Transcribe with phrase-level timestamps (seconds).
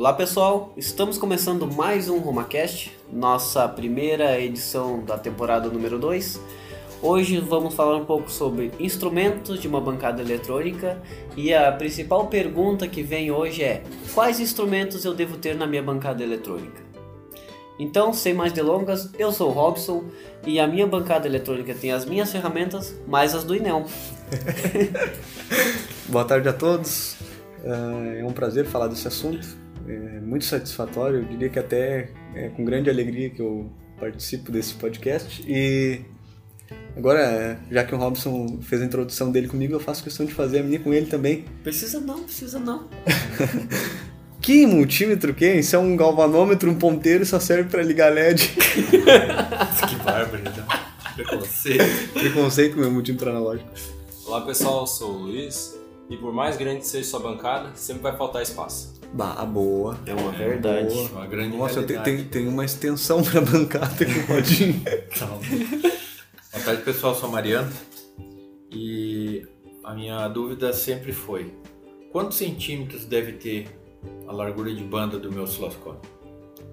[0.00, 6.40] Olá pessoal, estamos começando mais um RomaCast, nossa primeira edição da temporada número 2.
[7.02, 10.98] Hoje vamos falar um pouco sobre instrumentos de uma bancada eletrônica
[11.36, 13.82] e a principal pergunta que vem hoje é:
[14.14, 16.80] quais instrumentos eu devo ter na minha bancada eletrônica?
[17.78, 20.04] Então, sem mais delongas, eu sou o Robson
[20.46, 23.84] e a minha bancada eletrônica tem as minhas ferramentas, mais as do Inel.
[26.08, 27.18] Boa tarde a todos.
[27.62, 29.60] É um prazer falar desse assunto.
[29.90, 31.20] É muito satisfatório.
[31.20, 35.44] Eu diria que até é com grande alegria que eu participo desse podcast.
[35.46, 36.00] E
[36.96, 40.60] agora, já que o Robson fez a introdução dele comigo, eu faço questão de fazer
[40.60, 41.44] a minha com ele também.
[41.62, 42.88] Precisa não, precisa não.
[44.40, 45.46] Que multímetro que?
[45.46, 48.48] Isso é um galvanômetro, um ponteiro, só serve para ligar LED.
[49.86, 50.66] que bárbaro, então.
[51.14, 52.12] Preconceito.
[52.14, 53.68] Preconceito com meu multímetro analógico.
[54.24, 55.78] Olá pessoal, eu sou o Luiz
[56.08, 58.99] e por mais grande que seja sua bancada, sempre vai faltar espaço.
[59.12, 59.98] Bah, boa.
[60.06, 60.94] É uma verdade.
[60.94, 61.10] Boa.
[61.10, 62.28] Uma grande Nossa, tem, realidade.
[62.28, 64.72] tem, tem uma extensão pra bancada que pode.
[65.18, 65.40] Calma.
[66.52, 67.70] Boa tarde pessoal, eu sou a Mariana
[68.72, 69.46] e
[69.84, 71.54] a minha dúvida sempre foi
[72.12, 73.68] quantos centímetros deve ter
[74.26, 76.10] a largura de banda do meu osciloscópio?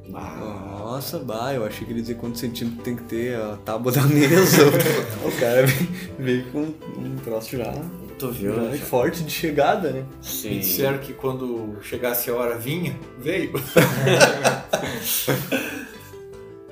[0.10, 3.92] Nossa, bah, eu achei que ele ia dizer quantos centímetros tem que ter a tábua
[3.92, 4.64] da mesa.
[5.26, 6.62] o cara veio, veio com
[7.00, 7.72] um troço já,
[8.18, 8.54] Tu viu?
[8.54, 10.02] já forte de chegada, né?
[10.02, 10.60] Me Sim.
[10.60, 13.54] disseram que quando chegasse a hora vinha, veio.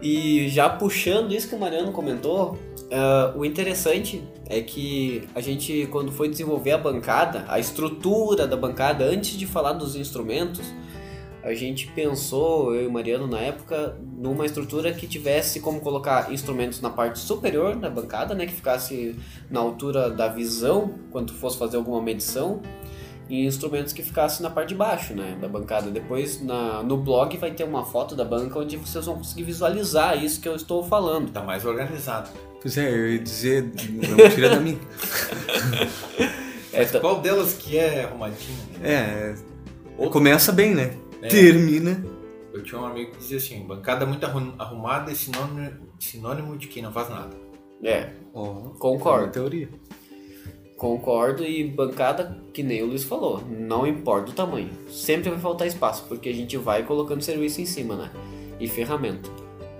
[0.02, 2.60] E já puxando isso que o Mariano comentou,
[2.92, 8.56] ah, o interessante é que a gente, quando foi desenvolver a bancada, a estrutura da
[8.56, 10.66] bancada, antes de falar dos instrumentos,
[11.46, 16.34] a gente pensou, eu e o Mariano na época, numa estrutura que tivesse como colocar
[16.34, 19.16] instrumentos na parte superior da bancada, né, que ficasse
[19.48, 22.62] na altura da visão quando fosse fazer alguma medição,
[23.30, 25.92] e instrumentos que ficassem na parte de baixo, né, da bancada.
[25.92, 30.24] Depois na, no blog vai ter uma foto da banca onde vocês vão conseguir visualizar
[30.24, 31.32] isso que eu estou falando.
[31.32, 32.30] Tá mais organizado.
[32.60, 34.80] Pois é, eu ia dizer, não tira da mim.
[36.74, 38.58] É, tá- Qual delas que é arrumadinho?
[38.82, 39.38] né?
[39.98, 40.92] É, começa bem, né?
[41.26, 41.30] É.
[41.30, 42.04] Termina.
[42.54, 46.68] Eu tinha um amigo que dizia assim, bancada muito arru- arrumada é sinônimo, sinônimo de
[46.68, 47.36] quem não faz nada.
[47.84, 48.12] é,
[48.80, 49.24] Concordo.
[49.24, 49.70] é uma teoria.
[50.78, 54.70] concordo e bancada, que nem o Luiz falou, não importa o tamanho.
[54.90, 58.12] Sempre vai faltar espaço, porque a gente vai colocando serviço em cima, né?
[58.60, 59.30] E ferramenta.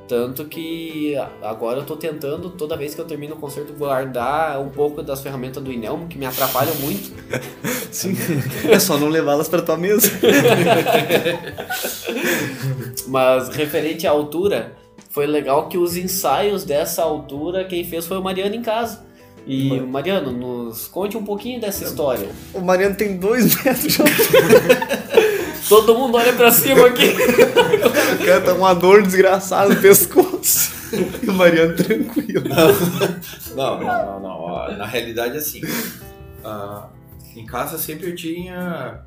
[0.08, 4.70] Tanto que agora eu tô tentando, toda vez que eu termino o concerto, guardar um
[4.70, 7.12] pouco das ferramentas do Inelmo, que me atrapalham muito.
[7.92, 8.16] Sim.
[8.70, 10.12] É só não levá-las pra tua mesa.
[13.08, 14.74] Mas referente à altura,
[15.10, 19.04] foi legal que os ensaios dessa altura, quem fez foi o Mariano em casa.
[19.48, 22.28] E Mariano, nos conte um pouquinho dessa história.
[22.54, 25.06] O Mariano tem dois metros de altura.
[25.70, 27.16] Todo mundo olha pra cima aqui.
[27.86, 30.74] O cara tá uma dor desgraçada no pescoço.
[31.24, 32.44] E o Mariano tranquilo.
[33.56, 34.78] Não, não, não, não.
[34.78, 35.62] Na realidade, assim,
[36.44, 36.90] ah,
[37.36, 39.02] em casa sempre eu tinha,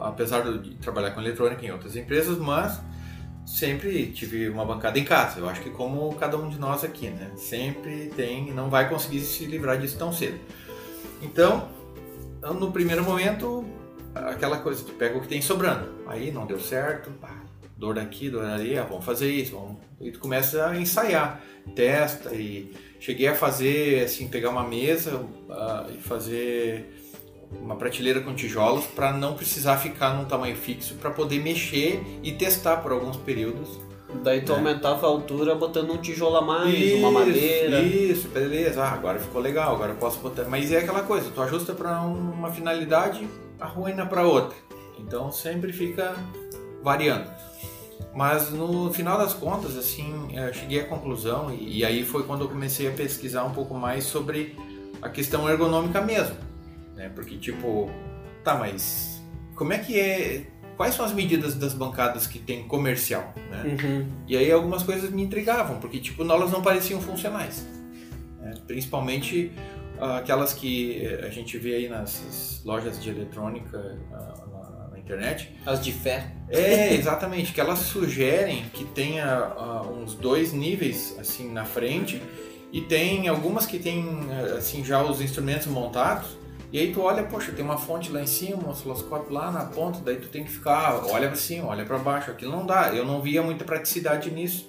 [0.00, 2.80] apesar de trabalhar com eletrônica em outras empresas, mas
[3.46, 5.40] sempre tive uma bancada em casa.
[5.40, 7.30] Eu acho que como cada um de nós aqui, né?
[7.36, 10.38] Sempre tem, não vai conseguir se livrar disso tão cedo.
[11.22, 11.68] Então,
[12.42, 13.64] no primeiro momento,
[14.14, 15.88] aquela coisa, tu pega o que tem sobrando.
[16.06, 17.43] Aí não deu certo, pá,
[17.84, 19.76] dor daqui, dor ali, ah, vamos fazer isso, vamos...
[20.00, 21.40] e tu começa a ensaiar,
[21.74, 26.90] testa e cheguei a fazer assim, pegar uma mesa ah, e fazer
[27.60, 32.32] uma prateleira com tijolos para não precisar ficar num tamanho fixo para poder mexer e
[32.32, 33.68] testar por alguns períodos.
[34.22, 34.56] Daí tu É.
[34.56, 37.80] aumentava a altura botando um tijolo a mais, Isso, uma madeira.
[37.80, 38.82] Isso, beleza.
[38.82, 40.44] Ah, agora ficou legal, agora eu posso botar.
[40.44, 43.28] Mas é aquela coisa, tu ajusta para uma finalidade,
[43.60, 44.56] arruina para outra.
[44.98, 46.14] Então sempre fica
[46.82, 47.28] variando.
[48.14, 52.42] Mas no final das contas, assim, eu cheguei à conclusão, e, e aí foi quando
[52.42, 54.56] eu comecei a pesquisar um pouco mais sobre
[55.02, 56.36] a questão ergonômica mesmo.
[56.94, 57.10] Né?
[57.12, 57.90] Porque, tipo,
[58.44, 59.20] tá, mas
[59.54, 60.46] como é que é.
[60.76, 63.32] Quais são as medidas das bancadas que tem comercial?
[63.48, 63.76] Né?
[63.80, 64.08] Uhum.
[64.26, 67.64] E aí algumas coisas me intrigavam, porque tipo, elas não pareciam funcionais.
[68.40, 68.54] né?
[68.66, 69.52] Principalmente
[70.00, 74.43] ah, aquelas que a gente vê aí nas lojas de eletrônica ah,
[75.04, 75.50] internet.
[75.64, 76.26] As de fé.
[76.48, 82.20] É, exatamente, que elas sugerem que tenha ah, uns dois níveis assim na frente
[82.72, 86.36] e tem algumas que tem ah, assim já os instrumentos montados.
[86.72, 89.64] E aí tu olha, poxa, tem uma fonte lá em cima, um osciloscópio lá na
[89.66, 92.92] ponta, daí tu tem que ficar, olha para cima, olha para baixo, aquilo não dá.
[92.92, 94.68] Eu não via muita praticidade nisso.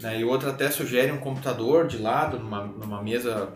[0.00, 0.20] Né?
[0.20, 3.52] E outra até sugere um computador de lado, numa, numa mesa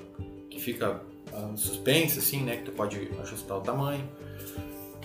[0.50, 1.00] que fica
[1.32, 2.56] ah, suspensa, assim, né?
[2.56, 4.08] Que tu pode ajustar o tamanho.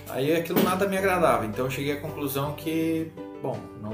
[0.09, 3.11] Aí aquilo nada me agradava, então eu cheguei à conclusão que,
[3.41, 3.93] bom, não,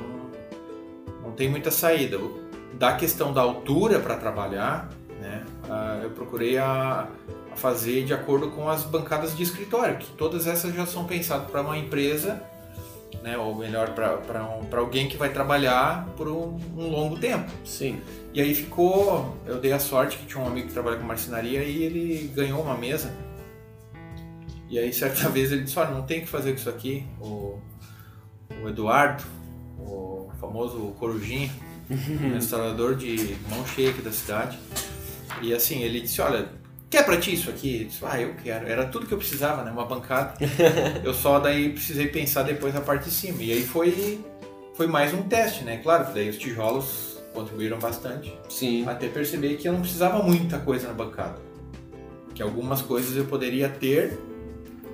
[1.23, 2.19] não tem muita saída.
[2.73, 5.43] Da questão da altura para trabalhar, né,
[6.03, 7.07] eu procurei a,
[7.51, 11.49] a, fazer de acordo com as bancadas de escritório, que todas essas já são pensadas
[11.49, 12.41] para uma empresa,
[13.21, 17.51] né, ou melhor, para um, alguém que vai trabalhar por um, um, longo tempo.
[17.63, 18.01] Sim.
[18.33, 21.63] E aí ficou, eu dei a sorte que tinha um amigo que trabalha com marcenaria
[21.63, 23.13] e ele ganhou uma mesa.
[24.71, 27.05] E aí certa vez ele disse, olha, não tem que fazer com isso aqui.
[27.19, 27.59] O,
[28.63, 29.21] o Eduardo,
[29.77, 31.51] o famoso Corujinha,
[32.33, 34.57] restaurador de mão cheia aqui da cidade.
[35.41, 36.47] E assim, ele disse, olha,
[36.89, 37.81] quer pra ti isso aqui?
[37.81, 38.65] Eu disse, ah, eu quero.
[38.65, 39.71] Era tudo que eu precisava, né?
[39.71, 40.35] Uma bancada.
[41.03, 43.43] eu só daí precisei pensar depois na parte de cima.
[43.43, 44.23] E aí foi,
[44.73, 45.81] foi mais um teste, né?
[45.83, 48.33] Claro que daí os tijolos contribuíram bastante.
[48.47, 48.87] Sim.
[48.87, 51.41] Até perceber que eu não precisava muita coisa na bancada.
[52.33, 54.30] Que algumas coisas eu poderia ter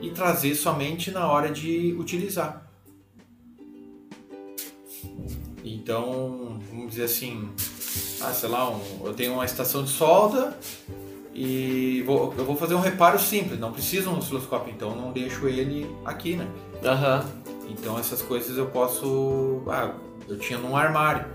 [0.01, 2.67] e trazer somente na hora de utilizar.
[5.63, 7.49] Então, vamos dizer assim,
[8.21, 10.57] ah, sei lá, um, eu tenho uma estação de solda
[11.33, 15.47] e vou, eu vou fazer um reparo simples, não preciso um osciloscópio, então não deixo
[15.47, 16.47] ele aqui, né?
[16.83, 17.47] Uhum.
[17.69, 19.61] Então essas coisas eu posso.
[19.67, 19.93] Ah,
[20.27, 21.25] eu tinha num armário.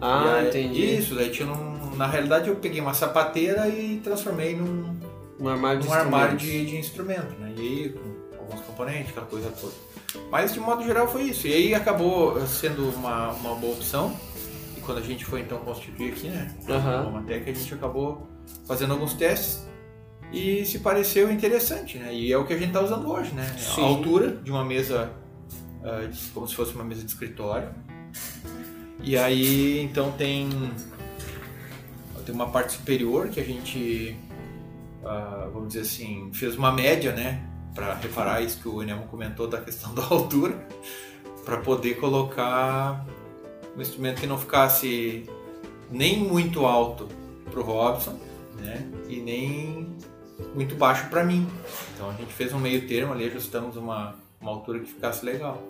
[0.00, 0.96] Ah, aí, entendi.
[0.96, 4.96] Isso, daí tinha num, Na realidade eu peguei uma sapateira e transformei num,
[5.42, 7.52] um armário de um armário de, de instrumento, né?
[7.56, 9.74] E aí, com alguns componentes, aquela coisa toda.
[10.30, 11.46] Mas de modo geral foi isso.
[11.46, 14.16] E aí acabou sendo uma, uma boa opção.
[14.76, 16.54] E quando a gente foi então constituir aqui, né?
[16.68, 17.08] Uhum.
[17.08, 18.26] A Matec, a gente acabou
[18.66, 19.66] fazendo alguns testes
[20.32, 22.14] e se pareceu interessante, né?
[22.14, 23.44] E é o que a gente está usando hoje, né?
[23.58, 23.82] Sim.
[23.82, 25.12] A altura de uma mesa,
[25.80, 27.68] uh, como se fosse uma mesa de escritório.
[29.02, 30.48] E aí, então tem,
[32.24, 34.16] tem uma parte superior que a gente,
[35.02, 37.42] uh, vamos dizer assim, fez uma média, né?
[37.74, 40.66] Para reparar isso que o Enemo comentou da questão da altura,
[41.44, 43.04] para poder colocar
[43.76, 45.28] um instrumento que não ficasse
[45.90, 47.08] nem muito alto
[47.50, 48.18] para o Robson,
[48.58, 48.88] né?
[49.08, 49.94] E nem
[50.54, 51.46] muito baixo para mim.
[51.94, 55.62] Então a gente fez um meio termo ali, ajustamos uma, uma altura que ficasse legal.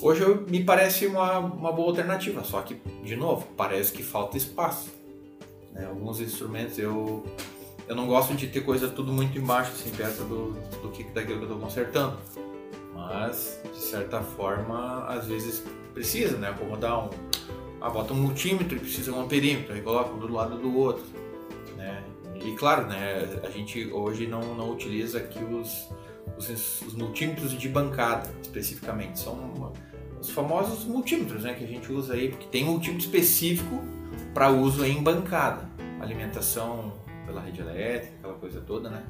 [0.00, 4.88] Hoje me parece uma, uma boa alternativa, só que, de novo, parece que falta espaço.
[5.72, 5.86] Né?
[5.86, 7.24] Alguns instrumentos eu,
[7.90, 11.38] eu não gosto de ter coisa tudo muito embaixo, assim, perto do, do que daquilo
[11.38, 12.16] que eu estou consertando.
[12.94, 16.50] Mas, de certa forma, às vezes precisa, né?
[16.50, 17.10] Acomodar um.
[17.80, 21.02] Ah, bota um multímetro e precisa um amperímetro, aí coloca um do lado do outro.
[21.76, 22.04] Né?
[22.36, 25.88] E claro, né, a gente hoje não, não utiliza aqui os,
[26.38, 29.18] os, os multímetros de bancada, especificamente.
[29.18, 29.72] São uma,
[30.20, 33.82] os famosos multímetros né, que a gente usa aí, porque tem multímetro específico
[34.32, 35.68] para uso em bancada.
[36.00, 36.99] Alimentação
[37.30, 39.04] pela rede elétrica, aquela coisa toda, né?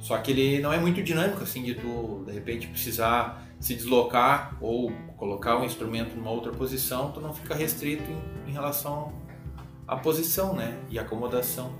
[0.00, 4.56] Só que ele não é muito dinâmico, assim, de tu, de repente, precisar se deslocar
[4.60, 9.12] ou colocar o instrumento numa outra posição, tu não fica restrito em, em relação
[9.86, 10.78] à posição, né?
[10.90, 11.72] E acomodação.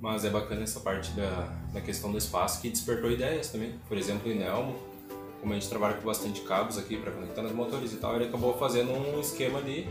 [0.00, 3.78] Mas é bacana essa parte da, da questão do espaço que despertou ideias também.
[3.86, 4.74] Por exemplo, o Inelmo,
[5.40, 8.24] como a gente trabalha com bastante cabos aqui para conectar nos motores e tal, ele
[8.24, 9.88] acabou fazendo um esquema ali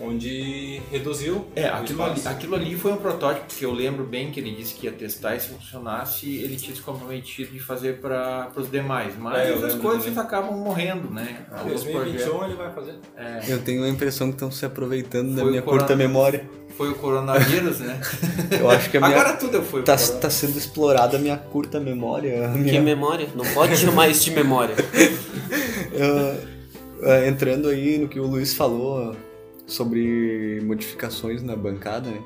[0.00, 1.46] onde reduziu.
[1.54, 4.74] É, aquilo ali, aquilo ali foi um protótipo que eu lembro bem que ele disse
[4.74, 9.14] que ia testar e se funcionasse, ele tinha se comprometido de fazer para os demais.
[9.18, 10.20] Mas é, as coisas também.
[10.20, 11.46] acabam morrendo, né?
[11.64, 12.94] Em 2021 ele vai fazer.
[13.16, 13.40] É.
[13.48, 16.48] Eu tenho a impressão que estão se aproveitando foi da minha curta memória.
[16.76, 17.98] Foi o coronavírus, né?
[18.60, 19.18] Eu acho que a minha...
[19.18, 19.82] Agora tudo foi.
[19.82, 22.48] Tá, tá sendo explorada a minha curta memória.
[22.48, 22.74] Minha...
[22.74, 23.28] Que memória?
[23.34, 24.74] Não pode chamar isso de memória.
[25.92, 29.16] eu, é, entrando aí no que o Luiz falou
[29.66, 32.22] sobre modificações na bancada, né?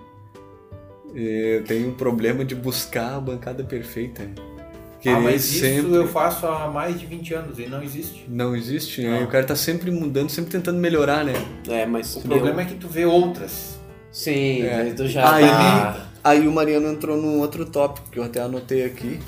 [1.14, 4.28] Eu tenho um problema de buscar a bancada perfeita.
[5.00, 5.94] Querer ah, mas isso sempre...
[5.94, 8.26] eu faço há mais de 20 anos e não existe.
[8.28, 9.18] Não existe, né?
[9.18, 9.26] Não.
[9.26, 11.32] O cara tá sempre mudando, sempre tentando melhorar, né?
[11.68, 12.16] É, mas...
[12.16, 13.80] O problema é que tu vê outras.
[14.12, 14.92] Sim, é.
[14.94, 16.09] tu já aí, tá...
[16.23, 19.18] Aí o Mariano entrou num outro tópico que eu até anotei aqui,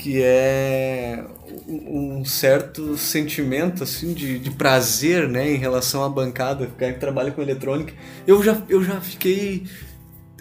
[0.00, 1.22] que é
[1.68, 7.30] um certo sentimento assim de, de prazer né, em relação à bancada, ficar que trabalha
[7.30, 7.92] com eletrônica.
[8.26, 9.64] Eu já, eu já fiquei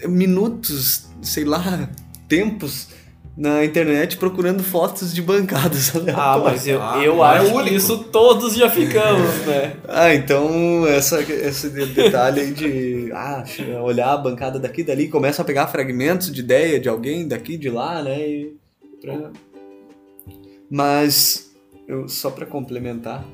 [0.05, 1.89] minutos, sei lá,
[2.29, 2.87] tempos
[3.35, 7.97] na internet procurando fotos de bancadas Ah, mas eu, ah, eu é acho que isso
[8.05, 9.73] todos já ficamos, né?
[9.89, 13.43] ah, então essa, esse detalhe aí de ah,
[13.83, 17.57] olhar a bancada daqui e dali, começa a pegar fragmentos de ideia de alguém daqui
[17.57, 18.19] de lá, né?
[18.19, 18.57] E
[19.01, 19.31] pra
[20.69, 21.51] mas,
[21.87, 23.25] eu, só para complementar,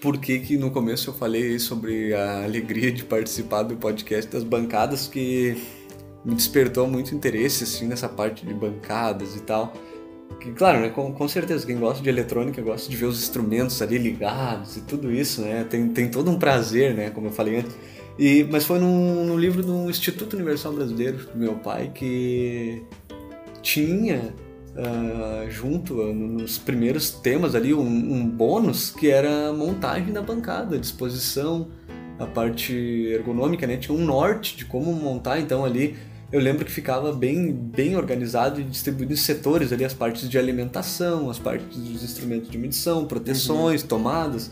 [0.00, 4.44] por que, que no começo eu falei sobre a alegria de participar do podcast das
[4.44, 5.56] bancadas, que
[6.24, 9.72] me despertou muito interesse assim, nessa parte de bancadas e tal.
[10.40, 13.80] que, claro, né, com, com certeza, quem gosta de eletrônica gosta de ver os instrumentos
[13.80, 15.64] ali ligados e tudo isso, né?
[15.64, 17.10] Tem, tem todo um prazer, né?
[17.10, 17.74] Como eu falei antes.
[18.18, 22.82] E, mas foi num, num livro do Instituto Universal Brasileiro, do meu pai, que
[23.62, 24.34] tinha
[24.76, 30.22] uh, junto uh, nos primeiros temas ali um, um, bônus que era a montagem da
[30.22, 31.68] bancada, a disposição,
[32.18, 33.76] a parte ergonômica, né?
[33.76, 35.96] Tinha um norte de como montar, então ali
[36.30, 40.38] eu lembro que ficava bem, bem organizado e distribuído em setores ali, as partes de
[40.38, 43.88] alimentação, as partes dos instrumentos de medição, proteções, uhum.
[43.88, 44.50] tomadas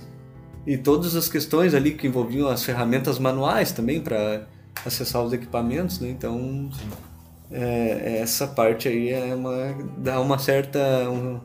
[0.66, 4.47] e todas as questões ali que envolviam as ferramentas manuais também para
[4.85, 6.09] acessar os equipamentos, né?
[6.09, 6.71] Então
[7.54, 11.40] é, essa parte aí é uma dá uma certa uma,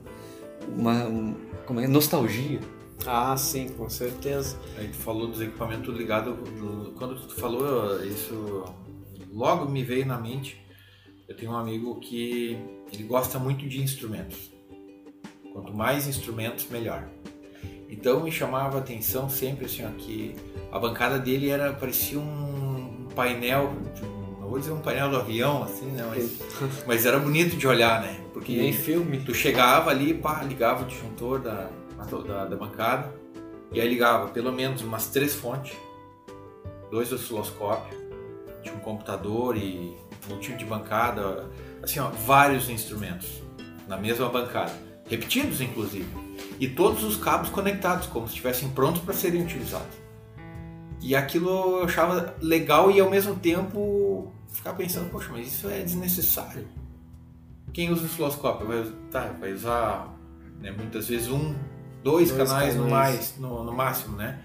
[0.67, 1.35] uma
[1.67, 2.59] como é nostalgia.
[3.05, 4.59] Ah, sim, com certeza.
[4.75, 6.35] A gente falou dos equipamentos ligados.
[6.97, 8.65] Quando tu falou isso,
[9.31, 10.59] logo me veio na mente.
[11.27, 12.57] Eu tenho um amigo que
[12.91, 14.51] ele gosta muito de instrumentos.
[15.53, 17.07] Quanto mais instrumentos, melhor.
[17.87, 20.35] Então me chamava a atenção sempre assim, ó, que
[20.71, 24.18] a bancada dele era parecia um painel, não
[24.49, 26.05] vou dizer um painel do avião, assim, né?
[26.09, 26.39] Mas,
[26.87, 28.19] mas era bonito de olhar, né?
[28.33, 29.19] Porque em filme.
[29.19, 31.69] Tu chegava ali, pá, ligava o disjuntor da,
[32.27, 33.13] da, da bancada,
[33.71, 35.75] e aí ligava pelo menos umas três fontes,
[36.91, 37.99] dois osciloscópios,
[38.61, 39.95] tinha um computador e
[40.29, 41.49] um tipo de bancada,
[41.81, 43.41] assim, ó, vários instrumentos
[43.87, 44.71] na mesma bancada,
[45.07, 46.29] repetidos inclusive
[46.59, 49.97] e todos os cabos conectados, como se estivessem prontos para serem utilizados.
[51.01, 55.81] E aquilo eu achava legal e ao mesmo tempo ficar pensando, poxa, mas isso é
[55.81, 56.67] desnecessário.
[57.73, 60.13] Quem usa o osciloscópio vai, tá, vai usar
[60.59, 61.55] né, muitas vezes um,
[62.03, 64.41] dois, dois canais, canais, no mais, no, no máximo, né?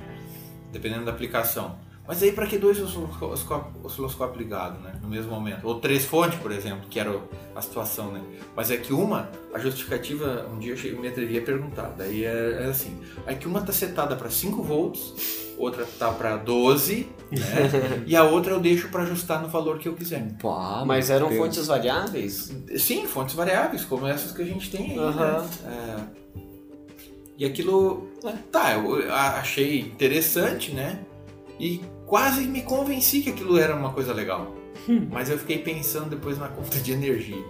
[0.71, 1.79] Dependendo da aplicação.
[2.07, 5.67] Mas aí para que dois osciloscópios ligados, né, no mesmo momento?
[5.67, 7.19] Ou três fontes, por exemplo, que era
[7.57, 8.23] a situação, né?
[8.55, 12.63] Mas é que uma, a justificativa, um dia eu me atrevi a perguntar, daí é,
[12.63, 18.05] é assim, é que uma está setada para 5 volts, outra tá para 12, né?
[18.07, 20.37] e a outra eu deixo para ajustar no valor que eu quiser.
[20.43, 21.41] Pá, mas eram Deus.
[21.41, 22.55] fontes variáveis?
[22.77, 25.49] Sim, fontes variáveis, como essas que a gente tem aí, né?
[25.67, 26.25] É...
[27.37, 28.09] E aquilo,
[28.53, 31.01] tá, eu achei interessante, né?
[31.59, 34.55] E quase me convenci que aquilo era uma coisa legal.
[34.89, 35.09] Hum.
[35.11, 37.43] Mas eu fiquei pensando depois na conta de energia.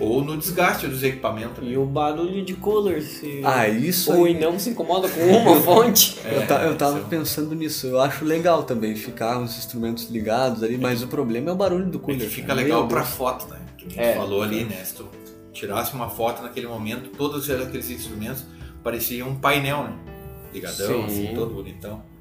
[0.00, 1.62] Ou no desgaste dos equipamentos.
[1.62, 1.72] Né?
[1.72, 3.02] E o barulho de cooler.
[3.02, 3.40] Se...
[3.44, 4.38] Ah, isso Ou aí...
[4.38, 6.18] não se incomoda com uma fonte.
[6.24, 7.08] É, eu, ta, eu tava isso.
[7.08, 7.86] pensando nisso.
[7.86, 11.86] Eu acho legal também ficar os instrumentos ligados ali, mas o problema é o barulho
[11.86, 12.26] do cooler.
[12.26, 13.60] É fica legal pra foto, né?
[13.76, 14.82] Que é, falou ali, né?
[14.84, 15.06] Se tu
[15.52, 18.44] tirasse uma foto naquele momento, todos aqueles instrumentos
[18.82, 19.96] pareciam um painel, né?
[20.52, 21.26] Ligadão, Sim.
[21.26, 22.13] assim, todo bonitão.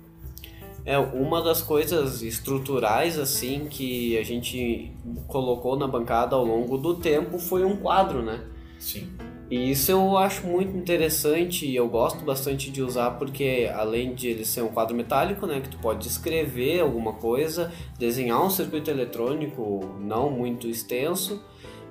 [0.86, 4.92] É, uma das coisas estruturais assim que a gente
[5.28, 8.42] colocou na bancada ao longo do tempo foi um quadro, né?
[8.78, 9.10] Sim.
[9.50, 14.28] E isso eu acho muito interessante e eu gosto bastante de usar porque além de
[14.28, 18.90] ele ser um quadro metálico, né, que tu pode escrever alguma coisa, desenhar um circuito
[18.90, 21.42] eletrônico não muito extenso,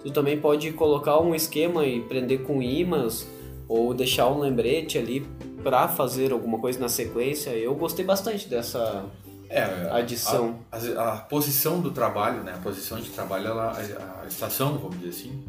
[0.03, 3.27] tu também pode colocar um esquema e prender com ímãs
[3.69, 5.25] ou deixar um lembrete ali
[5.63, 7.51] para fazer alguma coisa na sequência.
[7.51, 9.05] Eu gostei bastante dessa
[9.49, 10.61] é, adição.
[10.71, 12.55] A, a, a, posição do trabalho, né?
[12.55, 15.45] A posição de trabalho, ela, a, a estação, vamos dizer assim,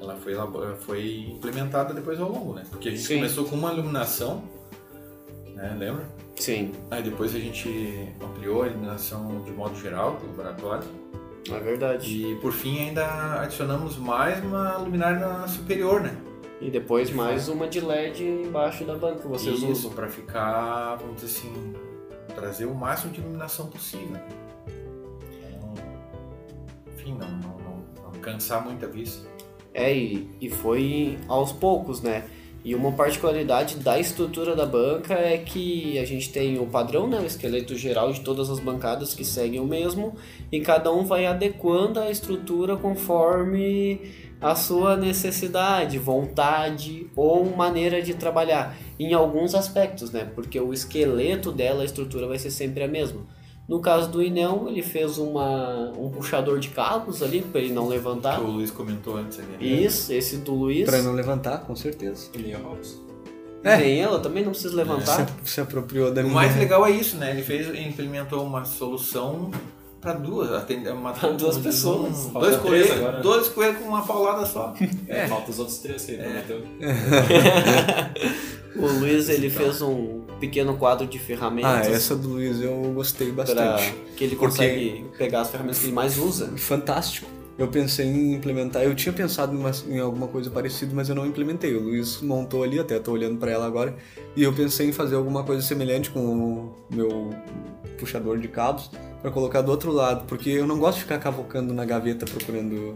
[0.00, 2.62] ela foi, ela foi implementada depois ao longo, né?
[2.70, 3.16] Porque a gente Sim.
[3.16, 4.42] começou com uma iluminação,
[5.54, 5.74] né?
[5.78, 6.04] Lembra?
[6.36, 6.72] Sim.
[6.90, 10.84] Aí depois a gente ampliou a iluminação de modo geral do laboratório.
[11.50, 12.06] É verdade.
[12.06, 16.14] E por fim ainda adicionamos mais uma luminária superior, né?
[16.60, 19.92] E depois mais uma de LED embaixo da banca que vocês Isso, usam.
[19.92, 21.74] para ficar, vamos dizer assim,
[22.34, 24.16] trazer o máximo de iluminação possível.
[26.94, 29.28] Enfim, não, não, não, não cansar muito a vista.
[29.72, 32.24] É, e, e foi aos poucos, né?
[32.64, 37.20] E uma particularidade da estrutura da banca é que a gente tem o padrão, né,
[37.20, 40.16] o esqueleto geral de todas as bancadas que seguem o mesmo,
[40.50, 48.14] e cada um vai adequando a estrutura conforme a sua necessidade, vontade ou maneira de
[48.14, 50.30] trabalhar em alguns aspectos, né?
[50.34, 53.22] Porque o esqueleto dela, a estrutura vai ser sempre a mesma.
[53.68, 57.86] No caso do Inel, ele fez uma, um puxador de cabos ali para ele não
[57.86, 58.36] levantar.
[58.36, 59.48] Que o Luiz comentou antes ali.
[59.48, 59.82] Né?
[59.84, 60.88] Isso, esse do Luiz.
[60.88, 62.30] Para não levantar, com certeza.
[62.34, 63.06] E a Robson.
[63.62, 63.76] É.
[63.76, 65.26] Nem ela também não precisa levantar.
[65.44, 67.32] Se, se apropriou da O mais legal é isso, né?
[67.32, 69.50] Ele fez, implementou uma solução
[70.12, 72.26] para duas, atender, matar duas pessoas.
[72.26, 73.20] Um, dois coelhos, agora.
[73.20, 74.74] dois coelhos com uma paulada só.
[75.06, 76.44] É, falta os outros três aí, é.
[78.76, 81.88] O Luiz ele fez um pequeno quadro de ferramentas.
[81.88, 83.92] Ah, essa do Luiz eu gostei bastante.
[84.16, 86.52] que ele consegue pegar as ferramentas que ele mais usa.
[86.56, 87.26] Fantástico.
[87.58, 88.84] eu pensei em implementar.
[88.84, 91.74] Eu tinha pensado em, uma- em alguma coisa parecida, mas eu não implementei.
[91.74, 93.96] O Luiz montou ali, até tô olhando para ela agora,
[94.36, 97.30] e eu pensei em fazer alguma coisa semelhante com o meu
[97.98, 98.88] puxador de cabos
[99.20, 102.94] para colocar do outro lado, porque eu não gosto de ficar cavocando na gaveta procurando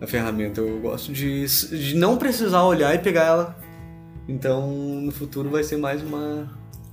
[0.00, 0.60] a ferramenta.
[0.60, 3.56] Eu gosto de, de não precisar olhar e pegar ela.
[4.28, 6.48] Então, no futuro vai ser mais uma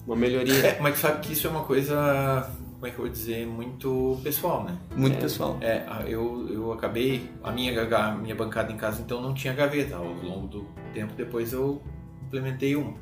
[0.05, 0.53] Uma melhoria.
[0.67, 4.19] É, mas sabe que isso é uma coisa, como é que eu vou dizer, muito
[4.23, 4.77] pessoal, né?
[4.95, 5.19] muito É.
[5.19, 5.57] pessoal.
[5.61, 9.53] É, a- eu, eu acabei, a minha, a minha bancada em casa então não tinha
[9.53, 9.95] gaveta.
[9.95, 11.81] Ao longo do tempo depois eu
[12.27, 12.93] implementei uma.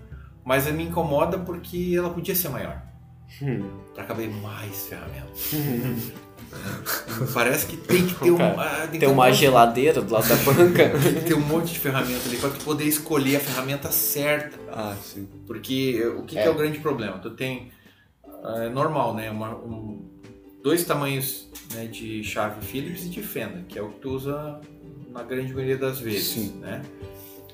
[0.45, 2.81] Mas me incomoda porque ela podia ser maior.
[3.41, 3.69] Hum.
[3.93, 5.51] Pra caber mais ferramentas.
[7.33, 8.37] Parece que tem que ter um.
[8.37, 10.89] Cara, ah, tem que Tem um uma monte- geladeira do lado da banca.
[10.99, 14.57] Tem que ter um monte de ferramenta ali pra tu poder escolher a ferramenta certa.
[14.71, 15.27] Ah, sim.
[15.45, 16.45] Porque o que, que É.
[16.45, 17.17] é o grande problema?
[17.19, 17.71] Tu tem.
[18.43, 19.29] ah, É normal, né?
[19.29, 20.07] Uma- um-
[20.63, 24.59] dois tamanhos né, de chave Phillips e de fenda, que é o que tu usa
[25.11, 26.27] na grande maioria das vezes.
[26.27, 26.59] Sim.
[26.59, 26.81] Né?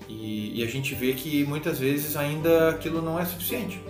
[0.07, 3.81] E, e a gente vê que muitas vezes ainda aquilo não é suficiente.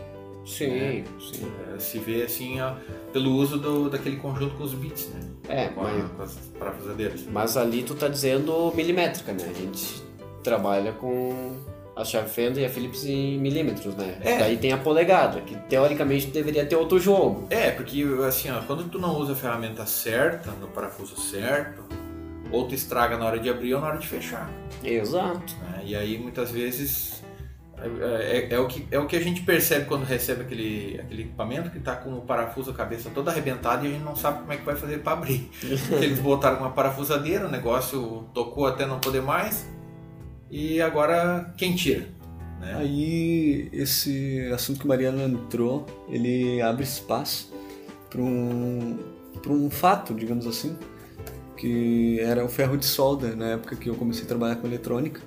[0.45, 1.51] Sim, sim.
[1.73, 2.73] É, se vê assim ó,
[3.13, 5.21] pelo uso do, daquele conjunto com os bits, né?
[5.47, 7.23] É, Com, mas, com as parafusadeiras.
[7.31, 9.45] mas ali tu tá dizendo milimétrica, né?
[9.50, 10.03] A gente
[10.43, 11.57] trabalha com
[11.95, 14.17] a chave Fender e a Philips em milímetros, né?
[14.21, 14.38] É.
[14.39, 17.47] Daí tem a polegada, que teoricamente deveria ter outro jogo.
[17.50, 21.83] É, porque assim, ó, quando tu não usa a ferramenta certa, no parafuso certo,
[22.51, 24.51] ou tu estraga na hora de abrir ou na hora de fechar.
[24.83, 25.55] Exato.
[25.62, 25.83] né?
[25.85, 27.23] E aí muitas vezes
[27.83, 31.23] é, é- é o que, é o que a gente percebe quando recebe aquele, aquele
[31.23, 34.39] equipamento que está com o parafuso, a cabeça toda arrebentada e a gente não sabe
[34.39, 35.49] como é que vai fazer para abrir.
[35.91, 39.67] Eles botaram uma parafusadeira, o negócio tocou até não poder mais
[40.49, 42.07] e agora quem tira?
[42.59, 42.75] Né?
[42.77, 47.53] Aí, esse assunto que o Mariano entrou, ele abre espaço
[48.09, 48.97] para um,
[49.41, 50.77] pra um fato, digamos assim,
[51.57, 55.21] que era o ferro de solda, na época que eu comecei a trabalhar com eletrônica.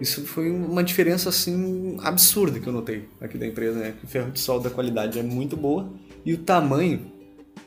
[0.00, 3.94] Isso foi uma diferença, assim, absurda que eu notei aqui da empresa, né?
[4.04, 5.88] O ferro de solda, a qualidade é muito boa
[6.24, 7.00] e o tamanho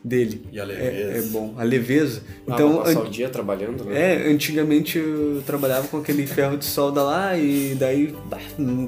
[0.04, 1.18] dele E a é, leveza.
[1.18, 2.22] é bom, a leveza.
[2.48, 4.26] Ah, Então, passar an- o dia trabalhando, né?
[4.28, 8.16] é, antigamente eu trabalhava com aquele ferro de solda lá e daí,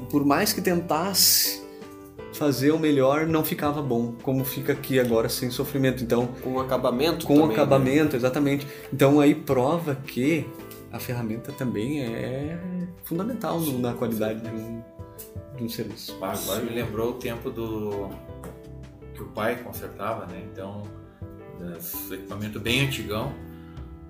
[0.08, 1.60] por mais que tentasse
[2.34, 6.02] fazer o melhor, não ficava bom, como fica aqui agora sem sofrimento.
[6.02, 7.54] Então, Com acabamento com também, né?
[7.54, 8.66] acabamento, exatamente.
[8.92, 10.46] Então aí prova que
[10.92, 12.58] a ferramenta também é
[13.04, 14.82] fundamental no- na qualidade de um,
[15.56, 16.16] de um serviço.
[16.22, 18.10] Ah, Agora me lembrou o tempo do
[19.14, 20.42] que o pai consertava, né?
[20.52, 20.82] Então,
[21.78, 23.32] esse equipamento bem antigão,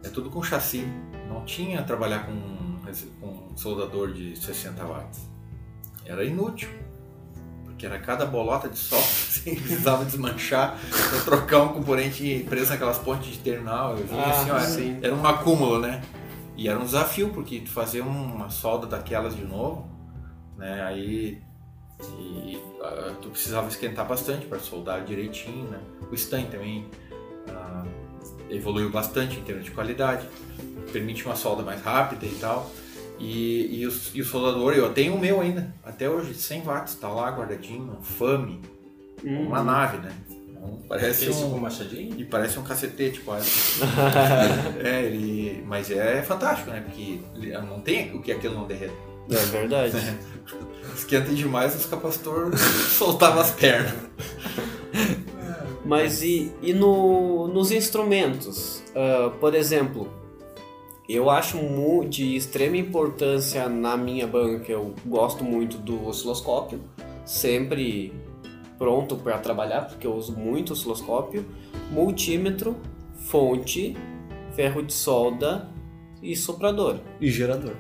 [0.02, 0.86] é tudo com chassi.
[1.28, 2.78] Não tinha trabalhar com,
[3.20, 5.20] com soldador de 60 watts.
[6.04, 6.68] Era inútil.
[7.64, 10.78] Porque era cada bolota de solda, assim, precisava desmanchar
[11.24, 13.96] trocar um componente preso naquelas pontes de terminal.
[13.96, 14.98] Eu vi Ah, assim, ó, sim.
[15.02, 16.00] era um acúmulo, né?
[16.56, 19.88] E era um desafio, porque tu fazer uma solda daquelas de novo,
[20.56, 20.82] né?
[20.84, 21.42] Aí
[22.18, 25.80] e, ah, tu precisava esquentar bastante para soldar direitinho, né?
[26.10, 26.86] O Stan também
[27.48, 27.84] ah,
[28.50, 30.26] evoluiu bastante em termos de qualidade,
[30.92, 32.70] permite uma solda mais rápida e tal.
[33.18, 36.94] E, e, o, e o soldador, eu tenho o meu ainda, até hoje, 100 watts,
[36.96, 38.60] tá lá guardadinho, um FAME,
[39.24, 39.46] Hum.
[39.46, 40.12] uma nave, né?
[40.88, 42.14] Parece Esse com um, machadinho?
[42.18, 43.50] e parece um cacetete quase.
[44.84, 46.80] é, ele, mas é fantástico, né?
[46.84, 48.92] Porque ele- não tem o que aquilo não derreta.
[49.30, 49.96] É verdade.
[50.94, 53.92] Esquenta demais, os capacitores soltavam as pernas.
[55.84, 58.82] Mas e, e no, nos instrumentos?
[58.94, 60.08] Ah, por exemplo,
[61.08, 66.80] eu acho mu- de extrema importância na minha banca, eu gosto muito do osciloscópio,
[67.24, 68.12] sempre
[68.82, 71.46] pronto para trabalhar, porque eu uso muito osciloscópio,
[71.92, 72.76] multímetro,
[73.14, 73.96] fonte,
[74.56, 75.68] ferro de solda
[76.20, 76.98] e soprador.
[77.20, 77.76] E gerador.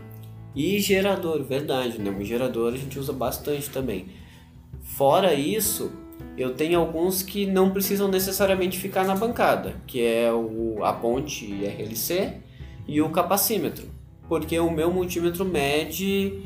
[0.54, 2.08] E gerador, verdade, né?
[2.08, 4.10] O gerador a gente usa bastante também.
[4.80, 5.90] Fora isso,
[6.38, 11.46] eu tenho alguns que não precisam necessariamente ficar na bancada, que é o, a ponte
[11.64, 12.34] RLC
[12.86, 13.88] e o capacímetro.
[14.28, 16.44] Porque o meu multímetro mede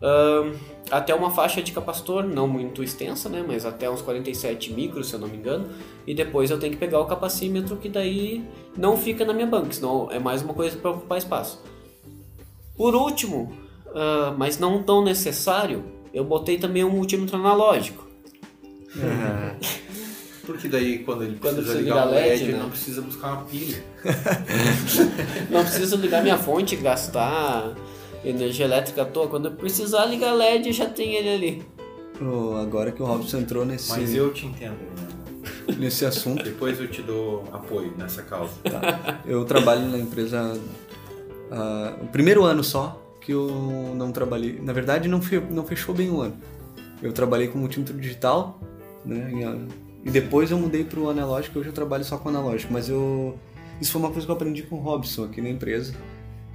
[0.00, 0.52] ahn,
[0.90, 3.44] até uma faixa de capacitor, não muito extensa, né?
[3.46, 5.68] Mas até uns 47 micros, se eu não me engano.
[6.06, 8.44] E depois eu tenho que pegar o capacímetro, que daí
[8.76, 11.62] não fica na minha banca, senão é mais uma coisa para ocupar espaço.
[12.76, 13.52] Por último,
[13.94, 18.06] ah, mas não tão necessário, eu botei também um multímetro analógico.
[20.46, 22.58] Porque daí quando ele Quando precisa precisa ligar o ligar LED, LED, né?
[22.58, 23.84] não precisa buscar uma pilha.
[25.50, 27.74] Não preciso ligar minha fonte, gastar
[28.24, 29.28] energia elétrica à toa.
[29.28, 31.62] Quando eu precisar ligar LED, já tem ele ali.
[32.20, 35.08] Oh, agora que o Robson entrou nesse, Mas eu te entendo, né?
[35.78, 38.52] nesse assunto, Depois eu te dou apoio nessa causa.
[39.24, 40.58] eu trabalho na empresa
[41.50, 43.48] uh, o primeiro ano só que eu
[43.94, 44.58] não trabalhei.
[44.60, 46.36] Na verdade, não, fe, não fechou bem o ano.
[47.02, 48.58] Eu trabalhei com multímetro digital,
[49.04, 49.30] né?
[50.02, 51.58] E, e depois eu mudei para o analógico.
[51.58, 53.38] Hoje eu trabalho só com analógico, mas eu
[53.80, 55.94] isso foi uma coisa que eu aprendi com o Robson aqui na empresa.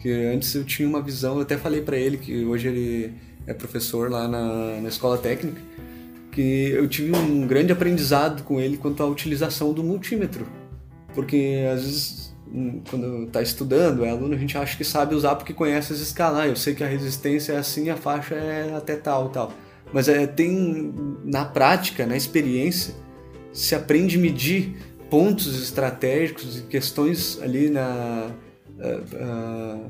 [0.04, 3.14] Que antes eu tinha uma visão, eu até falei para ele que hoje ele
[3.48, 5.62] é professor lá na, na escola técnica,
[6.30, 10.46] que eu tive um grande aprendizado com ele quanto à utilização do multímetro.
[11.16, 15.36] Porque às vezes hum, quando está estudando, é aluno, a gente acha que sabe usar
[15.38, 16.40] porque conhece as escalas.
[16.42, 19.54] Ah, eu sei que a resistência é assim, a faixa é até tal, tal.
[19.94, 22.94] Mas é, tem na prática, na experiência,
[23.54, 24.76] se aprende a medir
[25.10, 28.32] pontos estratégicos e questões ali na
[28.84, 29.86] uh,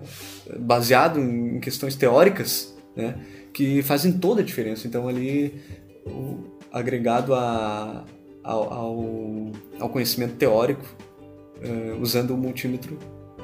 [0.56, 3.16] uh, baseado em questões teóricas, né,
[3.54, 4.88] que fazem toda a diferença.
[4.88, 5.62] Então ali
[6.06, 6.40] o,
[6.72, 8.04] agregado a,
[8.44, 10.86] ao, ao, ao, conhecimento teórico,
[11.58, 12.98] uh, usando o multímetro,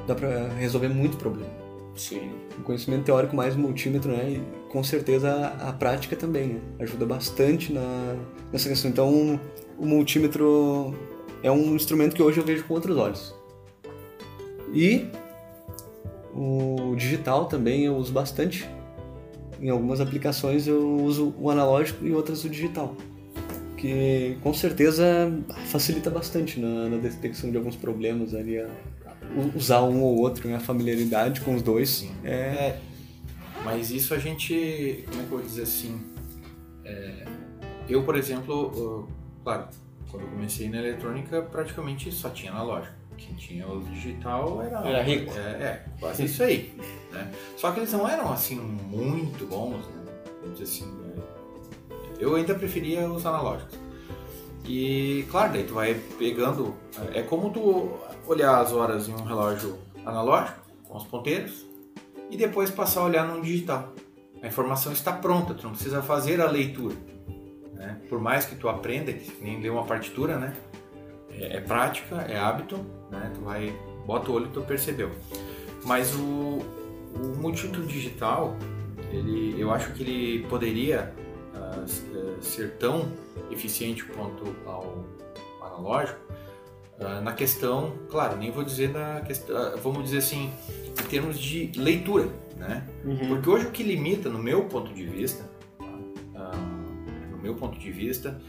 [0.06, 1.50] dá para resolver muito problema.
[1.94, 2.30] Sim.
[2.58, 4.30] O conhecimento teórico mais multímetro, né?
[4.38, 6.60] E com certeza a, a prática também, né?
[6.78, 8.16] Ajuda bastante na,
[8.52, 8.90] nessa questão.
[8.90, 9.40] Então,
[9.78, 10.94] o multímetro
[11.42, 13.34] é um instrumento que hoje eu vejo com outros olhos.
[14.72, 15.06] E
[16.34, 18.68] o digital também eu uso bastante.
[19.60, 22.94] Em algumas aplicações eu uso o analógico e outras o digital.
[23.76, 25.32] Que com certeza
[25.66, 28.58] facilita bastante na, na detecção de alguns problemas ali.
[28.58, 28.68] A,
[29.54, 30.56] usar um ou outro, né?
[30.56, 32.08] a familiaridade com os dois.
[32.24, 32.30] É...
[32.30, 32.80] é...
[33.64, 36.00] Mas isso a gente, como é que eu vou dizer assim?
[36.84, 37.26] É...
[37.88, 39.06] eu, por exemplo,
[39.44, 39.68] claro,
[40.10, 42.99] quando eu comecei na eletrônica, praticamente só tinha analógico.
[43.20, 45.32] Quem tinha o digital era, era rico.
[45.36, 46.74] É, é quase isso aí.
[47.12, 47.30] Né?
[47.56, 50.54] Só que eles não eram assim muito bons, né?
[50.60, 50.86] Assim.
[50.86, 51.22] Né?
[52.18, 53.78] Eu ainda preferia os analógicos.
[54.64, 56.74] E claro, daí tu vai pegando.
[57.12, 61.66] É como tu olhar as horas em um relógio analógico, com os ponteiros,
[62.30, 63.92] e depois passar a olhar num digital.
[64.42, 66.96] A informação está pronta, tu não precisa fazer a leitura.
[67.74, 68.00] Né?
[68.08, 70.56] Por mais que tu aprenda, que nem ler uma partitura, né?
[71.30, 73.30] É, é, prática, é hábito, né?
[73.34, 73.74] Tu vai,
[74.06, 75.10] bota o olho e tu percebeu.
[75.84, 76.60] Mas o,
[77.14, 78.56] o digital,
[79.10, 81.12] ele, eu acho que ele poderia
[81.54, 83.10] uh, ser tão
[83.50, 85.04] eficiente quanto ao
[85.62, 86.20] analógico
[86.98, 90.52] uh, na questão, claro, nem vou dizer na questão, uh, vamos dizer assim,
[91.00, 92.86] em termos de leitura, né?
[93.04, 93.28] Uhum.
[93.28, 95.48] Porque hoje o que limita, no meu ponto de vista,
[97.40, 98.40] meu ponto de vista,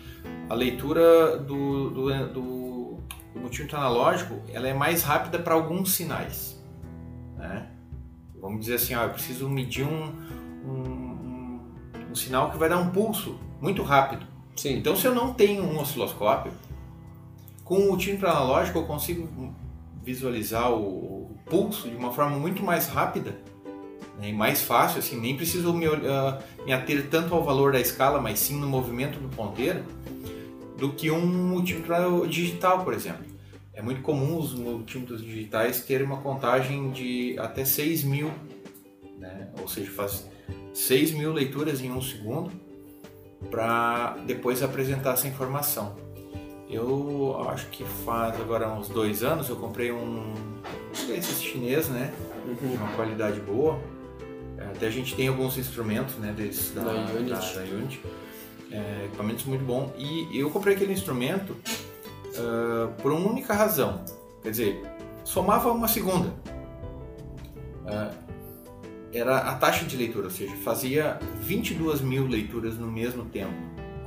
[0.50, 2.71] a leitura do, do, do,
[3.34, 6.62] do multímetro analógico ela é mais rápida para alguns sinais.
[7.38, 7.68] Né?
[8.40, 10.14] Vamos dizer assim, ó, eu preciso medir um,
[10.66, 11.60] um,
[12.10, 14.26] um, sinal que vai dar um pulso muito rápido.
[14.56, 14.78] Sim.
[14.78, 16.52] Então, se eu não tenho um osciloscópio,
[17.64, 19.54] com o multímetro analógico eu consigo
[20.04, 23.38] visualizar o, o pulso de uma forma muito mais rápida
[24.20, 27.80] né, e mais fácil, assim, nem preciso me, uh, me ater tanto ao valor da
[27.80, 29.84] escala, mas sim no movimento do ponteiro,
[30.82, 33.24] do que um multímetro digital, por exemplo.
[33.72, 38.32] É muito comum os multímetros digitais terem uma contagem de até 6 mil,
[39.20, 39.50] né?
[39.62, 40.28] ou seja, faz
[40.74, 42.52] 6 mil leituras em um segundo
[43.52, 45.96] para depois apresentar essa informação.
[46.68, 50.34] Eu acho que faz agora uns dois anos eu comprei um
[51.06, 52.12] desses chinês, né?
[52.48, 52.74] Uhum.
[52.74, 53.80] Uma qualidade boa.
[54.58, 58.02] Até a gente tem alguns instrumentos né, desse, da, da Unity, da, da Unity
[58.72, 59.94] é, equipamentos muito bom.
[59.98, 64.04] E eu comprei aquele instrumento uh, por uma única razão.
[64.42, 64.82] Quer dizer,
[65.24, 66.30] somava uma segunda.
[67.86, 68.32] Uh,
[69.14, 73.54] era a taxa de leitura, ou seja, fazia 22 mil leituras no mesmo tempo,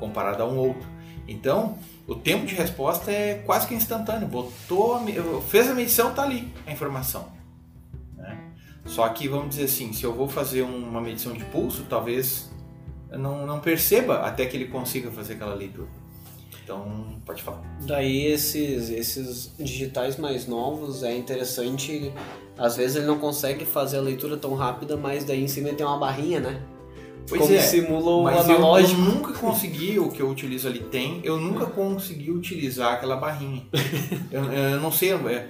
[0.00, 0.88] comparado a um outro.
[1.28, 4.26] Então, o tempo de resposta é quase que instantâneo.
[4.26, 5.00] Botou,
[5.48, 7.32] fez a medição, está ali a informação.
[8.86, 12.50] Só que, vamos dizer assim, se eu vou fazer uma medição de pulso, talvez
[13.16, 15.88] não, não perceba até que ele consiga fazer aquela leitura.
[16.62, 17.62] Então, pode falar.
[17.82, 22.10] Daí, esses, esses digitais mais novos, é interessante.
[22.56, 25.84] Às vezes ele não consegue fazer a leitura tão rápida, mas daí em cima tem
[25.84, 26.62] uma barrinha, né?
[27.28, 29.00] Pois Como é, simula o mas analógico.
[29.00, 33.16] Eu, eu nunca consegui, o que eu utilizo ali tem, eu nunca consegui utilizar aquela
[33.16, 33.62] barrinha.
[34.30, 35.48] eu, eu não sei, é,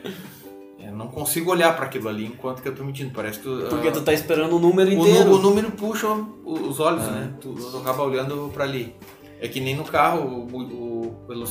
[0.94, 3.12] eu não consigo olhar para aquilo ali enquanto que eu tô medindo.
[3.12, 3.48] Parece que.
[3.68, 5.30] Porque uh, tu tá esperando o número inteiro.
[5.30, 6.06] O, o número puxa
[6.44, 7.10] os olhos, ah.
[7.10, 7.34] né?
[7.40, 8.94] Tu, tu acaba olhando para ali.
[9.40, 11.44] É que nem no carro, o, o,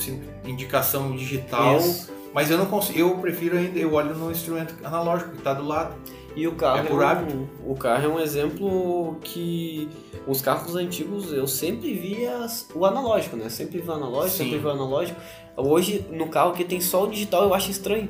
[0.45, 1.77] indicação digital.
[1.77, 2.11] Isso.
[2.33, 2.97] Mas eu não consigo.
[2.97, 5.93] Eu prefiro ainda, eu olho no instrumento analógico que está do lado.
[6.35, 7.33] E o carro é por hábito.
[7.33, 9.87] É um, o carro é um exemplo que
[10.25, 13.49] os carros antigos eu sempre via o analógico, né?
[13.49, 14.43] Sempre vi o analógico, Sim.
[14.45, 15.19] sempre vi o analógico.
[15.55, 18.09] Hoje no carro que tem só o digital eu acho estranho.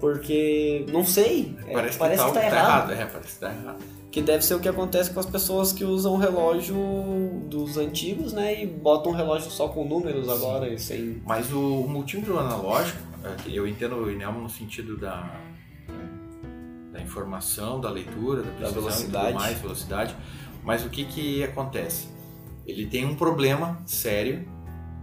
[0.00, 2.92] Porque, não sei, é, Parece, parece, que, que, tá, tá, tá errado.
[2.92, 3.84] É, parece que tá errado.
[4.10, 6.74] Que deve ser o que acontece com as pessoas que usam o relógio
[7.44, 8.62] dos antigos, né?
[8.62, 11.22] E botam relógio só com números agora e sem.
[11.24, 15.38] Mas o multímetro analógico, é, que eu entendo o INELMO no sentido da,
[16.90, 19.26] da informação, da leitura, da precisão velocidade.
[19.26, 20.16] e tudo mais, velocidade.
[20.64, 22.08] Mas o que que acontece?
[22.66, 24.48] Ele tem um problema sério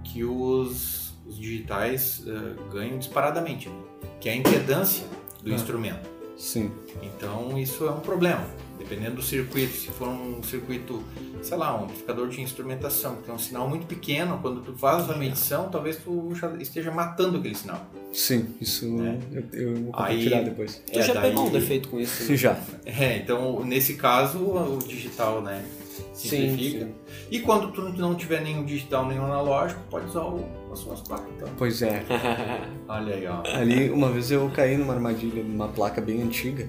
[0.04, 3.76] que os, os digitais eh, ganham disparadamente, né?
[4.20, 5.06] Que é a impedância
[5.44, 5.56] do Ah.
[5.56, 6.10] instrumento.
[6.38, 6.72] Sim.
[7.02, 8.46] Então isso é um problema.
[8.78, 11.04] Dependendo do circuito, se for um circuito,
[11.42, 15.10] sei lá, um amplificador de instrumentação, que tem um sinal muito pequeno, quando tu faz
[15.10, 17.86] a medição, talvez tu já esteja matando aquele sinal.
[18.14, 19.18] Sim, isso É.
[19.32, 20.82] eu, eu vou Aí- compartilhar depois.
[20.92, 22.32] Tu É, já daí- pegou um defeito com isso?
[22.32, 22.38] né?
[22.38, 22.58] Já.
[22.86, 25.66] É, então nesse caso o digital, né,
[26.14, 26.86] Sim, simplifica.
[26.86, 26.92] sim.
[27.32, 31.28] E quando tu não tiver nenhum digital nem analógico, pode usar o, as suas placas.
[31.36, 31.50] Então.
[31.58, 32.04] Pois é.
[32.88, 33.42] Olha aí, ó.
[33.56, 36.68] Ali, uma vez eu caí numa armadilha numa placa bem antiga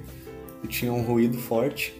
[0.62, 1.94] e tinha um ruído forte.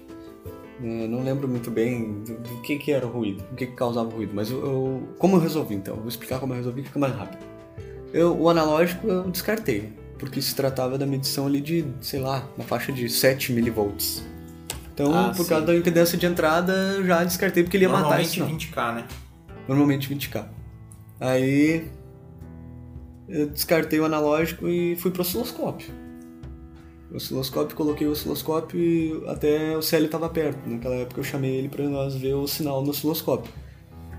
[0.80, 3.72] Eu não lembro muito bem do, do que, que era o ruído, o que, que
[3.72, 5.96] causava o ruído, mas eu, eu- como eu resolvi então?
[5.96, 7.40] Vou explicar como eu resolvi, fica mais rápido.
[8.12, 12.62] Eu, o analógico eu descartei, porque se tratava da medição ali de, sei lá, na
[12.62, 14.24] faixa de 7 milivolts.
[14.94, 15.48] Então, Ah, por sim.
[15.48, 18.38] causa da impedância de entrada, eu já descartei porque ele ia matar isso.
[18.38, 19.04] Normalmente 20k, né?
[19.66, 20.44] Normalmente 20k.
[21.20, 21.88] Aí
[23.28, 25.92] eu descartei o analógico e fui pro osciloscópio.
[27.10, 30.58] O osciloscópio, coloquei o osciloscópio e até o CL estava perto.
[30.68, 33.52] Naquela época eu chamei ele para nós ver o sinal no osciloscópio,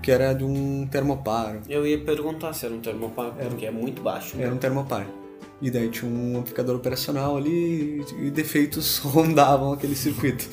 [0.02, 1.60] que era de um termopar.
[1.68, 4.36] Eu ia perguntar se era um termopar, porque é muito baixo.
[4.36, 4.44] né?
[4.44, 5.06] Era um termopar.
[5.62, 10.48] E daí tinha um amplificador operacional ali e defeitos rondavam aquele circuito.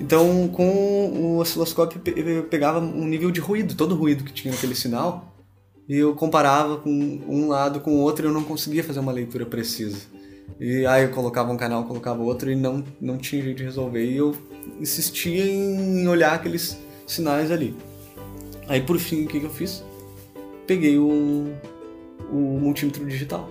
[0.00, 4.52] Então, com o osciloscópio, eu pegava um nível de ruído, todo o ruído que tinha
[4.52, 5.35] naquele sinal,
[5.88, 9.12] e eu comparava com um lado com o outro e eu não conseguia fazer uma
[9.12, 9.98] leitura precisa.
[10.58, 14.04] E aí eu colocava um canal, colocava outro e não, não tinha jeito de resolver.
[14.04, 14.34] E eu
[14.80, 17.74] insistia em olhar aqueles sinais ali.
[18.68, 19.84] Aí por fim, o que, que eu fiz?
[20.66, 21.52] Peguei o,
[22.30, 23.48] o multímetro digital.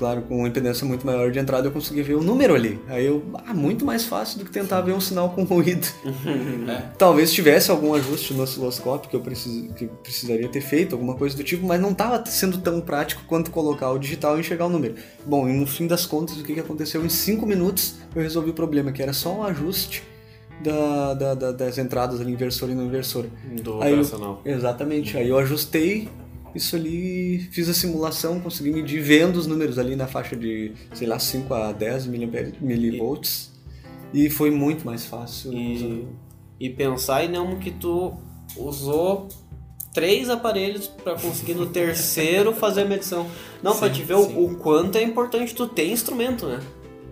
[0.00, 2.80] Claro, com uma impedância muito maior de entrada eu conseguia ver o número ali.
[2.88, 5.86] Aí eu, ah, muito mais fácil do que tentar ver um sinal com ruído.
[6.70, 6.82] É.
[6.96, 11.36] Talvez tivesse algum ajuste no osciloscópio que eu precis, que precisaria ter feito, alguma coisa
[11.36, 14.68] do tipo, mas não estava sendo tão prático quanto colocar o digital e enxergar o
[14.70, 14.94] número.
[15.26, 17.04] Bom, e no fim das contas, o que, que aconteceu?
[17.04, 20.02] Em 5 minutos eu resolvi o problema, que era só um ajuste
[20.62, 23.26] da, da- da- das entradas ali, inversor e não inversor.
[23.62, 24.40] Do Aí eu- operacional.
[24.44, 25.16] Exatamente.
[25.16, 26.08] Aí eu ajustei
[26.54, 31.06] isso ali, fiz a simulação, consegui medir vendo os números ali na faixa de, sei
[31.06, 33.50] lá, 5 a 10 miliampere- milivolts.
[34.12, 35.52] E foi muito mais fácil.
[35.52, 36.06] E,
[36.58, 38.12] e pensar em não que tu
[38.56, 39.28] usou
[39.94, 43.26] três aparelhos para conseguir no terceiro fazer a medição.
[43.62, 44.34] Não, pra Sim, te ver o- sim.
[44.44, 46.60] o quanto é importante tu ter instrumento, né?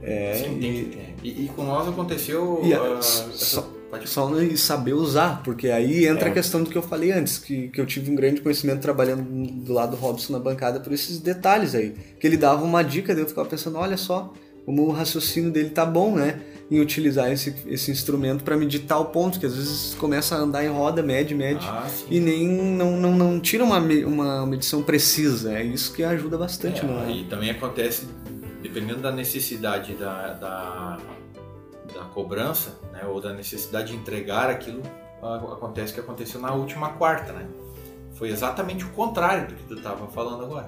[0.02, 1.14] É, Sim, tem e- que ter.
[1.22, 2.60] E, e com nós aconteceu.
[2.64, 3.68] E, ah, só-
[4.04, 6.30] Só saber usar, porque aí entra É.
[6.30, 9.22] a questão do que eu falei antes, que, que eu tive um grande conhecimento trabalhando
[9.22, 11.94] do lado do Robson na bancada por esses detalhes aí.
[12.20, 14.32] Que ele dava uma dica, daí eu ficava pensando, olha só,
[14.66, 16.40] como o raciocínio dele tá bom, né?
[16.70, 20.62] Em utilizar esse, esse instrumento para medir tal ponto, que às vezes começa a andar
[20.62, 25.54] em roda, mede, mede, Ah, e nem não, não, não tira uma, uma medição precisa.
[25.58, 27.10] É isso que ajuda bastante, É, não é?
[27.10, 28.06] E também acontece,
[28.62, 30.98] dependendo da necessidade da, da, da
[32.08, 34.82] cobrança, né, ou da necessidade de entregar aquilo,
[35.52, 37.46] acontece o que aconteceu na última quarta, né?
[38.14, 40.66] Foi exatamente o contrário do que tu estava falando agora.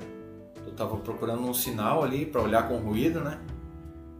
[0.64, 3.38] Tu estava procurando um sinal ali para olhar com ruído, né?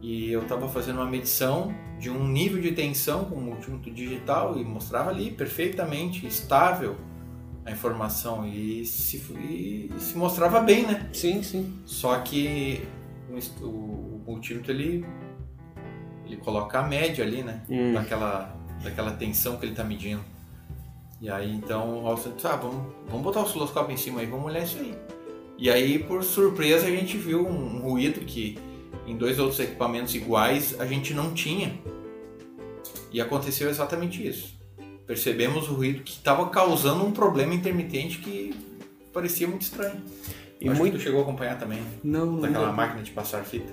[0.01, 4.57] E eu estava fazendo uma medição de um nível de tensão com o multímetro digital
[4.57, 6.95] e mostrava ali perfeitamente estável
[7.63, 11.07] a informação e se, e se mostrava bem, né?
[11.13, 11.79] Sim, sim.
[11.85, 12.83] Só que
[13.61, 15.05] o- o multímetro ele,
[16.31, 17.61] ele coloca a média ali, né?
[17.69, 17.93] Hum.
[17.93, 20.23] Daquela, daquela tensão que ele está medindo.
[21.19, 24.25] E aí então o Robson disse, ah, vamos, vamos botar o osciloscópio em cima aí,
[24.25, 24.95] vamos olhar isso aí.
[25.57, 28.57] E aí, por surpresa, a gente viu um, ruído que
[29.05, 31.79] em dois outros equipamentos iguais a gente não tinha.
[33.11, 34.59] E aconteceu exatamente isso.
[35.05, 38.55] Percebemos o ruído que estava causando um problema intermitente que
[39.13, 40.01] parecia muito estranho.
[40.59, 43.43] E Acho muito- que tu chegou a acompanhar também, Não, não, daquela máquina de passar
[43.43, 43.71] fita.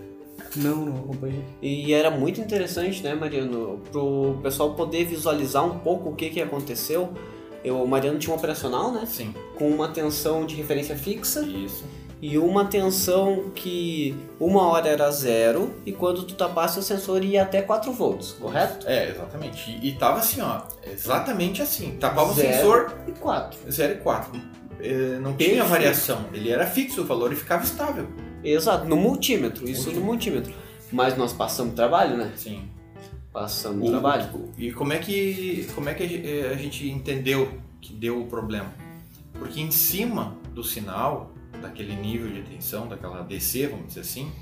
[0.56, 1.44] Não, não acompanhei.
[1.62, 6.40] E era muito interessante, né, Mariano, pro pessoal poder visualizar um pouco o que que
[6.40, 7.12] aconteceu.
[7.64, 11.84] Eu, o Mariano tinha um operacional, né, Sim, com uma tensão de referência fixa isso.
[12.22, 17.42] e uma tensão que uma hora era zero e quando tu tapasse o sensor ia
[17.42, 18.86] até 4 volts, correto?
[18.88, 19.70] É, exatamente.
[19.82, 21.96] E, e tava assim, ó, exatamente assim.
[21.98, 23.58] Tapava Zero o sensor e 4.
[23.70, 24.32] 0 e 4.
[25.20, 25.64] não tinha Perfeito.
[25.66, 28.06] variação, ele era fixo o valor e ficava estável.
[28.42, 30.52] Exato, no multímetro, isso no multímetro.
[30.92, 32.32] Mas nós passamos trabalho, né?
[32.36, 32.68] Sim.
[33.32, 34.50] Passamos O- trabalho.
[34.56, 38.72] E como é que como é que a eh, gente entendeu que deu o problema?
[39.34, 44.32] Porque em cima do sinal, daquele nível de tensão, daquela DC, vamos dizer assim,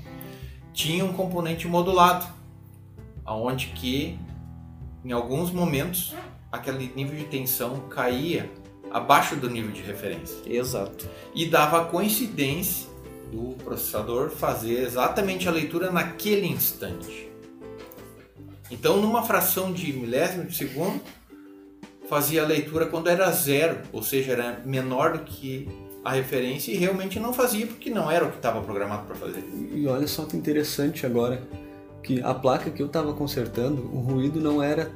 [0.73, 2.25] tinha um componente modulado,
[3.25, 4.17] aonde que
[5.03, 6.15] em alguns momentos
[6.51, 8.49] aquele nível de tensão caía
[8.89, 11.07] abaixo do nível de referência Exato.
[11.35, 12.87] e dava coincidência
[13.31, 17.29] do processador fazer exatamente a leitura naquele instante.
[18.69, 21.01] Então, numa fração de milésimo de segundo,
[22.09, 25.67] fazia a leitura quando era zero, ou seja, era menor do que
[26.03, 29.43] a referência e realmente não fazia porque não era o que estava programado para fazer.
[29.73, 31.41] E olha só que interessante agora,
[32.01, 34.89] que a placa que eu estava consertando, o ruído não era,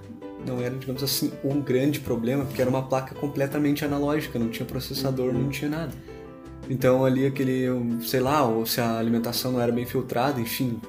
[0.48, 4.66] não era, digamos assim, um grande problema, porque era uma placa completamente analógica, não tinha
[4.66, 5.92] processador, não tinha nada.
[6.74, 7.66] Então ali aquele,
[8.02, 10.80] sei lá, ou se a alimentação não era bem filtrada, enfim,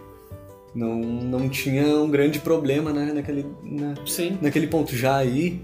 [0.73, 4.39] não, não tinha um grande problema né, naquele, na- Sim.
[4.41, 4.95] naquele ponto.
[4.95, 5.61] Já aí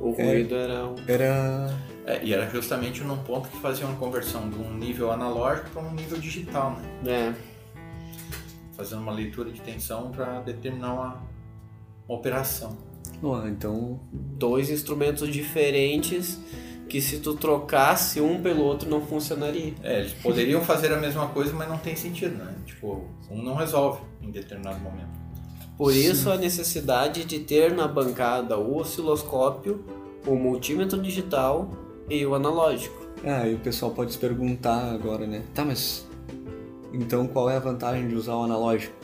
[0.00, 0.96] O ruído era um.
[1.06, 1.72] era
[2.04, 5.82] É, e era justamente num ponto que fazia uma conversão de um nível analógico para
[5.82, 7.32] um nível digital, né?
[7.32, 7.34] É.
[8.76, 11.22] fazendo uma leitura de tensão para determinar uma,
[12.08, 12.76] uma operação.
[13.22, 16.40] Ó, então Dois instrumentos diferentes
[16.94, 19.74] que se tu trocasse um pelo outro não funcionaria.
[19.82, 22.54] É, eles poderiam fazer a mesma coisa, mas não tem sentido, né?
[22.64, 25.08] Tipo, um não resolve em determinado momento.
[25.76, 29.84] Por isso a necessidade de ter na bancada o osciloscópio,
[30.24, 31.68] o multímetro digital
[32.08, 33.04] e o analógico.
[33.24, 35.42] Ah, e o pessoal pode se perguntar agora, né?
[35.52, 36.06] Tá, mas
[36.92, 38.94] então qual é a vantagem de usar o analógico?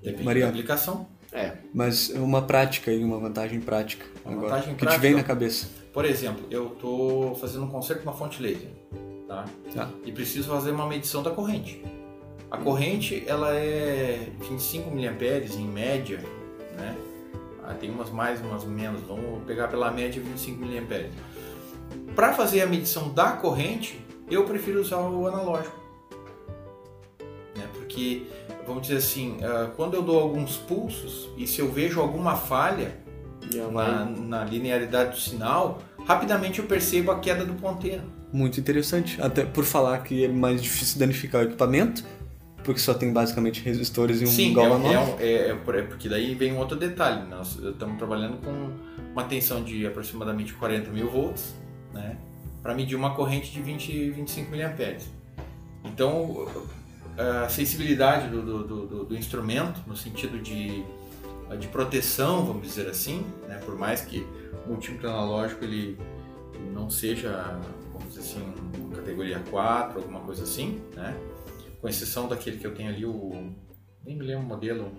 [0.00, 0.44] Depende Maria.
[0.44, 1.08] da aplicação.
[1.32, 1.52] É.
[1.74, 5.00] mas uma prática aí, uma vantagem prática Uma agora, vantagem que prática?
[5.00, 5.81] te vem na cabeça.
[5.92, 8.70] Por exemplo, eu estou fazendo um concerto com uma fonte laser,
[9.28, 9.44] tá?
[9.74, 9.90] Tá.
[10.04, 11.82] E preciso fazer uma medição da corrente.
[12.50, 16.18] A corrente, ela é 25 mA em média,
[16.76, 16.96] né?
[17.64, 19.02] Ah, tem umas mais, umas menos.
[19.02, 20.82] Vamos pegar pela média 25 mA.
[22.14, 24.00] Para fazer a medição da corrente,
[24.30, 25.76] eu prefiro usar o analógico.
[27.54, 27.68] Né?
[27.74, 28.26] Porque,
[28.66, 33.01] vamos dizer assim, ah, quando eu dou alguns pulsos e se eu vejo alguma falha,
[33.72, 38.02] na, na linearidade do sinal, rapidamente eu percebo a queda do ponteiro.
[38.32, 39.20] Muito interessante.
[39.20, 42.02] Até por falar que é mais difícil danificar o equipamento,
[42.64, 44.52] porque só tem basicamente resistores e um Sim, é,
[45.20, 47.28] é, é, é por- é porque daí vem um outro detalhe.
[47.28, 48.70] Nós estamos trabalhando com
[49.12, 51.54] uma tensão de aproximadamente 40 mil volts,
[51.92, 52.16] né?
[52.62, 55.10] Para medir uma corrente de 20, 25 miliamperes.
[55.84, 56.46] Então,
[57.18, 60.84] a sensibilidade do, do- do- do instrumento, no sentido de,
[61.56, 63.60] de proteção, vamos dizer assim, né?
[63.64, 64.26] por mais que
[64.66, 65.98] o multímetro analógico ele
[66.72, 67.60] não seja,
[67.92, 68.54] vamos dizer assim,
[68.94, 71.16] categoria 4, alguma coisa assim, né?
[71.82, 73.52] com exceção daquele que eu tenho ali, o.
[74.06, 74.92] Nem me lembro o modelo.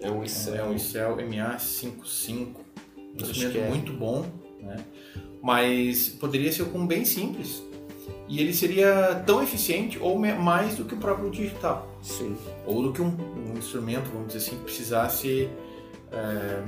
[0.00, 0.66] É um É Excel.
[0.66, 2.56] um Excel MA55.
[2.98, 3.68] Um instrumento é.
[3.68, 4.26] muito bom,
[4.60, 4.76] né?
[5.40, 7.62] Mas poderia ser um bem simples.
[8.26, 11.88] E ele seria tão eficiente ou mais do que o próprio digital.
[12.02, 12.36] Sim.
[12.66, 15.48] Ou do que um, um instrumento, vamos dizer assim, que precisasse
[16.14, 16.62] é,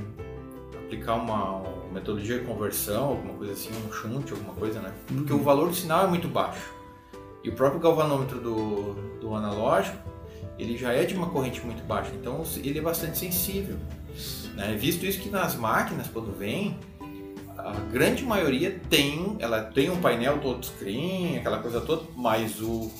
[0.85, 4.93] aplicar uma, uma metodologia de conversão, alguma coisa assim, um shunt, alguma coisa, né?
[5.07, 6.73] Porque o valor do sinal é muito baixo.
[7.43, 9.97] E o próprio galvanômetro do, do analógico,
[10.59, 13.77] ele já é de uma corrente muito baixa, então ele é bastante sensível.
[14.55, 14.75] Né?
[14.75, 16.77] Visto isso que nas máquinas, quando vem,
[17.57, 22.91] a grande maioria tem, ela tem um painel todo screen, aquela coisa toda, mas o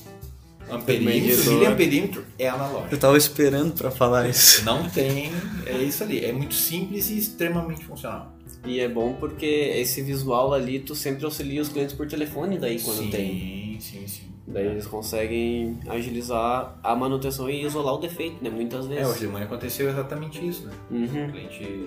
[0.70, 1.54] amperímetro, o Medidor.
[1.54, 2.94] miliamperímetro é analógico.
[2.96, 4.64] Eu tava esperando pra falar isso.
[4.66, 5.32] Não tem,
[5.66, 8.36] é isso ali, é muito simples e extremamente funcional.
[8.66, 12.80] E é bom porque esse visual ali tu sempre auxilia os clientes por telefone daí
[12.82, 13.78] quando sim, tem.
[13.80, 14.24] Sim, sim.
[14.48, 18.50] Daí eles conseguem agilizar a manutenção e isolar o defeito, né?
[18.50, 19.08] Muitas É, vezes.
[19.10, 20.74] hoje de manhã aconteceu exatamente isso, né?
[20.90, 21.32] Um Uhum.
[21.32, 21.86] cliente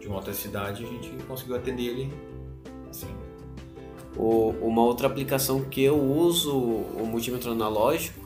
[0.00, 2.12] de uma outra cidade, a gente conseguiu atender ele.
[4.16, 8.20] O- uma outra aplicação que eu uso o multímetro analógico,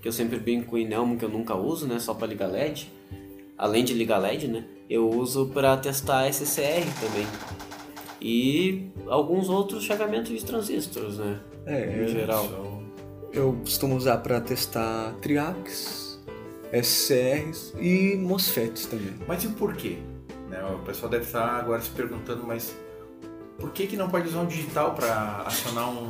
[0.00, 1.98] que eu sempre brinco com o Inelmo, que eu nunca uso, né?
[1.98, 2.90] Só para ligar LED.
[3.58, 4.64] Além de ligar LED, né?
[4.88, 7.26] Eu uso para testar SCR também.
[8.20, 11.40] E alguns outros chaveamentos de transistores, né?
[11.66, 12.82] É, Em geral.
[13.32, 16.20] Eu costumo usar pra testar triacs,
[16.72, 19.14] SCRs e MOSFETs também.
[19.26, 19.96] Mas e o porquê?
[20.48, 22.76] Né, O pessoal deve estar agora se perguntando, mas
[23.62, 26.08] por que, que não pode usar um digital para acionar um.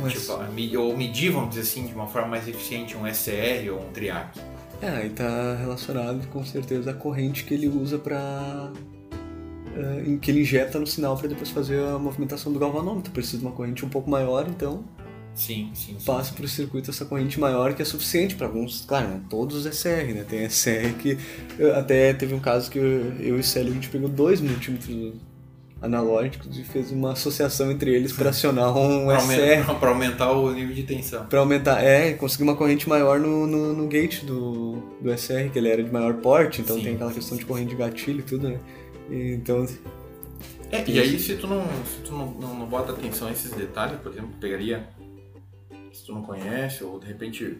[0.00, 0.32] Mas- tipo,
[0.80, 4.38] ou medir, vamos dizer assim, de uma forma mais eficiente um SR ou um TRIAC?
[4.80, 8.70] É, aí tá relacionado com certeza a corrente que ele usa pra.
[9.76, 13.10] é, em que ele injeta no sinal pra depois fazer a movimentação do galvanômetro.
[13.10, 14.84] Precisa de uma corrente um pouco maior, então
[15.34, 15.96] Sim, sim.
[15.98, 19.20] sim, passa para o circuito essa corrente maior que é suficiente para alguns, claro, não
[19.20, 20.24] todos os SR, né?
[20.28, 21.16] Tem SR que
[21.76, 22.84] até teve um caso que eu,
[23.20, 25.14] eu e o Célio a gente pegou dois multímetros
[25.80, 30.74] analógicos e fez uma associação entre eles para acionar um SR pra aumentar o nível
[30.74, 31.26] de tensão.
[31.26, 35.58] para aumentar, é, conseguir uma corrente maior no, no, no gate do, do SR, que
[35.58, 38.22] ele era de maior porte, então Sim, tem aquela questão de corrente de gatilho e
[38.22, 38.58] tudo, né?
[39.08, 39.66] E, então,
[40.70, 43.52] É, e aí se tu não, se tu não, não, não bota atenção a esses
[43.52, 44.88] detalhes, por exemplo, pegaria
[45.92, 47.56] se tu não conhece, ou de repente,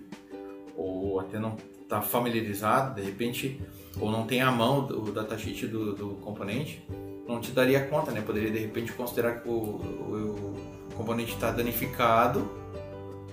[0.76, 1.56] ou até não
[1.88, 3.60] tá familiarizado, de repente,
[3.98, 6.84] ou não tem a mão do datasheet do, do componente,
[7.28, 8.22] não te daria conta, né?
[8.22, 10.56] Poderia de repente considerar que o, o,
[10.90, 12.50] o componente está danificado,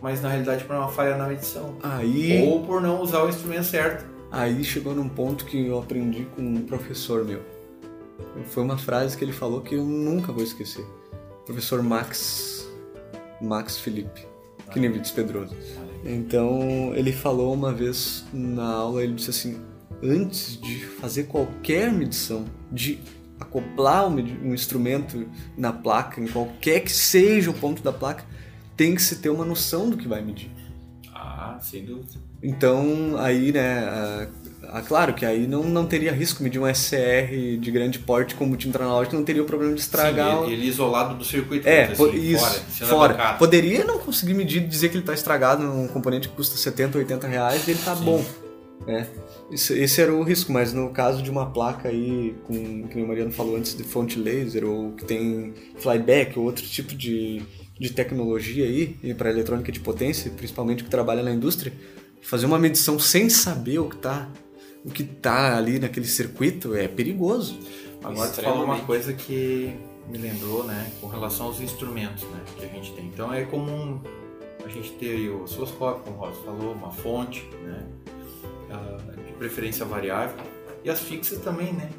[0.02, 1.76] mas na realidade por uma falha na medição.
[1.82, 4.06] aí, Ou por não usar o instrumento certo.
[4.32, 7.42] aí chegou num ponto que eu aprendi com um professor meu.
[8.48, 10.86] Foi uma frase que ele falou que eu nunca vou esquecer.
[11.46, 12.68] Professor Max,
[13.42, 14.28] Max Felipe,
[14.72, 15.56] que nem Vitor Pedroso.
[16.04, 19.62] Então ele falou uma vez na aula, ele disse assim,
[20.04, 23.00] antes de fazer qualquer medição, de
[23.40, 25.28] acoplar um, um instrumento
[25.58, 28.24] na placa, em qualquer que seja o ponto da placa,
[28.76, 30.52] tem que se ter uma noção do que vai medir.
[31.14, 32.14] Ah, sem dúvida.
[32.42, 34.28] Então aí, né, ah,
[34.70, 38.46] ah, claro que aí não, não teria risco medir um SR de grande porte com
[38.46, 40.40] multímetro analógico, não teria o problema de estragar.
[40.40, 43.34] Sim, ele, ele isolado do circuito, É, dizer assim, isso, fora, fora.
[43.34, 47.28] Poderia não conseguir medir dizer que ele está estragado num componente que custa 70, 80
[47.28, 48.04] reais e ele tá Sim.
[48.06, 48.26] bom.
[48.86, 49.08] né?
[49.52, 53.32] Esse era o risco, mas no caso de uma placa aí, com, que o Mariano
[53.32, 57.44] falou antes, de fonte laser, ou que tem flyback, ou outro tipo de,
[57.80, 61.72] de tecnologia aí, para eletrônica de potência, principalmente que trabalha na indústria,
[62.22, 64.28] fazer uma medição sem saber o que tá,
[64.84, 67.60] o que tá ali naquele circuito é perigoso.
[68.04, 69.76] Agora tu falou uma coisa que
[70.10, 73.06] me lembrou, né, com relação aos instrumentos, né, que a gente tem.
[73.06, 74.00] Então é comum
[74.64, 77.88] a gente ter o osciloscópio, como o Rosa falou, uma fonte, né,
[78.72, 78.98] ah,
[79.38, 80.38] preferência variável,
[80.84, 81.90] e as fixas também, né.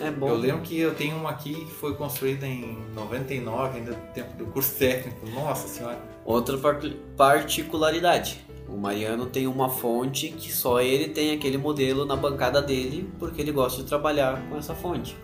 [0.00, 0.28] É bom.
[0.28, 4.36] Eu lembro que eu tenho uma aqui que foi construída em 99, ainda do tempo
[4.36, 5.26] do curso técnico.
[5.30, 5.98] Nossa senhora.
[6.24, 6.80] Outra par-
[7.16, 8.44] particularidade.
[8.68, 13.40] O Mariano tem uma fonte que só ele tem aquele modelo na bancada dele porque
[13.40, 15.16] ele gosta de trabalhar com essa fonte.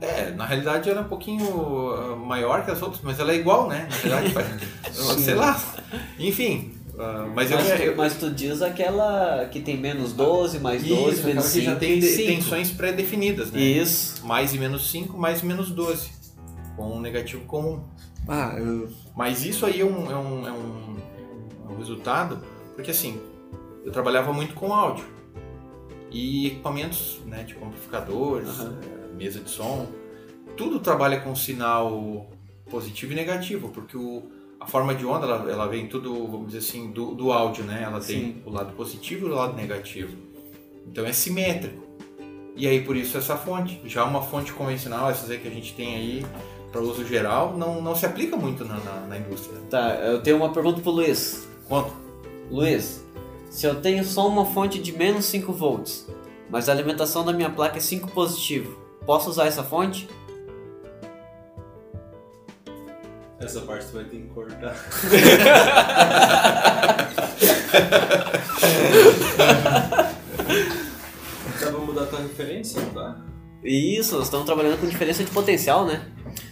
[0.00, 3.36] É, na realidade ela é um pouquinho ah, maior que as outras, mas ela é
[3.36, 3.88] igual, né?
[4.04, 4.34] Na verdade,
[5.20, 5.60] sei lá.
[6.18, 10.58] Enfim, ah, mas, Mas, eu, tu, eu, mas tu diz aquela que tem menos 12,
[10.60, 13.60] mais 12, Isso, aquela menos que 5 já tem de- tensões pré-definidas, né?
[13.60, 14.26] Isso.
[14.26, 16.10] Mais e menos 5, mais e menos 12.
[16.76, 17.82] Com um negativo comum.
[18.28, 20.96] Ah, eu, Mas isso aí é um, é um, é um,
[21.68, 22.38] é um resultado,
[22.74, 23.20] porque assim,
[23.84, 25.04] eu trabalhava muito com áudio.
[26.10, 29.86] E equipamentos, né, tipo amplificadores, eh, mesa de som,
[30.56, 32.28] tudo trabalha com sinal
[32.68, 34.28] positivo e negativo, porque o,
[34.60, 37.82] a forma de onda, ela, ela vem tudo, vamos dizer assim, do, do áudio, né?
[37.82, 38.42] Ela tem Sim.
[38.44, 40.14] o lado positivo e o lado negativo.
[40.86, 41.82] Então é simétrico.
[42.54, 43.80] E aí por isso essa fonte.
[43.86, 46.26] Já uma fonte convencional, essas aí que a gente tem aí
[46.70, 49.58] para uso geral, não, não se aplica muito na, na, na indústria.
[49.70, 51.48] Tá, eu tenho uma pergunta pro Luiz.
[51.66, 51.92] Quanto?
[52.50, 53.04] Luiz,
[53.48, 56.06] se eu tenho só uma fonte de menos 5 volts,
[56.50, 60.08] mas a alimentação da minha placa é 5 positivo, posso usar essa fonte?
[63.40, 64.74] Essa parte tu vai ter que cortar.
[71.60, 73.16] Dá pra mudar tua referência, não tá?
[73.62, 76.02] Isso, nós estamos trabalhando com diferença de potencial, né?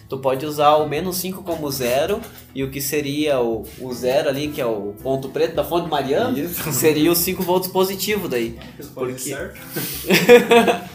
[0.07, 2.19] Tu pode usar o menos 5 como zero
[2.53, 5.89] e o que seria o, o zero ali, que é o ponto preto da fonte
[5.89, 6.71] Mariano, Isso.
[6.71, 8.57] seria os 5 volts positivo daí.
[8.77, 9.59] Responde Porque- certo.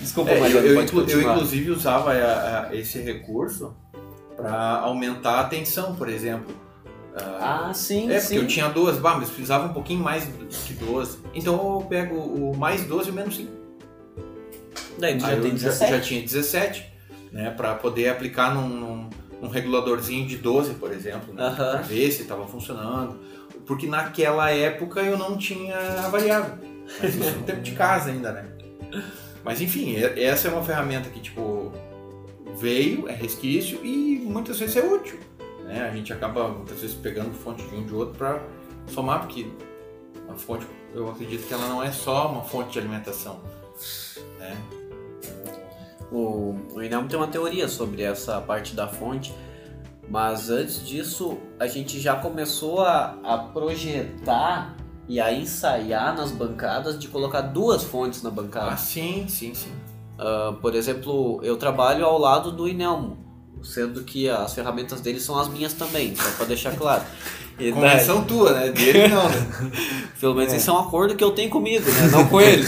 [0.00, 1.34] Desculpa, É, eu, Mariano, eu pode eu, continuar.
[1.34, 3.74] inclusive usava a- a- esse recurso
[4.36, 6.54] para aumentar a tensão, por exemplo.
[7.18, 8.34] Ah, Ah, sim, é, sim.
[8.34, 11.18] porque eu tinha duas, bah, mas precisava um pouquinho mais do que 12.
[11.34, 13.50] Então eu pego o mais 12 e o menos 5.
[14.98, 15.90] Daí já tem eu já, 17.
[15.92, 16.86] já tinha 17,
[17.32, 17.50] né?
[17.50, 19.10] Pra poder aplicar num, num,
[19.40, 21.44] num reguladorzinho de 12, por exemplo, né?
[21.44, 21.54] Aham.
[21.72, 23.18] Pra ver se estava funcionando.
[23.66, 26.54] Porque naquela época eu não tinha a variável.
[27.02, 28.44] Mas isso no tempo de casa ainda, né?
[29.42, 31.72] Mas enfim, essa é uma ferramenta que, tipo,
[32.58, 35.18] veio, é resquício e muitas vezes é útil.
[35.64, 35.88] Né?
[35.88, 38.42] A gente acaba muitas vezes pegando fonte de um de outro para
[38.88, 39.46] somar, porque
[40.28, 43.40] a fonte, eu acredito que ela não é só uma fonte de alimentação.
[44.38, 44.56] Né?
[46.10, 49.34] O, o Inelmo tem uma teoria sobre essa parte da fonte,
[50.08, 54.76] mas antes disso a gente já começou a, a projetar
[55.08, 58.72] e a ensaiar nas bancadas de colocar duas fontes na bancada.
[58.72, 59.72] Ah, sim, sim, sim.
[60.18, 63.24] Ah, por exemplo, eu trabalho ao lado do Inelmo.
[63.62, 67.02] sendo que as ferramentas dele são as minhas também, só pra deixar claro.
[67.58, 68.70] E daí, Convenção tua, né?
[68.70, 69.72] Dele não, né?
[70.20, 72.08] pelo menos esse é um acordo que eu tenho comigo, né?
[72.12, 72.62] Não com ele.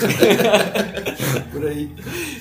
[1.53, 1.91] Por aí.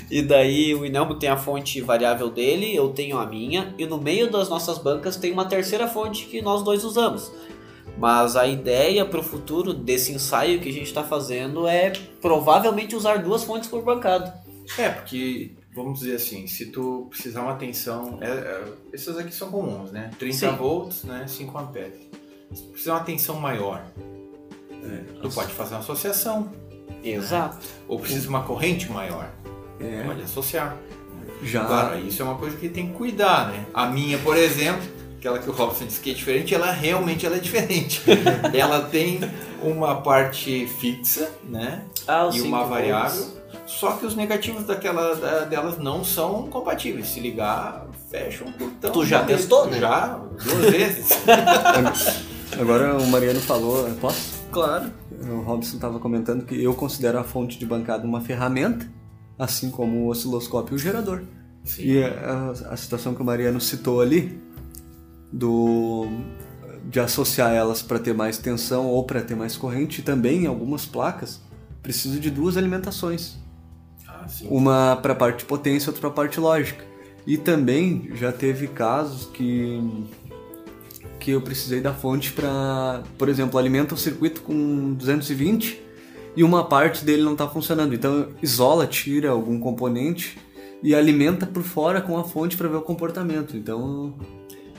[0.10, 3.98] E daí o Inelmo tem a fonte variável dele, eu tenho a minha, e no
[3.98, 7.30] meio das nossas bancas tem uma terceira fonte que nós dois usamos.
[7.98, 11.92] Mas a ideia para o futuro desse ensaio que a gente está fazendo é
[12.22, 14.47] provavelmente usar duas fontes por bancada.
[14.78, 18.18] É, porque, vamos dizer assim, se tu precisar uma tensão.
[18.22, 18.64] É, é,
[18.94, 20.10] essas aqui são comuns, né?
[20.20, 20.56] 30 Sim.
[20.56, 21.26] volts, né?
[21.28, 22.00] 5 amperes.
[22.54, 23.86] Se tu precisar uma tensão maior,
[25.22, 26.52] tu pode fazer uma associação.
[27.04, 27.58] Exato.
[27.88, 29.30] Ou precisa de uma corrente maior,
[29.80, 30.76] É, pode associar.
[31.44, 31.66] já.
[31.66, 33.66] Claro, isso é uma coisa que tem que cuidar, né?
[33.74, 34.82] A minha, por exemplo,
[35.18, 38.02] aquela que o Robson disse que é diferente, ela realmente ela é diferente.
[38.54, 39.20] ela tem
[39.62, 41.84] uma parte fixa, né?
[42.08, 43.38] Ah, e uma variável.
[43.68, 47.08] Só que os negativos daquela da- delas não são compatíveis.
[47.10, 48.92] Se ligar, fecha um portão.
[48.92, 49.80] Tu já testou, né?
[49.80, 51.10] Já, duas vezes.
[52.60, 54.38] Agora o Mariano falou, posso?
[54.52, 54.92] Claro.
[55.30, 58.90] O Robson estava comentando que eu considero a fonte de bancada uma ferramenta,
[59.38, 61.24] assim como o osciloscópio e o gerador.
[61.66, 61.84] Sim.
[61.84, 64.42] E a, a situação que o Mariano citou ali,
[65.32, 66.08] do
[66.90, 70.48] de associar elas para ter mais tensão ou para ter mais corrente, e também em
[70.48, 71.42] algumas placas
[71.84, 73.38] precisa de duas alimentações.
[74.28, 74.48] Sim.
[74.50, 76.84] Uma para a parte de potência e outra para a parte lógica.
[77.26, 79.82] E também já teve casos que
[81.20, 85.82] que eu precisei da fonte para, por exemplo, alimenta o circuito com 220
[86.38, 87.94] e uma parte dele não está funcionando.
[87.94, 90.38] Então isola, tira algum componente
[90.82, 93.58] e alimenta por fora com a fonte para ver o comportamento.
[93.58, 94.14] Então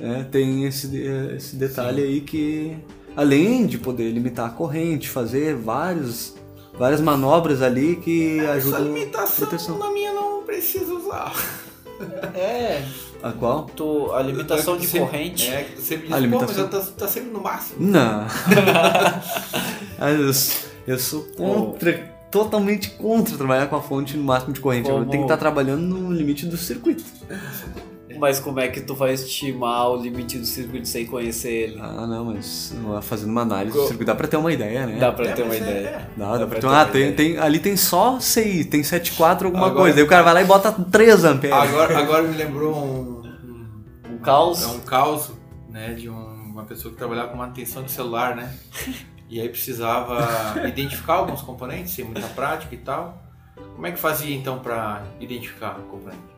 [0.00, 0.96] é, tem esse,
[1.36, 2.78] esse detalhe aí que
[3.14, 6.37] além de poder limitar a corrente, fazer vários
[6.78, 9.78] várias manobras ali que Essa ajudam a limitação proteção.
[9.78, 11.32] na minha não precisa usar.
[12.34, 12.84] É,
[13.22, 13.64] A qual?
[13.74, 15.48] tu, a limitação de Sempre- corrente.
[15.50, 16.68] É, que você sempre diz, A pô, limitação.
[16.68, 17.76] tá, tá sempre no máximo.
[17.86, 18.24] Não.
[20.00, 21.92] Eu, sou- eu sou contra,
[22.30, 24.88] totalmente contra trabalhar com a fonte no máximo de corrente.
[24.88, 27.02] Eu Como- tenho que estar trabalhando no limite do circuito.
[28.18, 31.78] Mas como é que tu vai estimar o limite do circuito sem conhecer ele?
[31.80, 34.98] Ah, não, mas fazendo uma análise do Co- circuito dá pra ter uma ideia, né?
[34.98, 35.88] Dá pra É, ter uma é- ideia.
[35.88, 36.08] é.
[36.16, 37.16] Dá, dá, dá pra pra ter ter ah, uma tem, ideia.
[37.16, 39.98] tem, ali tem só CI, tem 7.4 alguma Agora- coisa.
[39.98, 41.56] Aí o cara vai lá e bota 3 amperes.
[41.56, 43.22] Agora, agora me lembrou um,
[44.08, 44.62] um, Um caos.
[44.62, 45.30] é um caos
[45.70, 48.52] né, de um- uma pessoa que trabalhava com manutenção de celular, né?
[49.30, 53.22] E aí precisava identificar alguns componentes, sem muita prática e tal.
[53.74, 56.37] Como é que fazia então para identificar o componente?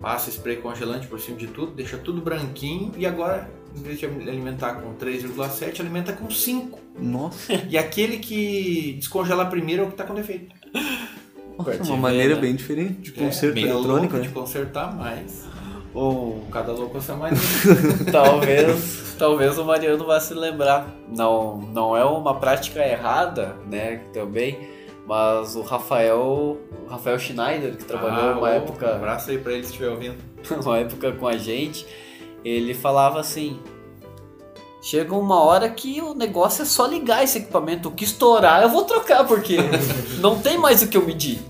[0.00, 4.06] Passa spray congelante por cima de tudo, deixa tudo branquinho e agora, em vez de
[4.06, 6.78] alimentar com 3,7, alimenta com 5.
[6.98, 10.54] Nossa, E aquele que descongelar primeiro é o que está com defeito.
[11.82, 12.40] Te uma maneira né?
[12.40, 14.22] bem diferente de É, conserto meio eletrônico, né?
[14.22, 15.46] de consertar, mas
[15.92, 17.40] Ou cada louco é seu marido.
[18.10, 20.88] talvez, talvez o Mariano vá se lembrar.
[21.14, 23.98] Não, não é uma prática errada, né?
[24.14, 24.79] Também.
[25.10, 26.56] Mas o Rafael,
[26.86, 29.70] o Rafael Schneider, que trabalhou Ah, uma ô, Um época abraço aí pra ele se
[29.70, 30.14] estiver ouvindo.
[30.64, 31.84] uma época com a gente,
[32.44, 33.58] ele falava assim:
[34.80, 38.68] chega uma hora que o negócio é só ligar esse equipamento, o que estourar eu
[38.68, 39.56] vou trocar, porque
[40.22, 41.40] não tem mais o que eu medir.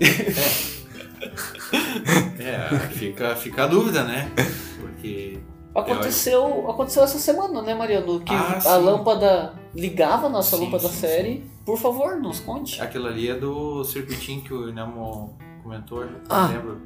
[2.39, 4.31] É, fica, fica a dúvida, né?
[4.79, 5.37] Porque.
[5.73, 8.19] Aconteceu, aconteceu essa semana, né, Mariano?
[8.19, 8.69] Que Ah, a sim.
[8.83, 11.43] lâmpada ligava a nossa Sim, lâmpada sim, série.
[11.65, 12.81] Por favor, nos conte.
[12.81, 16.81] aquilo ali é do circuitinho que o Inamo comentou, não Ah, lembro.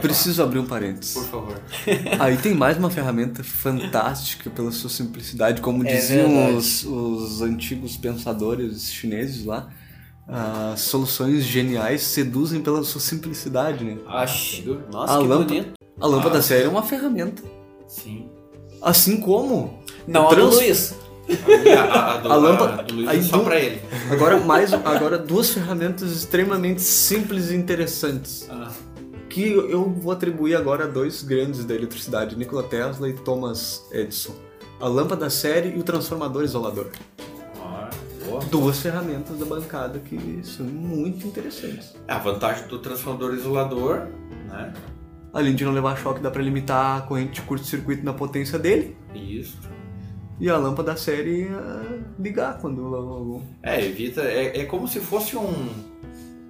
[0.00, 1.14] Preciso abrir um parênteses.
[1.26, 1.62] falar, por favor.
[2.20, 7.96] Aí tem mais uma ferramenta fantástica pela sua simplicidade, como É diziam os, os antigos
[7.96, 9.68] pensadores chineses lá.
[10.28, 13.98] As soluções geniais seduzem pela sua simplicidade, né?
[14.06, 14.80] Ah, Acho.
[14.90, 15.72] Nossa, A que lâmpada- bonito.
[16.00, 16.42] A lâmpada Ah.
[16.42, 17.42] séria é uma ferramenta.
[17.88, 18.28] Sim.
[18.82, 19.80] Assim como.
[20.06, 20.94] Não, o a do trans- Luiz.
[21.76, 23.80] A, a, a do, A lâmpada- do Luiz aí é só do- pra ele.
[24.10, 28.46] Agora, mais, agora duas ferramentas extremamente simples e interessantes.
[28.50, 28.70] Ah,
[29.28, 34.34] Que eu vou atribuir agora a dois grandes da eletricidade, Nikola Tesla e Thomas Edison.
[34.80, 36.86] A lâmpada série e o transformador isolador.
[37.60, 37.88] ó,
[38.24, 38.40] boa.
[38.44, 41.94] Duas ferramentas da bancada que são muito interessantes.
[42.06, 44.06] É a vantagem do transformador isolador,
[44.48, 44.72] né?
[45.36, 48.96] Além de não levar choque, dá para limitar a corrente de curto-circuito na potência dele.
[49.14, 49.58] Isso.
[50.40, 53.42] E a lâmpada série é ligar quando.
[53.62, 54.22] É, evita.
[54.22, 55.52] É, é como se fosse um.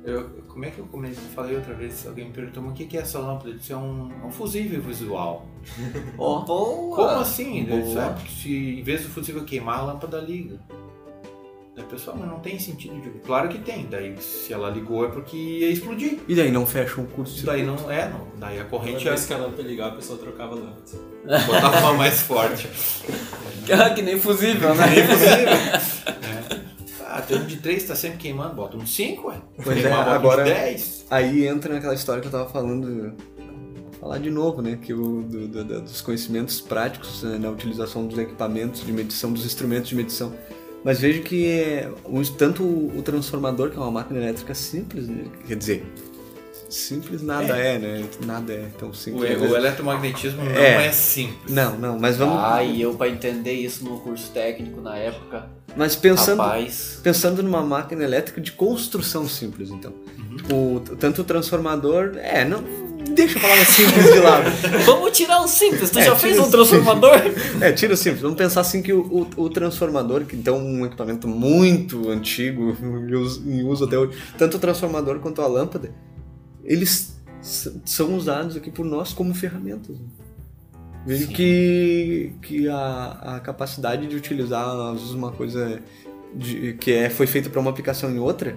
[0.04, 2.06] eu- como é que eu come- falei outra vez?
[2.06, 3.50] Alguém me perguntou, mas o que que é essa lâmpada?
[3.50, 5.46] Isso é um, um fusível visual.
[6.16, 6.96] Ó, Boa.
[6.96, 7.64] Como assim?
[7.64, 7.92] Boa.
[7.92, 8.30] Sabe?
[8.30, 10.60] Se em vez do fusível queimar, a lâmpada liga.
[11.78, 13.10] A pessoa, mas não tem sentido de.
[13.20, 13.86] Claro que tem.
[13.90, 16.18] Daí se ela ligou é porque ia explodir.
[16.26, 18.28] E daí não fecha um curso de Daí não é, não.
[18.38, 21.46] Daí a corrente Toda vez que a lâmpada ligava, a pessoa trocava a lâmpada.
[21.46, 22.68] botar uma mais forte.
[23.94, 24.84] que nem fusível, né?
[24.96, 26.66] É.
[27.08, 29.36] Ah, tem um de 3 tá sempre queimando, bota um 5, ué.
[29.62, 31.06] Pois é, bota um agora- de 10.
[31.10, 33.14] Aí entra naquela história que eu tava falando,
[34.00, 34.78] falar de novo, né?
[34.80, 39.44] Que o, do- do- dos conhecimentos práticos né, na utilização dos equipamentos de medição, dos
[39.46, 40.32] instrumentos de medição.
[40.86, 41.90] Mas vejo que é,
[42.38, 45.84] tanto o, o transformador, que é uma máquina elétrica simples, né, quer dizer,
[46.70, 48.04] simples nada é, né?
[48.24, 49.40] Nada é tão O, simples.
[49.40, 50.86] o eletromagnetismo não É.
[50.86, 51.52] é simples.
[51.52, 52.38] Não, não, mas vamos.
[52.38, 57.00] Ah, e eu pra entender isso no curso técnico na época, Mas pensando, rapaz.
[57.02, 59.92] pensando numa máquina elétrica de construção simples, então.
[60.52, 60.76] Uhum.
[60.76, 62.12] O, tanto o transformador.
[62.16, 62.62] É, não.
[63.10, 64.50] Deixa a palavra simples de lado.
[64.84, 67.12] Vamos tirar o simples, tu É, já fez um transformador?
[67.60, 68.20] É, tira o simples.
[68.22, 69.00] Vamos pensar assim que o,
[69.36, 72.76] o, o transformador, que então é um equipamento muito antigo,
[73.46, 75.90] em uso, até hoje, tanto o transformador quanto a lâmpada,
[76.64, 77.16] eles
[77.84, 79.96] são usados aqui por nós como ferramentas.
[81.06, 81.26] Sim.
[81.28, 85.78] que, que a, a capacidade de utilizar às vezes, uma coisa
[86.34, 88.56] de- que é, foi feita para uma aplicação em outra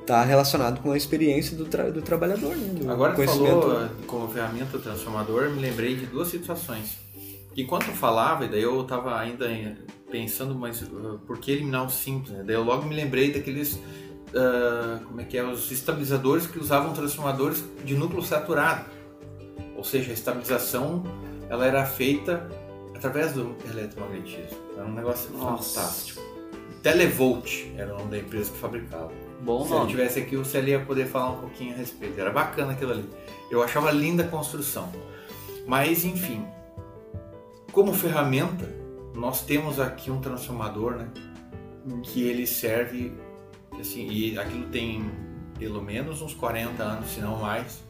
[0.00, 2.74] está relacionado com a experiência do, tra- do trabalhador, né?
[2.80, 3.60] do Agora que conhecimento.
[3.60, 6.98] falou eh, como ferramenta transformador, me lembrei de duas situações.
[7.56, 9.76] Enquanto eu falava, e daí eu tava ainda em-
[10.10, 12.32] pensando, mas uh, por que eliminar o simples?
[12.32, 12.42] Né?
[12.44, 16.92] Daí eu logo me lembrei daqueles, uh, como é que é, os estabilizadores que usavam
[16.92, 18.84] transformadores de núcleo saturado.
[19.76, 21.04] Ou seja, a estabilização
[21.48, 22.48] ela era feita
[22.94, 24.58] através do eletromagnetismo.
[24.76, 25.80] Era um negócio Nossa.
[25.80, 26.20] fantástico.
[26.82, 29.12] Televolt era o nome da empresa que fabricava.
[29.42, 29.90] Bom Se ele nome.
[29.90, 32.20] tivesse aqui, o Celi ia poder falar um pouquinho a respeito.
[32.20, 33.08] Era bacana aquilo ali.
[33.50, 34.88] Eu achava linda a construção.
[35.66, 36.44] Mas, enfim,
[37.72, 38.68] como ferramenta,
[39.14, 41.08] nós temos aqui um transformador, né?
[42.02, 43.12] Que ele serve,
[43.78, 45.10] assim, e aquilo tem
[45.58, 47.82] pelo menos uns 40 anos, se não mais,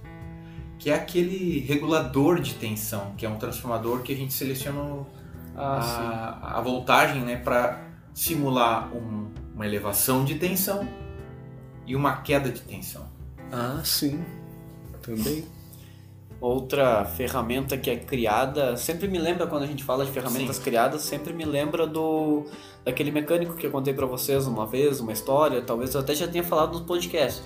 [0.78, 5.04] que é aquele regulador de tensão, que é um transformador que a gente seleciona
[5.56, 7.80] Ah, a, a voltagem né, para
[8.14, 10.88] simular um- uma elevação de tensão
[11.90, 13.04] e uma queda de tensão.
[13.50, 14.24] Ah, sim.
[15.02, 15.44] Também.
[16.40, 21.02] Outra ferramenta que é criada, sempre me lembra quando a gente fala de ferramentas criadas,
[21.02, 22.46] sempre me lembra do
[22.84, 26.28] daquele mecânico que eu contei pra vocês uma vez, uma história, talvez eu até já
[26.28, 27.42] tenha falado no podcast,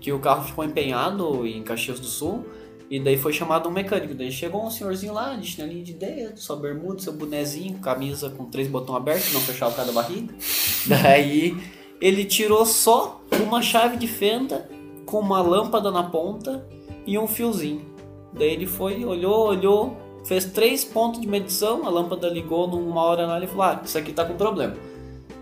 [0.00, 2.44] que o carro ficou empenhado em Caxias do Sul
[2.90, 4.12] e daí foi chamado um mecânico.
[4.12, 8.44] Daí chegou um senhorzinho lá, de chinelinho de dedo, sua bermuda, seu bonezinho, camisa com
[8.46, 10.34] três botões abertos, não fechava cada barriga.
[10.84, 11.56] Daí
[12.04, 14.68] ele tirou só uma chave de fenda
[15.06, 16.62] com uma lâmpada na ponta
[17.06, 17.82] e um fiozinho.
[18.30, 23.26] Daí ele foi, olhou, olhou, fez três pontos de medição, a lâmpada ligou numa hora
[23.26, 24.74] lá e falou: Ah, isso aqui tá com problema.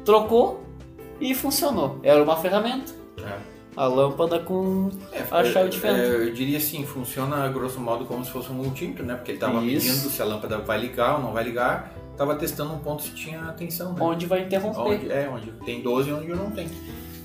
[0.04, 0.60] Trocou
[1.20, 1.98] e funcionou.
[2.00, 2.92] Era uma ferramenta.
[3.74, 4.88] A lâmpada com
[5.32, 5.98] a chave de fenda.
[5.98, 9.16] é, eu diria assim, funciona grosso modo como se fosse um multímetro, né?
[9.16, 11.92] Porque ele estava medindo se a lâmpada vai ligar ou não vai ligar,
[12.22, 13.98] estava testando um ponto se tinha tensão, né?
[14.00, 14.80] onde vai interromper.
[14.80, 16.68] Onde- é, onde tem 12 e onde não tem.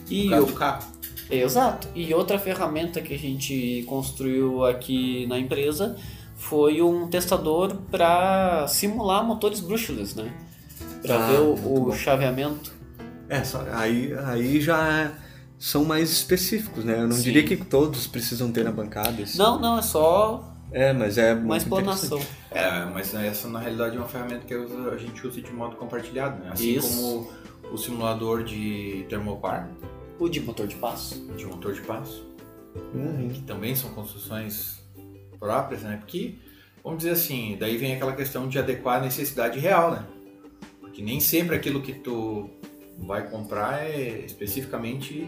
[0.09, 0.85] E o- carro.
[1.29, 1.87] Exato.
[1.93, 5.97] E outra ferramenta que a gente construiu aqui na empresa
[6.37, 10.31] foi um testador para simular motores brushless, né?
[11.01, 12.71] Para Ah, ver o, o chaveamento.
[13.27, 15.11] É, só, aí, aí já
[15.59, 16.99] são mais específicos, né?
[17.01, 17.23] Eu não Sim.
[17.23, 19.21] diria que todos precisam ter na bancada.
[19.21, 19.37] isso.
[19.37, 22.19] Não, não, é só É, mas é uma muito explanação.
[22.51, 26.43] É, mas essa na realidade é uma ferramenta que a gente usa de modo compartilhado,
[26.43, 26.49] né?
[26.51, 26.89] Assim Isso.
[26.89, 27.31] como
[27.73, 29.69] o simulador de termopar,
[30.19, 31.15] O de motor de passo.
[31.35, 32.25] de motor de passo,
[32.93, 33.29] Uhum.
[33.33, 34.79] que também são construções
[35.39, 35.97] próprias, né?
[35.97, 36.35] Porque,
[36.83, 40.05] vamos dizer assim, daí vem aquela questão de adequar a necessidade real, né?
[40.81, 42.49] Porque nem sempre aquilo que tu
[42.99, 45.27] vai comprar é especificamente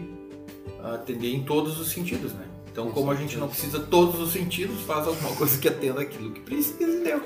[0.82, 2.46] atender em todos os sentidos, né?
[2.70, 6.00] Então, Com como a gente não precisa todos os sentidos, faz alguma coisa que atenda
[6.02, 7.22] aquilo que precisa e deu.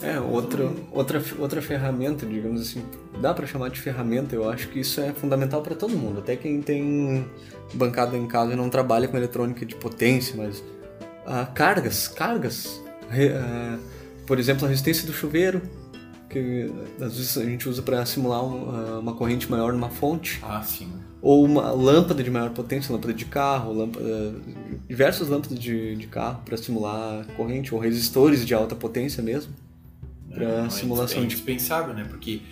[0.00, 2.82] É, outra, outra, outra ferramenta, digamos assim,
[3.20, 6.36] dá pra chamar de ferramenta, eu acho que isso é fundamental pra todo mundo, até
[6.36, 7.24] quem tem
[7.72, 10.62] bancada em casa e não trabalha com eletrônica de potência, mas
[11.26, 13.78] ah, cargas, cargas, ah,
[14.26, 15.62] por exemplo, a resistência do chuveiro,
[16.28, 16.70] que
[17.00, 20.92] às vezes a gente usa para simular ah, uma corrente maior numa fonte, Ah, sim.
[21.26, 24.34] Ou uma lâmpada de maior potência, lâmpada de carro, lâmpada,
[24.86, 29.50] diversas lâmpadas de, de carro para simular corrente, ou resistores de alta potência mesmo.
[30.30, 32.04] Pra Não, é simulação é indispensável, né?
[32.10, 32.42] Porque,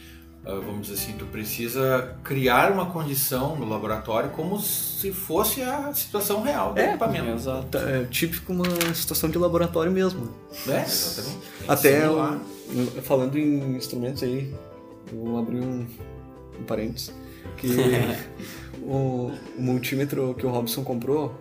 [0.46, 5.92] ah, vamos dizer assim, tu precisa criar uma condição no laboratório como se fosse a
[5.92, 7.28] situação real do É, equipamento.
[7.28, 7.66] Exato.
[7.66, 8.64] Tá, É típico uma
[8.94, 10.30] situação de laboratório mesmo.
[10.66, 11.38] É, exatamente.
[11.58, 12.40] Tem Até o-
[13.02, 14.50] falando em instrumentos aí,
[15.12, 15.84] eu vou abrir um,
[16.58, 17.12] um parênteses.
[17.58, 17.66] que
[18.86, 21.34] o, o multímetro que o Robson comprou,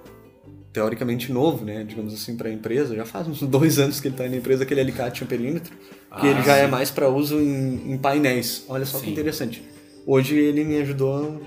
[0.74, 4.16] teoricamente novo, né, digamos assim, para a empresa, já faz uns dois anos que ele
[4.16, 7.94] está na empresa, aquele alicate amperímetro, que Ah, ele já é mais para uso em,
[7.94, 8.66] em painéis.
[8.68, 9.12] Olha só que Sim.
[9.12, 9.64] interessante.
[10.06, 11.42] Hoje ele me ajudou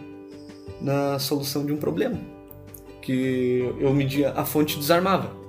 [0.81, 2.19] na solução de um problema,
[3.03, 5.45] que eu media, a fonte desarmava.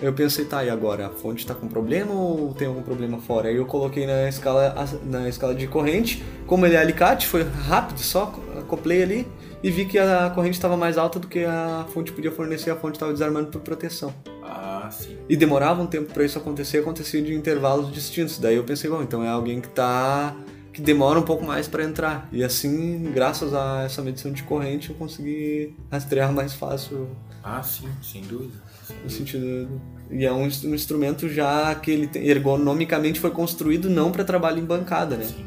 [0.00, 1.08] Eu pensei, tá, e agora?
[1.08, 3.48] A fonte está com problema ou tem algum problema fora?
[3.48, 4.72] Aí eu coloquei na escala,
[5.04, 9.26] na escala de corrente, como ele é alicate, foi rápido, só acoplei ali
[9.62, 12.76] e vi que a corrente estava mais alta do que a fonte podia fornecer, a
[12.76, 14.12] fonte estava desarmando por proteção.
[14.42, 15.16] Ah, sim.
[15.28, 18.38] E demorava um tempo para isso acontecer, acontecia de intervalos distintos.
[18.38, 20.34] Daí eu pensei, bom, então é alguém que tá
[20.72, 22.28] que demora um pouco mais para entrar.
[22.30, 27.08] E assim, graças a essa medição de corrente, eu consegui rastrear mais fácil
[27.42, 28.54] Ah, sim, sem dúvida.
[28.86, 29.18] Sem no dúvida.
[29.18, 29.80] sentido
[30.10, 34.58] e é um, ins- um instrumento já que ele ergonomicamente foi construído não para trabalho
[34.60, 35.24] em bancada, né?
[35.24, 35.44] Sim.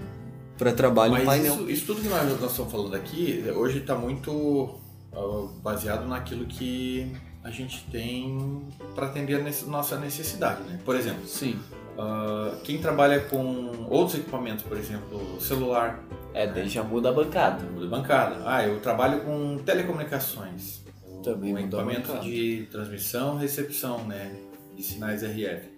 [0.62, 1.53] Para trabalho Mas painel.
[1.55, 4.76] isso, isso tudo que nós, nós estamos falando aqui, hoje está muito
[5.12, 7.12] ah, baseado naquilo que
[7.43, 8.62] a gente tem
[8.93, 10.62] para atender a nossa necessidade.
[10.62, 10.80] Né?
[10.86, 11.59] Por exemplo, Sim.
[11.97, 15.99] ah, quem trabalha com outros equipamentos, por exemplo, celular,
[16.32, 17.64] É, daí já muda a bancada.
[17.64, 18.43] muda de bancada.
[18.45, 20.82] Ah, eu trabalho com telecomunicações.
[21.24, 24.32] Também a equipamento de transmissão, recepção, né,
[24.78, 25.72] de sinais RF.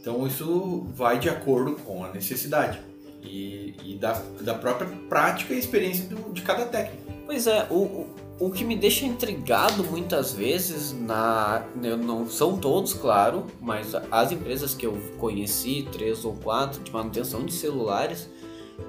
[0.00, 2.90] Então isso vai de acordo com a necessidade
[3.22, 7.02] e, e da, da própria prática e experiência do- de cada técnico.
[7.24, 8.06] Pois é, o,
[8.38, 11.62] o, que me deixa intrigado muitas vezes na.
[12.04, 17.44] Não são todos, claro, mas as empresas que eu conheci, três ou quatro, de manutenção
[17.44, 18.28] de celulares,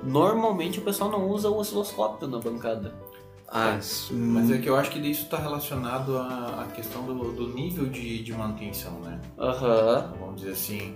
[0.03, 2.93] normalmente o pessoal não usa o osciloscópio na bancada.
[3.47, 3.77] Ah,
[4.11, 8.23] Mas é que eu acho que isso está relacionado à, questão do, do nível de,
[8.23, 9.21] de manutenção, né?
[9.37, 10.11] Aham.
[10.19, 10.95] Vamos dizer assim,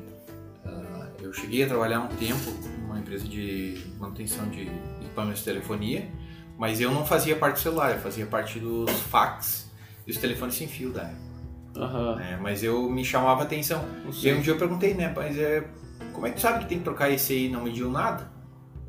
[0.65, 2.51] ah, eu cheguei a trabalhar um tempo
[2.97, 4.69] numa empresa de manutenção de
[5.01, 6.09] equipamentos de telefonia,
[6.57, 9.69] mas eu não fazia parte do celular, eu fazia parte dos fax
[10.05, 11.27] e os telefones sem fio da época.
[11.75, 12.15] Aham.
[12.15, 12.39] né?
[12.41, 13.85] Mas eu me chamava atenção.
[14.21, 15.63] E aí um dia eu perguntei, né, mas é,
[16.11, 18.35] como é que tu sabe que tem que trocar esse aí não mediu nada?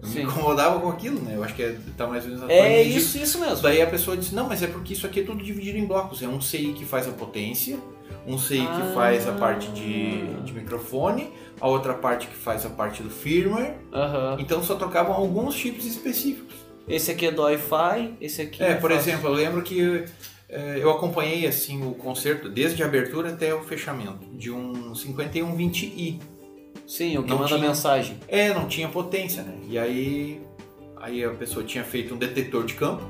[0.01, 0.19] Eu Sim.
[0.19, 1.35] me incomodava com aquilo, né?
[1.35, 3.61] Eu acho que é, tá mais ou menos É isso, isso mesmo.
[3.61, 6.23] Daí a pessoa disse, não, mas é porque isso aqui é tudo dividido em blocos.
[6.23, 7.79] É um CI que faz a potência,
[8.27, 8.81] um CI Ah.
[8.81, 11.31] que faz a parte de, de microfone,
[11.61, 13.75] a outra parte que faz a parte do firmware.
[13.93, 14.37] Aham.
[14.39, 16.55] Então só trocavam alguns chips específicos.
[16.87, 20.05] Esse aqui é do Wi-Fi, esse aqui É, por faz- exemplo, eu lembro que
[20.49, 26.19] eh, eu acompanhei assim o concerto desde a abertura até o fechamento de um 5120i.
[26.87, 27.69] Sim, o que Não manda tinha.
[27.69, 28.17] mensagem.
[28.27, 29.55] É, não tinha potência, né?
[29.69, 30.41] E aí,
[30.97, 33.03] aí a pessoa tinha feito um detector de campo,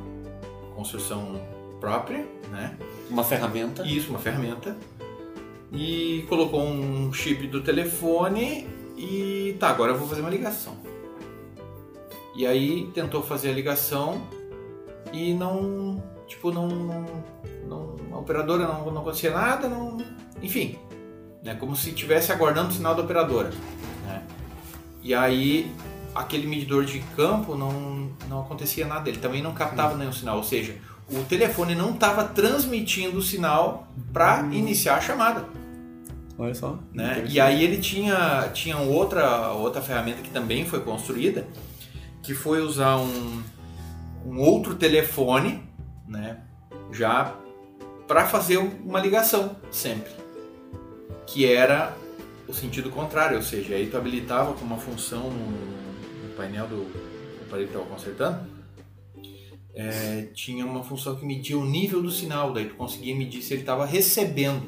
[0.74, 1.40] construção
[1.80, 2.76] própria, né?
[3.08, 3.86] Uma ferramenta.
[3.86, 4.76] Isso, uma ferramenta.
[5.72, 8.66] E colocou um chip do telefone
[8.96, 10.76] e tá, agora eu vou fazer uma ligação.
[12.34, 14.22] E aí tentou fazer a ligação
[15.12, 16.68] e não, tipo, não,
[17.66, 19.96] não, a operadora não, não acontecia nada, não,
[20.40, 20.78] enfim,
[21.42, 23.50] né, como se estivesse aguardando o sinal da operadora.
[24.04, 24.22] né.
[25.02, 25.74] E aí
[26.14, 30.44] aquele medidor de campo não, não acontecia nada, ele também não captava nenhum sinal, ou
[30.44, 30.76] seja,
[31.10, 35.44] o telefone não estava transmitindo o sinal para iniciar a chamada.
[36.38, 36.78] Olha só.
[36.92, 37.24] Né?
[37.28, 41.46] E aí ele tinha, tinha outra, outra ferramenta que também foi construída,
[42.22, 43.42] que foi usar um,
[44.24, 45.62] um outro telefone,
[46.06, 46.38] né?
[46.92, 47.34] já
[48.06, 50.10] para fazer uma ligação sempre,
[51.26, 51.94] que era
[52.46, 56.76] o sentido contrário, ou seja, aí tu habilitava com uma função no, no painel do,
[56.76, 58.40] do aparelho que estava consertando,
[59.78, 63.54] é, tinha uma função que media o nível do sinal, daí tu conseguia medir se
[63.54, 64.62] ele estava recebendo.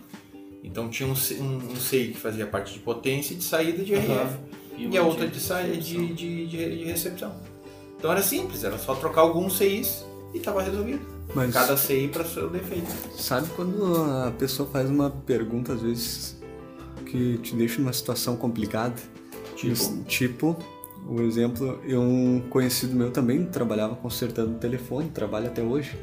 [0.62, 3.92] Então tinha um, um, um CI que fazia parte de potência e de saída de
[3.92, 4.38] RF Aham.
[4.78, 7.34] e a outra de saída de, de, de, de recepção.
[7.98, 11.04] Então era simples, era só trocar alguns CIs e estava resolvido.
[11.34, 12.90] Mas Cada CI para seu defeito.
[13.16, 13.84] sabe quando
[14.26, 16.40] a pessoa faz uma pergunta, às vezes,
[17.06, 18.94] que te deixa numa situação complicada?
[19.56, 20.04] Tipo?
[20.04, 20.56] Tipo,
[21.10, 25.96] o exemplo, eu, um conhecido meu também trabalhava consertando telefone, trabalha até hoje.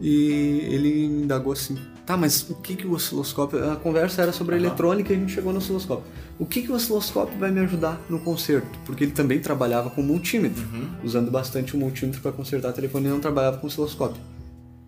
[0.00, 1.76] E ele me indagou assim,
[2.06, 3.68] tá, mas o que, que o osciloscópio...
[3.68, 4.66] A conversa era sobre a Aham.
[4.66, 6.04] eletrônica e a gente chegou no osciloscópio.
[6.38, 8.78] O que, que o osciloscópio vai me ajudar no conserto?
[8.86, 10.88] Porque ele também trabalhava com multímetro, Uhum.
[11.02, 14.22] usando bastante o multímetro para consertar telefone e não trabalhava com osciloscópio.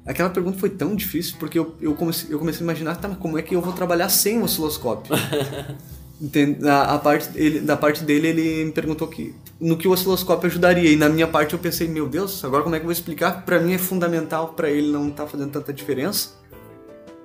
[0.07, 3.18] Aquela pergunta foi tão difícil porque eu, eu, comecei, eu comecei a imaginar, tá, mas
[3.18, 5.12] como é que eu vou trabalhar sem o osciloscópio?
[6.21, 6.68] Entende?
[6.68, 10.49] A, a parte dele, da parte dele, ele me perguntou que, no que o osciloscópio
[10.49, 10.91] ajudaria.
[10.91, 13.45] E na minha parte eu pensei, meu Deus, agora como é que eu vou explicar?
[13.45, 16.39] Pra mim é fundamental, pra ele não tá fazendo tanta diferença.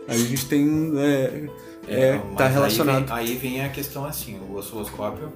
[0.08, 0.94] Aí a gente tem.
[0.98, 1.50] É,
[1.88, 3.06] é, mas tá aí relacionado.
[3.08, 5.30] vem- Aí vem, a questão assim, o osciloscópio,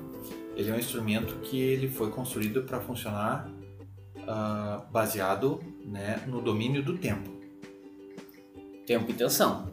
[0.55, 3.49] ele é um instrumento que ele foi construído para funcionar
[4.27, 7.29] ah, baseado né, no domínio do tempo.
[8.85, 9.67] Tempo e tensão.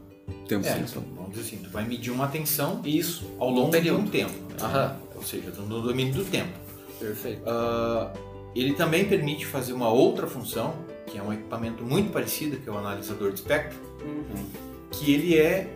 [0.48, 3.24] Tempo É, então, vamos dizer assim, tu vai medir uma tensão Isso.
[3.38, 4.00] ao longo de período.
[4.02, 4.32] um tempo.
[4.32, 4.56] né?
[4.60, 4.96] Aham.
[5.16, 6.52] Ou seja, no domínio do tempo.
[7.00, 7.42] Perfeito.
[7.48, 8.12] Ah,
[8.54, 10.74] ele também permite fazer uma outra função,
[11.06, 14.44] que é um equipamento muito parecido, que é o analisador de espectro, Uhum.
[14.90, 15.68] que ele é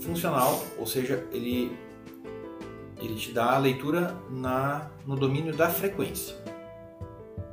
[0.00, 1.72] funcional, ou seja, ele,
[3.00, 6.36] ele te dá a leitura na, no domínio da frequência.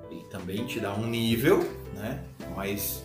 [0.09, 1.59] Ele também te dá um nível,
[1.95, 2.23] né?
[2.55, 3.03] mas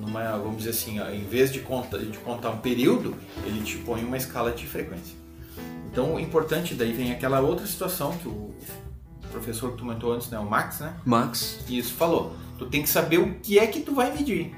[0.00, 3.14] numa, vamos dizer assim, em vez de, conta, de contar um período,
[3.44, 5.16] ele te põe uma escala de frequência.
[5.90, 8.54] Então o importante daí vem aquela outra situação que o
[9.30, 10.94] professor que tu comentou antes, né, o Max, né?
[11.04, 12.36] Max, Isso falou.
[12.58, 14.54] Tu tem que saber o que é que tu vai medir.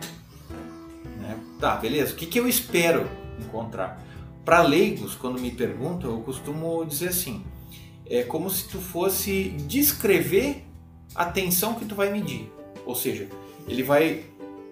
[1.21, 1.39] Né?
[1.59, 2.13] Tá, beleza.
[2.13, 3.09] O que, que eu espero
[3.41, 4.03] encontrar?
[4.45, 7.43] Para leigos, quando me perguntam, eu costumo dizer assim:
[8.07, 10.65] é como se tu fosse descrever
[11.15, 12.53] a tensão que tu vai medir.
[12.85, 13.29] Ou seja,
[13.67, 14.25] ele vai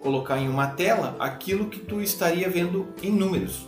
[0.03, 3.67] colocar em uma tela aquilo que tu estaria vendo em números.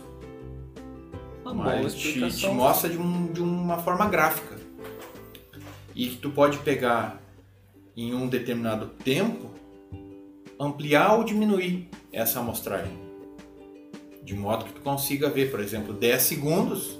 [1.43, 4.55] Uma Mas te, te mostra de, um- de uma forma gráfica.
[5.95, 7.21] E que tu pode pegar
[7.95, 9.49] em um determinado tempo,
[10.59, 12.91] ampliar ou diminuir essa amostragem.
[14.23, 16.99] De modo que tu consiga ver, por exemplo, 10 segundos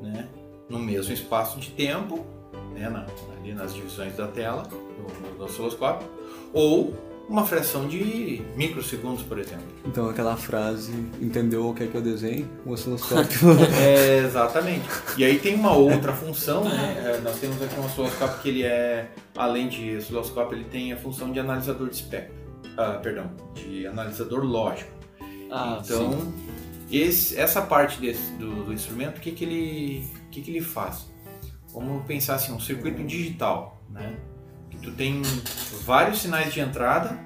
[0.00, 0.28] né,
[0.68, 2.24] no mesmo espaço de tempo,
[2.72, 3.06] né, na-
[3.38, 6.08] ali nas divisões da tela do, do osciloscópio,
[6.52, 6.94] ou
[7.32, 9.64] uma fração de microsegundos, por exemplo.
[9.86, 12.48] então aquela frase, entendeu o que é que eu desenho?
[12.66, 13.38] O osciloscópio.
[13.80, 14.84] É, exatamente.
[15.16, 17.02] E aí tem uma outra função, né?
[17.16, 20.96] É, nós temos aqui um osciloscópio que ele é, além de osciloscópio, ele tem a
[20.96, 22.34] função de analisador de espectro.
[22.76, 24.90] Ah, perdão, de analisador lógico.
[25.50, 26.32] Ah, então, sim.
[26.90, 30.60] esse- essa parte desse, do, do instrumento, o que, que, ele, o que, que ele
[30.62, 31.06] faz?
[31.72, 34.16] Vamos pensar assim, um circuito digital, né?
[34.82, 35.22] Tu tem
[35.84, 37.18] vários sinais de entrada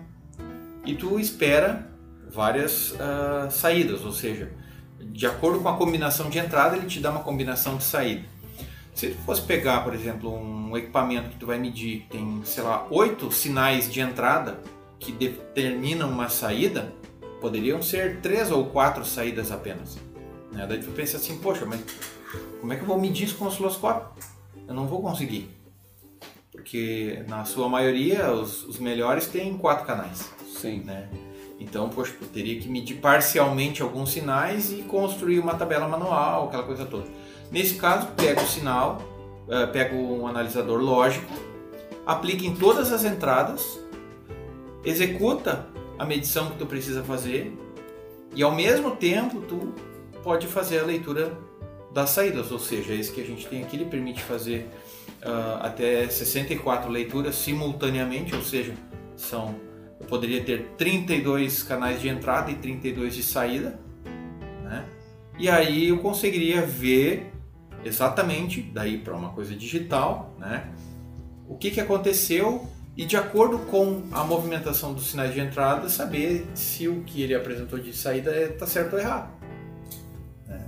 [0.85, 1.91] e tu espera
[2.31, 4.53] várias ah, saídas, ou seja,
[5.01, 8.25] de acordo com a combinação de entrada, ele te dá uma combinação de saída.
[8.95, 12.63] Se tu fosse pegar, por exemplo, um equipamento que tu vai medir, que tem, sei
[12.63, 14.59] lá, oito sinais de entrada
[14.99, 16.93] que determinam uma saída,
[17.41, 19.99] poderiam ser três ou quatro saídas apenas.
[20.51, 20.67] Né?
[20.67, 21.81] Daí tu pensa assim, poxa, mas
[22.61, 24.09] como é que eu vou medir isso com o osciloscópio?
[24.67, 25.56] Eu não vou conseguir.
[26.67, 30.33] Porque na sua maioria os, os melhores têm quatro canais.
[30.49, 30.81] Sim.
[30.81, 31.09] Né?
[31.61, 36.65] Então, poxa, eu teria que medir parcialmente alguns sinais e construir uma tabela manual, aquela
[36.65, 37.07] coisa toda.
[37.53, 39.01] Nesse caso, pega o sinal,
[39.49, 41.33] eh, pega um analisador lógico,
[42.05, 43.81] aplica em todas as entradas,
[44.85, 47.57] executa a medição que tu precisa fazer
[48.35, 49.73] e ao mesmo tempo tu
[50.25, 51.33] pode fazer a leitura
[51.93, 54.69] das saídas, ou seja, esse que a gente tem aqui ele permite fazer
[55.23, 58.75] ah, até 64 leituras simultaneamente, ou seja,
[59.17, 59.55] são
[59.99, 63.79] eu poderia ter 32 canais de entrada e 32 de saída,
[64.63, 64.85] né?
[65.39, 67.33] E aí eu conseguiria ver
[67.85, 70.69] exatamente, daí para uma coisa digital, né?
[71.49, 76.47] O que, que aconteceu e de acordo com a movimentação dos sinais de entrada, saber
[76.55, 79.31] se o que ele apresentou de saída está certo ou errado.
[80.47, 80.67] né?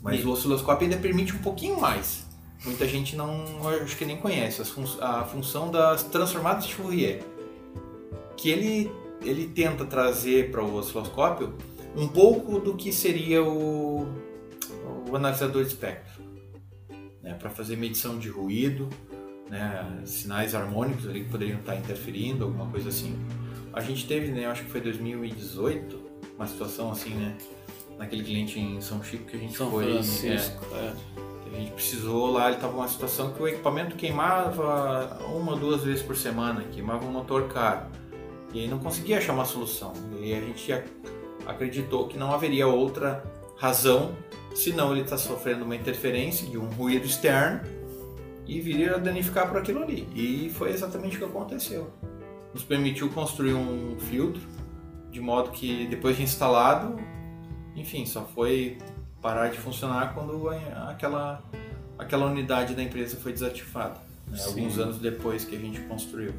[0.00, 2.21] Mas E- o osciloscópio ainda permite um pouquinho mais.
[2.64, 3.44] Muita gente não,
[3.82, 7.22] acho que nem conhece fun- a função das transformadas de Fourier,
[8.36, 8.90] que ele
[9.24, 11.54] ele tenta trazer para o osciloscópio
[11.96, 14.04] um pouco do que seria o,
[15.08, 16.22] o analisador de espectro,
[17.22, 18.88] né, para fazer medição de ruído,
[19.48, 23.16] né, sinais harmônicos ali que poderiam estar interferindo, alguma coisa assim.
[23.72, 26.00] A gente teve, né, acho que foi 2018,
[26.36, 27.36] uma situação assim, né,
[27.98, 30.66] naquele cliente em São Chico que a gente São foi, Francisco.
[30.74, 30.78] é.
[30.78, 30.92] é,
[31.54, 36.02] a gente precisou lá, ele estava numa situação que o equipamento queimava uma, duas vezes
[36.02, 37.86] por semana, queimava um motor caro.
[38.52, 39.92] E aí não conseguia achar uma solução.
[40.20, 40.88] E a gente ac-
[41.46, 43.24] acreditou que não haveria outra
[43.56, 44.14] razão
[44.54, 47.60] senão ele está sofrendo uma interferência de um ruído externo
[48.46, 50.06] e viria danificar por aquilo ali.
[50.14, 51.90] E foi exatamente o que aconteceu.
[52.52, 54.42] Nos permitiu construir um filtro
[55.10, 56.98] de modo que depois de instalado,
[57.74, 58.78] enfim, só foi
[59.22, 60.48] parar de funcionar quando
[60.88, 61.42] aquela,
[61.98, 63.94] aquela unidade da empresa foi desativada.
[64.26, 64.38] né?
[64.44, 66.34] Alguns anos depois que a gente construiu.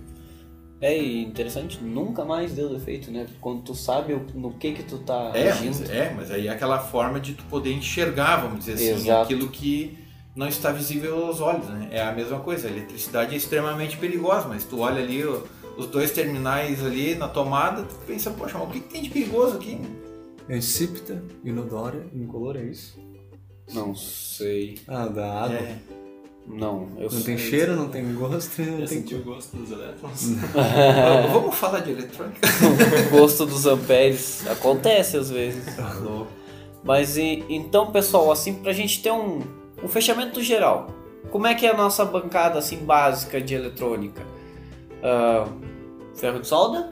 [0.82, 3.26] É e interessante, nunca mais deu defeito, né?
[3.40, 5.80] Quando tu sabe no que que tu tá É agindo.
[5.80, 9.24] mas, é, mas aí é aquela forma de tu poder enxergar, vamos dizer assim, Exato.
[9.24, 9.98] aquilo que
[10.36, 11.88] não está visível aos olhos, né?
[11.90, 16.12] É a mesma coisa, a eletricidade é extremamente perigosa, mas tu olha ali os dois
[16.12, 19.80] terminais ali na tomada, tu pensa, poxa, mas o que, que tem de perigoso aqui?
[20.50, 23.00] É insípida, inodora, incolor, é isso?
[23.74, 24.78] Não sei.
[24.88, 25.56] Ah, da água.
[25.56, 25.78] É,
[26.46, 29.72] Não, eu Não tem cheiro, não tem gosto, não Já tem sentiu o gosto dos
[29.72, 30.32] elétrons?
[31.32, 32.40] Vamos falar de eletrônica?
[33.08, 34.46] o gosto dos amperes.
[34.48, 35.80] Acontece às vezes.
[35.80, 36.28] Alô?
[36.84, 39.40] Mas e- então, pessoal, assim, pra gente ter um,
[39.82, 40.88] um fechamento geral,
[41.32, 44.22] como é que é a nossa bancada assim básica de eletrônica?
[45.02, 45.48] Ah,
[46.16, 46.92] ferro de solda,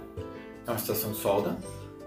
[0.66, 1.58] É uma estação de solda,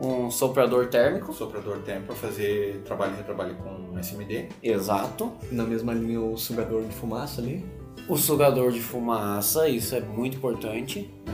[0.01, 4.49] um soprador térmico, soprador térmico para fazer trabalho e retrabalho com SMD.
[4.63, 5.33] exato.
[5.53, 7.65] Na mesma linha o sugador de fumaça ali.
[8.09, 11.11] O sugador de fumaça, isso é muito importante.
[11.27, 11.33] né,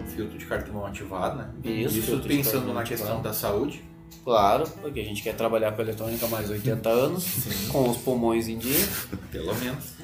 [0.00, 1.50] Um filtro de cartão ativado, né?
[1.64, 2.88] Isso, Isso pensando na ativado.
[2.88, 3.82] questão da saúde.
[4.24, 7.26] Claro, porque a gente quer trabalhar com eletrônica há mais 80 anos,
[7.72, 8.86] com os pulmões em dia.
[9.32, 9.94] Pelo menos.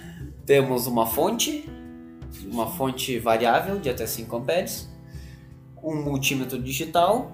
[0.46, 1.68] Temos uma fonte,
[2.50, 4.88] uma fonte variável de até 5 amperes,
[5.80, 7.30] um multímetro digital,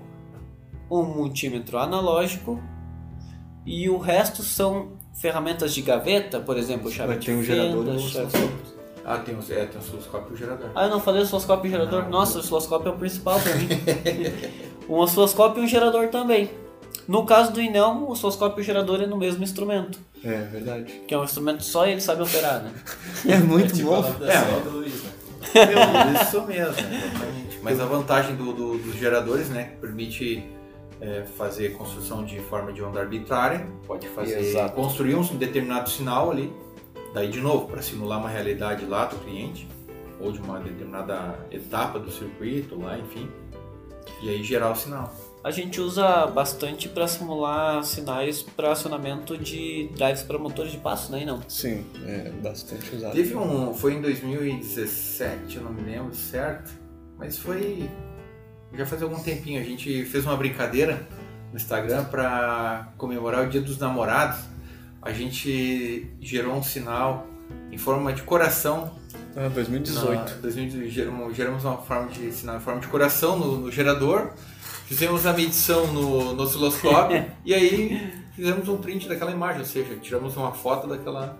[0.91, 2.61] um multímetro analógico
[3.67, 7.93] e o resto são ferramentas de gaveta, por exemplo, chave de ter um gerador fenda,
[7.95, 8.51] no chave-
[9.07, 10.71] Ah, tem, os- é, tem o osciloscópio e o gerador.
[10.75, 12.03] Ah, eu não falei osciloscópio e gerador.
[12.05, 12.11] Não.
[12.11, 13.69] Nossa, o osciloscópio é o principal pra mim.
[14.89, 16.51] um osciloscópio e um gerador também.
[17.07, 21.03] No caso do Inelmo, o osciloscópio e o gerador é no mesmo instrumento, É verdade.
[21.07, 22.73] que é um instrumento só ele sabe operar, né?
[23.29, 23.97] É muito tipo bom.
[24.03, 24.39] a É.
[24.41, 25.11] só do Luiz, né?
[25.55, 27.03] Meu, isso mesmo, né?
[27.13, 27.59] exatamente.
[27.63, 30.43] Mas a vantagem do- do- dos geradores, né, que permite
[31.05, 34.75] é, fazer construção de forma de onda arbitrária, pode fazer Exato.
[34.75, 36.51] construir um determinado sinal ali,
[37.13, 39.69] daí de novo para simular uma realidade lá do cliente
[40.19, 43.29] ou de uma determinada etapa do circuito lá, enfim,
[44.23, 45.15] e aí gerar o sinal.
[45.43, 51.13] A gente usa bastante para simular sinais para acionamento de drives para motores de passo,
[51.13, 51.23] né?
[51.27, 51.43] Não.
[51.47, 53.13] Sim, é bastante usado.
[53.13, 56.73] Teve um, foi em 2017, eu não me lembro certo,
[57.19, 57.91] mas foi
[58.77, 59.61] já faz algum tempinho.
[59.61, 61.07] A gente fez uma brincadeira
[61.53, 64.41] no Instagram para comemorar o Dia dos Namorados.
[65.01, 67.27] A gente gerou um sinal
[67.71, 68.93] em forma de coração.
[69.37, 70.15] Ah, 2018.
[70.15, 74.31] Na, 2018 geramos, uma forma de sinal em forma de coração no, no gerador.
[74.87, 79.97] Fizemos a medição no, no osciloscópio e aí fizemos um print daquela imagem, ou seja,
[79.97, 81.39] tiramos uma foto daquela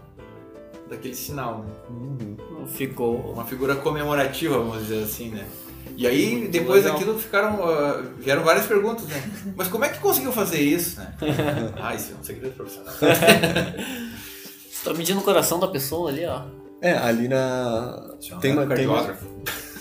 [0.89, 1.59] daquele sinal.
[1.59, 1.73] Né?
[1.91, 2.67] Uhum.
[2.67, 3.33] Ficou.
[3.33, 5.47] uma figura comemorativa, vamos dizer assim, né?
[5.97, 6.99] E aí, depois legal.
[6.99, 9.31] daquilo, ficaram, ah, vieram várias perguntas, né?
[9.57, 11.15] Mas como é que conseguiu fazer isso, né?
[11.81, 12.93] ah, isso é um segredo profissional.
[12.95, 16.43] Você tá medindo o coração da pessoa ali, ó.
[16.81, 18.11] É, ali na.
[18.41, 18.87] Tem, um uma- tem.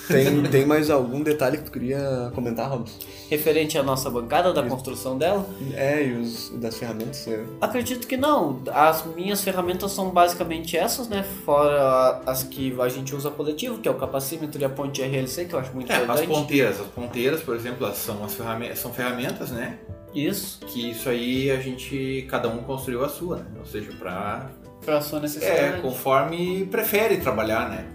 [0.08, 2.98] Tem, tem mais algum detalhe que tu queria comentar, Robson?
[3.30, 7.28] Referente à nossa bancada, da construção dela, É, e os das ferramentas.
[7.28, 7.44] é.
[7.62, 8.62] acredito que não.
[8.72, 11.24] As minhas ferramentas são basicamente essas, né?
[11.46, 15.46] Fora as que a gente usa coletivo, que é o capacímetro e a ponte RLC,
[15.46, 16.28] que eu acho muito É, as importante.
[16.28, 16.80] ponteiras.
[16.80, 19.78] As ponteiras, por exemplo, elas são, as ferramentas, são ferramentas, né?
[20.14, 23.46] Isso, Que isso aí a gente, cada um construiu a sua, né?
[23.60, 24.48] Ou seja, pra...
[24.86, 25.60] pra sua necessidade.
[25.78, 27.86] É, conforme prefere trabalhar, né?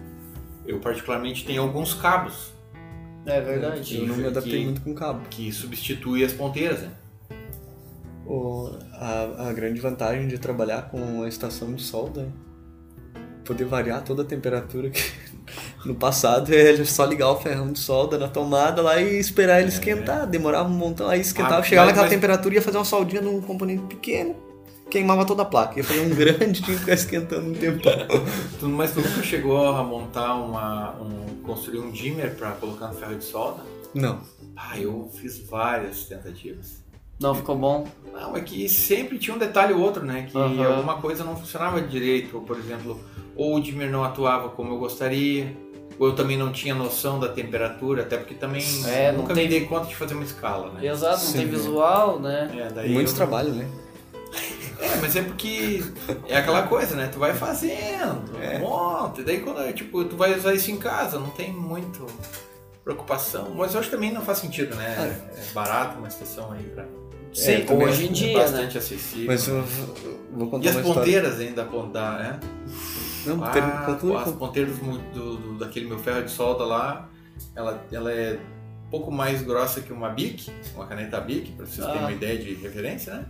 [0.69, 2.53] Eu particularmente tenho alguns cabos
[3.27, 3.97] É verdade.
[3.97, 5.23] Eu não me que- adaptei muito com cabo.
[5.31, 6.91] que substituem as ponteiras, né?
[8.27, 12.29] O, a, a grande vantagem de trabalhar com a estação de solda
[13.15, 15.01] é poder variar toda a temperatura que
[15.87, 19.71] no passado é só ligar o ferrão de solda na tomada lá e esperar ele
[19.71, 20.27] esquentar.
[20.27, 23.23] Demorava um montão, aí esquentava, Ah, chegava mas- naquela mas- temperatura ia fazer uma soldinha
[23.23, 24.37] num componente pequeno,
[24.91, 25.79] queimava toda a placa.
[25.79, 27.93] Ia fazer um grande, tinha que ficar esquentando um tempão.
[28.63, 30.95] Mas tu nunca chegou a montar uma.
[31.01, 33.63] Um, construir um dimmer pra colocar no ferro de solda?
[33.95, 34.21] Não.
[34.57, 36.85] Ah, eu fiz várias tentativas.
[37.21, 37.87] Não ficou bom.
[38.13, 40.29] Não, é que sempre tinha um detalhe ou outro, né?
[40.31, 40.67] Que Aham.
[40.77, 42.37] alguma coisa não funcionava direito.
[42.37, 43.01] Ou, por exemplo,
[43.35, 45.57] ou o dimmer não atuava como eu gostaria,
[45.99, 49.45] ou eu também não tinha noção da temperatura, até porque também É, não nunca tem-
[49.45, 50.87] me dei conta de fazer uma escala, né?
[50.87, 51.39] Exato, não Sim.
[51.39, 52.51] tem visual, né?
[52.57, 53.67] É, daí Muito eu- trabalho, né?
[54.81, 55.83] É, mas é porque
[56.29, 57.09] é aquela coisa, né?
[57.13, 58.59] Tu vai fazendo, É.
[58.59, 62.07] monta, e daí quando é, tipo, tu vai usar isso em casa, não tem muito
[62.85, 63.55] preocupação.
[63.57, 65.19] Mas eu acho que também não faz sentido, né?
[65.37, 66.85] É barato uma estação aí pra.
[67.33, 68.43] Sim, também hoje em é dia, né?
[68.43, 69.27] bastante acessível.
[69.27, 70.95] Mas eu vou- contar E as história.
[71.01, 72.41] ponteiras ainda apontar, né?
[73.27, 77.09] Não, Ah, conclui, as ponteiras mu- do, do- daquele meu ferro de solda lá,
[77.55, 78.39] ela, ela é
[78.87, 82.05] um pouco mais grossa que uma Bic, uma caneta Bic, para vocês terem Ah.
[82.07, 83.25] uma ideia de referência, né?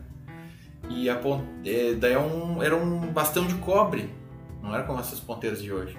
[0.89, 1.21] E a
[1.65, 4.11] é, daí é um, era um bastão de cobre,
[4.63, 5.97] não era como essas ponteiras de hoje.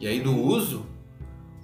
[0.00, 0.86] E aí do uso,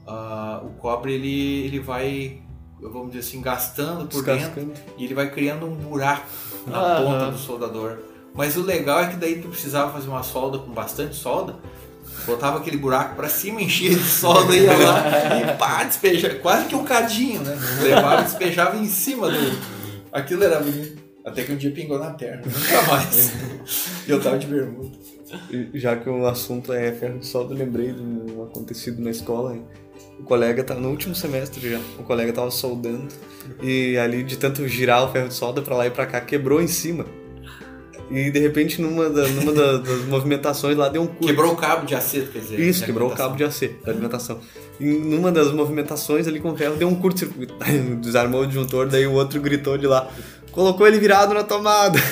[0.07, 2.43] ah, o cobre ele, ele vai,
[2.81, 6.27] vamos dizer assim, gastando por dentro e ele vai criando um buraco
[6.67, 7.05] na Aham.
[7.05, 7.99] ponta do soldador.
[8.35, 11.57] Mas o legal é que daí tu precisava fazer uma solda com bastante solda,
[12.27, 15.03] botava aquele buraco pra cima, enchia de solda e ia lá
[15.41, 17.57] e pá, despeja, quase que um cadinho, né?
[17.81, 19.77] Levava e despejava em cima do.
[20.13, 21.06] Aquilo era bonito.
[21.27, 23.33] Até que um dia pingou na perna, nunca mais.
[24.07, 24.97] E eu tava de bermuda.
[25.75, 29.59] Já que o assunto é ferro de solda, lembrei de um acontecido na escola.
[30.21, 31.81] O colega tá no último semestre já.
[31.99, 33.09] O colega tava soldando
[33.61, 36.63] e ali de tanto girar o ferro de solda pra lá e pra cá quebrou
[36.63, 37.05] em cima.
[38.09, 41.27] E de repente numa, da- numa da- das movimentações lá deu um curto.
[41.27, 42.61] Quebrou o cabo de aceto, quer dizer.
[42.61, 44.39] Isso, quebrou o cabo de AC da alimentação.
[44.79, 47.55] E numa das movimentações ali com o ferro deu um curto-circuito.
[48.01, 50.09] Desarmou o disjuntor, daí o outro gritou de lá.
[50.57, 51.99] Colocou ele virado na tomada.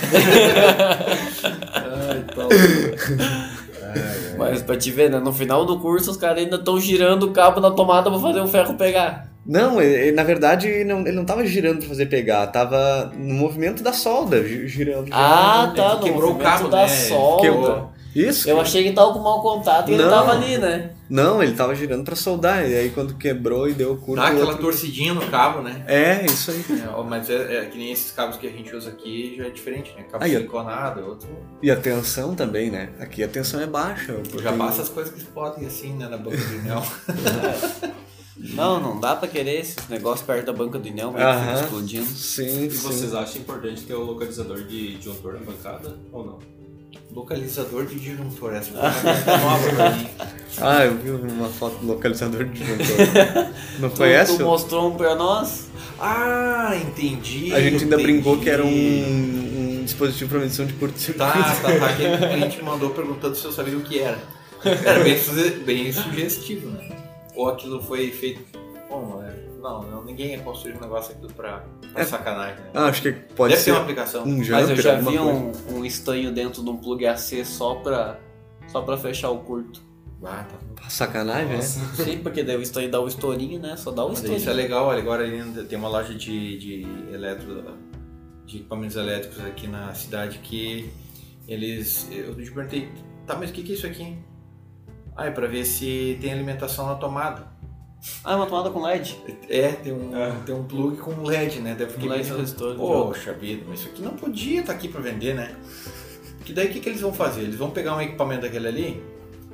[4.36, 5.18] Mas pra te ver, né?
[5.18, 8.40] No final do curso os caras ainda estão girando o cabo na tomada pra fazer
[8.40, 9.28] o ferro pegar.
[9.46, 13.34] Não, ele, na verdade ele não, ele não tava girando pra fazer pegar, tava no
[13.34, 15.08] movimento da solda, gi- girando.
[15.12, 15.76] Ah, girando.
[15.76, 16.88] tá, que no quebrou o movimento cabo, da né?
[16.88, 17.42] solda.
[17.42, 17.90] Quebrou.
[18.14, 18.48] Isso?
[18.48, 20.10] Eu achei que tava com mau contato e ele Não.
[20.10, 20.90] tava ali, né?
[21.10, 24.16] Não, ele tava girando pra soldar, e aí quando quebrou e deu o curto.
[24.22, 25.84] Dá aquela outro- torcidinha no cabo, né?
[25.86, 26.64] É, isso aí.
[26.70, 29.50] É, mas é, é que nem esses cabos que a gente usa aqui já é
[29.50, 30.04] diferente, né?
[30.10, 31.28] Cabo Aí, siliconado, outro.
[31.62, 32.90] E a tensão também, né?
[33.00, 34.12] Aqui a tensão é baixa.
[34.14, 36.08] Já porque- passa as coisas que explodem assim, né?
[36.08, 36.82] Na boca do Inel.
[38.36, 41.14] Não, não dá pra querer esses negócios perto da banca do Inel,
[41.54, 42.04] explodindo.
[42.06, 42.82] Sim, E sim.
[42.88, 46.38] vocês acham importante ter o localizador de disjuntor na bancada ou não?
[47.14, 50.08] Localizador de disjuntor, essa foi uma coisa nova pra mim.
[50.60, 52.86] Ah, eu vi uma foto do localizador de disjuntor.
[53.78, 54.36] Não Tu, conhece?
[54.36, 55.68] tu mostrou um pra nós?
[56.00, 57.54] Ah, entendi.
[57.54, 58.02] A gente ainda entendi.
[58.02, 61.18] brincou que era um, um dispositivo para medição de curto-circuito.
[61.18, 61.92] Tá, tá, tá.
[61.96, 64.18] Que a gente mandou perguntando se eu sabia o que era.
[64.64, 65.16] Era bem,
[65.64, 66.88] bem sugestivo, né?
[67.36, 68.42] Ou aquilo foi feito.
[69.64, 72.04] Não, não, ninguém ia construir um negócio aquilo pra, pra É.
[72.04, 72.70] sacanagem, né?
[72.74, 74.22] Ah, acho que pode Deve ser ter uma aplicação.
[74.24, 78.18] um Mas eu já vi um, um estanho dentro de um plug AC só pra,
[78.68, 79.80] só pra fechar o curto.
[80.22, 80.44] Ah,
[80.76, 80.88] tá.
[80.90, 81.62] Sacanagem, né?
[81.62, 83.74] Sim, porque daí o estanho dá o estourinho, né?
[83.78, 84.38] Só dá o Mas estourinho.
[84.40, 85.24] isso é legal, olha, agora
[85.66, 87.64] tem uma loja de, de eletro,
[88.44, 90.90] de equipamentos elétricos aqui na cidade que
[91.48, 92.06] eles.
[92.12, 92.88] Eu te perguntei,
[93.26, 94.14] tá, mas o que, que é isso aqui?
[95.16, 97.53] Ah, é pra ver se tem alimentação na tomada.
[98.22, 99.18] Ah, é uma tomada com LED?
[99.48, 100.10] É, tem um,
[100.44, 101.76] tem um plug com LED, né?
[101.78, 105.00] Eu fiquei Um LED resistor, Poxa vida, mas isso aqui não podia estar aqui pra
[105.00, 105.56] vender, né?
[106.44, 107.42] Que daí o que, que eles vão fazer?
[107.42, 109.02] Eles vão pegar um equipamento daquele ali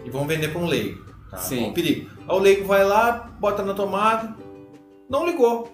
[0.05, 1.05] e vão vender pra um leigo.
[1.30, 1.36] Tá?
[1.36, 1.66] Sim.
[1.68, 2.11] Um perigo.
[2.28, 4.34] Aí o leigo vai lá, bota na tomada,
[5.09, 5.70] não ligou.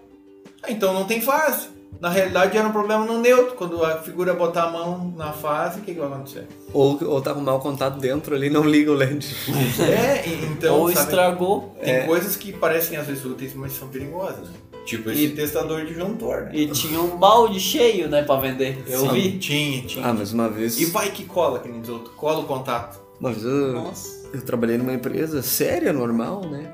[0.62, 1.68] Ah, Então não tem fase.
[2.00, 3.54] Na realidade era um problema no neutro.
[3.54, 6.46] Quando a figura botar a mão na fase, o que, que vai acontecer?
[6.72, 9.26] Ou, ou tá com mau contato dentro ali não liga o LED.
[9.80, 10.80] é, então.
[10.80, 11.76] Ou sabe, estragou.
[11.82, 12.00] Tem É.
[12.06, 14.48] coisas que parecem às vezes úteis, mas são perigosas.
[14.48, 14.54] Né?
[14.84, 16.50] Tipo esse E- testador de juntor, né?
[16.54, 18.84] E tinha um balde cheio, né, pra vender.
[18.86, 19.38] Eu Sim, vi.
[19.38, 20.06] Tinha, tinha.
[20.06, 20.78] Ah, mas uma vez.
[20.80, 22.12] E vai que cola, que nem diz outro.
[22.12, 23.00] Cola o contato.
[23.20, 24.28] Vez eu, Nossa.
[24.32, 26.70] eu trabalhei numa empresa séria, normal, né?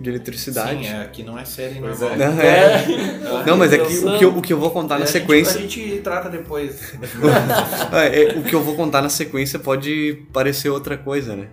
[0.00, 0.78] De eletricidade.
[0.84, 2.10] Sim, é, aqui não é série normal.
[2.12, 2.16] é.
[2.16, 2.40] Não,
[3.40, 3.44] é.
[3.46, 5.06] Não, mas é que o que, eu, o que eu vou contar na É, a
[5.06, 5.58] gente- sequência.
[5.58, 6.94] A gente trata depois.
[7.92, 11.48] Ah, é, o que eu vou contar na sequência pode parecer outra coisa, né?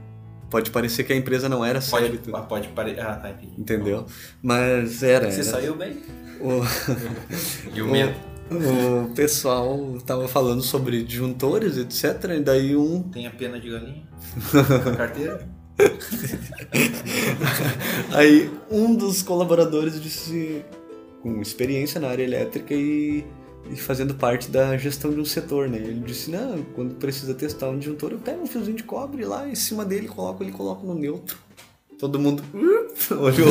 [0.49, 2.41] Pode parecer que a empresa não era séria Pode, tudo.
[2.47, 3.01] pode parecer.
[3.01, 3.51] Ah, tá, entendi.
[3.59, 4.05] Entendeu?
[4.41, 5.29] Mas era.
[5.29, 5.49] Você era.
[5.49, 5.97] saiu bem?
[6.39, 6.61] O,
[7.75, 8.13] E o medo?
[8.49, 12.31] o pessoal tava falando sobre disjuntores, etc.
[12.37, 13.03] E daí um.
[13.03, 14.03] Tem a pena de galinha?
[14.87, 15.56] A carteira?
[18.13, 20.63] Aí um dos colaboradores disse.
[21.21, 23.25] Com experiência na área elétrica e,
[23.71, 25.77] e fazendo parte da gestão de um setor, né?
[25.77, 29.47] Ele disse, não, quando precisa testar um disjuntor, eu pego um fiozinho de cobre lá
[29.47, 31.35] em cima dele, coloco ele coloco no neutro.
[31.99, 32.85] Todo mundo "Uh",
[33.19, 33.49] olhou.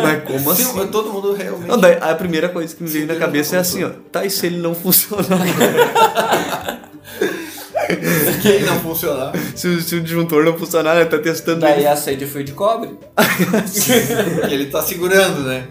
[0.00, 0.64] Mas como assim?
[0.64, 1.68] Sim, todo mundo realmente.
[1.68, 3.90] Não, daí a primeira coisa que me veio na cabeça é assim, ó.
[4.12, 5.26] Tá, e se ele não funcionar?
[8.42, 9.32] Quem não funcionar?
[9.54, 11.04] se, o- se o disjuntor não funcionar, né?
[11.04, 11.86] Tá testando Daí ele.
[11.88, 12.90] acende o fio de cobre.
[13.14, 15.66] Porque ele tá segurando, né?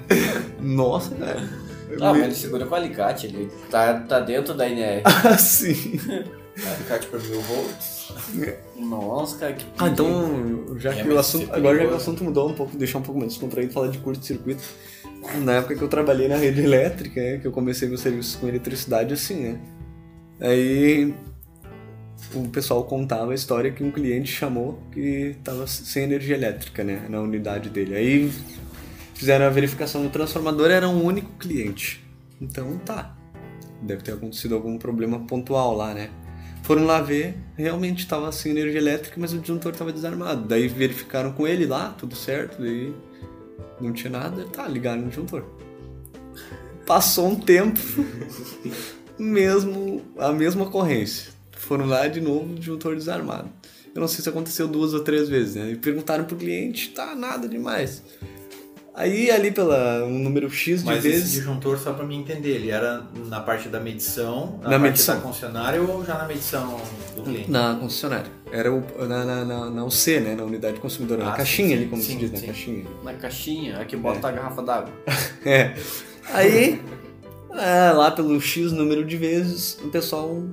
[0.62, 1.66] Nossa, cara.
[2.02, 5.02] Ah, mas ele segura com alicate, ele tá, tá dentro da NR.
[5.24, 6.00] Assim.
[6.56, 8.14] Alicate por mil volts.
[8.78, 11.44] Nossa, cara, que Ah, então, já É, que o assunto.
[11.54, 11.96] Agora já que o perigoso.
[11.96, 14.64] assunto mudou um pouco, deixar um pouco mais descontraído falar de curto-circuito.
[15.44, 18.48] Na época que eu trabalhei na rede elétrica, né, que eu comecei meus serviços com
[18.48, 19.60] eletricidade assim, né?
[20.40, 21.14] Aí
[22.34, 27.06] o pessoal contava a história que um cliente chamou que estava sem energia elétrica, né,
[27.10, 27.96] na unidade dele.
[27.96, 28.32] Aí
[29.14, 32.04] fizeram a verificação no transformador, era um único cliente.
[32.42, 33.16] Então tá.
[33.82, 36.10] Deve ter acontecido algum problema pontual lá, né?
[36.64, 40.48] Foram lá ver, realmente estava sem energia elétrica, mas o disjuntor estava desarmado.
[40.48, 42.92] Daí verificaram com ele lá, tudo certo, daí
[43.80, 45.44] não tinha nada, tá, ligaram no disjuntor.
[46.88, 47.80] Passou um tempo,
[49.20, 51.35] mesmo a mesma ocorrência.
[51.68, 53.50] Foram lá de novo, disjuntor desarmado.
[53.94, 55.72] Eu não sei se aconteceu duas ou três vezes, né?
[55.72, 58.04] E perguntaram pro cliente, tá, nada demais.
[58.94, 61.32] Aí ali pela um número X de Mas esse vezes.
[61.32, 65.16] disjuntor, só pra me entender, ele era na parte da medição, na, Na parte medição.
[65.16, 66.80] da concessionária ou já na medição
[67.16, 67.52] do cliente?
[67.52, 68.32] Na concessionária.
[68.52, 70.36] Era o, na, na, na, na UC, né?
[70.36, 71.24] Na unidade consumidora.
[71.24, 72.36] Ah, na sim, caixinha sim, ali, como sim, se diz, sim.
[72.36, 72.86] na caixinha.
[73.04, 74.94] Na caixinha, aqui bota a garrafa d'água.
[75.46, 75.76] É.
[76.34, 76.82] Aí,
[77.52, 80.44] é, lá pelo X número de vezes, o pessoal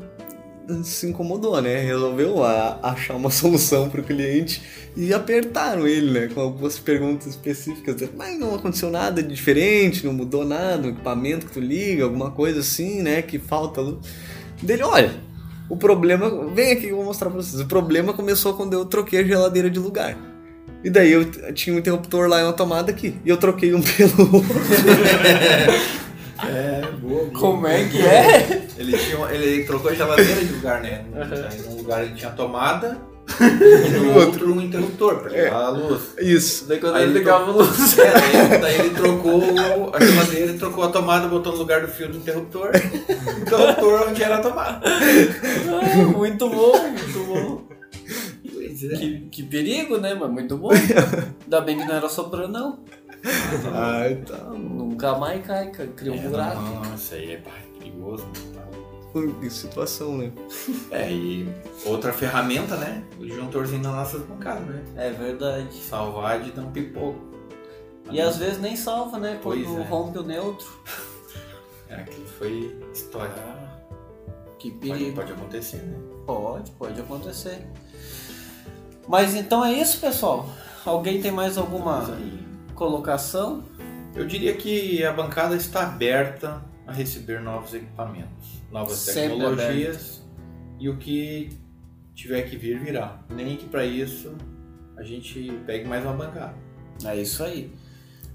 [0.83, 1.81] se incomodou, né?
[1.81, 4.63] Resolveu a- achar uma solução para o cliente
[4.97, 6.29] e apertaram ele, né?
[6.33, 7.97] Com algumas perguntas específicas.
[8.17, 12.31] Mas não aconteceu nada de diferente, não mudou nada, o equipamento que tu liga, alguma
[12.31, 13.23] coisa assim, né?
[13.23, 13.99] Que falta luz.
[14.63, 15.13] Dele, olha,
[15.69, 16.49] o problema.
[16.55, 17.61] Vem aqui que eu vou mostrar pra vocês.
[17.61, 20.17] O problema começou quando eu troquei a geladeira de lugar.
[20.85, 23.15] E daí eu tinha um interruptor lá e uma tomada aqui.
[23.25, 24.53] E eu troquei um pelo outro.
[26.45, 27.31] É, boa, boa.
[27.41, 28.63] Como é que é?
[28.83, 31.05] Ele, tinha, ele trocou a geladeira de lugar, né?
[31.57, 32.99] Em um lugar ele tinha tomada
[33.41, 36.15] e no outro um interruptor pra ligar a luz.
[36.19, 36.67] Isso.
[36.67, 37.97] Daí quando Aí ele ligava a luz.
[37.99, 39.41] É, daí, daí ele trocou
[39.95, 42.71] a geladeira, ele trocou a tomada, botou no lugar do fio do interruptor.
[43.41, 44.81] Interruptor onde era a tomada.
[44.85, 47.63] Ah, muito bom, muito bom.
[48.53, 48.89] Pois é.
[48.97, 50.15] Que, que perigo, né?
[50.15, 50.71] Mas muito bom.
[50.73, 52.79] Ainda bem que não era soprano, não.
[53.73, 54.37] Ai, tá.
[54.51, 56.83] Nunca mais cai, ca- cria um É, buraco.
[56.97, 57.43] isso aí é
[57.79, 58.27] perigoso.
[58.53, 58.62] tá?
[59.13, 60.33] Que situação, né?
[60.91, 61.49] É, e
[61.85, 63.05] outra ferramenta, né?
[63.19, 64.83] O disjuntorzinho nas nossas bancadas, né?
[64.97, 65.75] É verdade.
[65.83, 67.21] Salvar de dar um pipoco.
[68.11, 69.39] E às vezes nem salva, né?
[69.43, 69.83] Quando Pois é.
[69.89, 70.67] rompe o neutro.
[71.89, 73.35] É, aquilo foi história.
[74.59, 75.15] Que Pode, perigo.
[75.15, 75.99] pode acontecer, né?
[76.25, 77.67] Pode, pode acontecer.
[79.07, 80.49] Mas então é isso, pessoal.
[80.87, 82.17] Alguém tem mais alguma
[82.75, 83.63] colocação?
[84.15, 90.23] Eu diria que a bancada está aberta a receber novos equipamentos, novas tecnologias
[90.81, 91.51] e o que
[92.15, 93.21] tiver que vir, virá.
[93.29, 94.35] Nem que para isso
[94.97, 96.55] a gente pegue mais uma bancada.
[97.05, 97.71] É isso aí.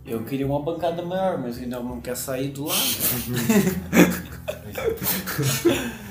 [0.06, 2.80] Eu queria uma bancada maior, mas ainda não quer sair do lado.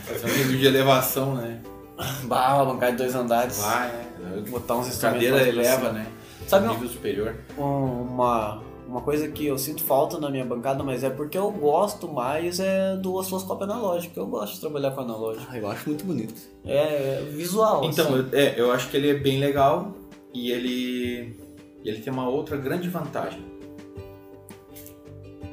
[0.04, 1.60] Fazer um nível de elevação, né?
[2.24, 3.58] bah, uma bancada de dois andares.
[3.58, 4.44] Vai, né?
[4.50, 6.06] Botar uns instrumentos cadeira eleva, né?
[6.46, 7.34] Sabe um- nível superior.
[7.56, 12.08] uma, uma coisa que eu sinto falta na minha bancada, mas é porque eu gosto
[12.08, 14.18] mais é do osciloscópio analógico.
[14.18, 15.46] Eu gosto de trabalhar com analógico.
[15.50, 16.40] Ah, eu acho muito bonito.
[16.64, 17.84] É visual.
[17.84, 18.28] Então, assim.
[18.32, 19.92] eu, é, eu acho que ele é bem legal
[20.32, 21.36] e ele,
[21.84, 23.55] ele tem uma outra grande vantagem.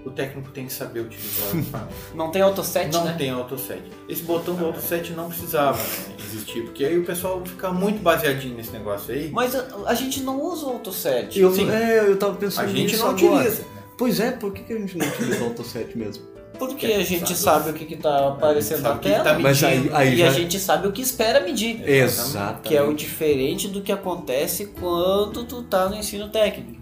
[0.06, 1.94] O técnico tem que saber utilizar o equipamento.
[2.14, 3.16] Não tem autoset, Não né?
[3.18, 3.82] tem autoset.
[4.10, 8.56] Esse botão do autoset não precisava né, existir, porque aí o pessoal fica muito baseadinho
[8.58, 9.30] nesse negócio aí.
[9.32, 11.40] Mas a, a gente não usa o autoset.
[11.40, 11.70] Eu, Sim.
[11.72, 13.36] é, eu tava A pensando gente nisso não agora.
[13.36, 13.64] utiliza.
[13.98, 16.24] Pois é, por que, que a gente não utiliza o AutoSet mesmo?
[16.60, 17.70] Porque É, a gente sabe.
[17.70, 19.24] o que, que tá aparecendo na sabe o que que tela.
[19.36, 20.28] tá Mas aí, aí e já...
[20.28, 21.82] a gente sabe o que espera medir.
[21.88, 22.62] Exatamente.
[22.68, 26.82] Que é o diferente do que acontece quando tu tá no ensino técnico.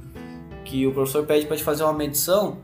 [0.65, 2.57] Que o professor pede pra te fazer uma medição,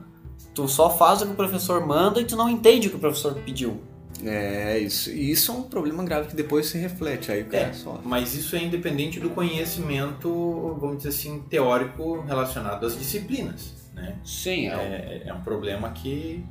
[0.54, 3.00] tu só faz o que o professor manda e tu não entende o que o
[3.00, 3.82] professor pediu.
[4.24, 5.12] É, isso.
[5.12, 7.32] E isso é um problema grave que depois se reflete.
[7.32, 7.72] Aí o cara É.
[8.04, 13.74] Mas isso é independente do conhecimento, vamos dizer assim, teórico relacionado às disciplinas.
[13.94, 14.16] Né?
[14.24, 16.44] Sim, é, É, é um problema que.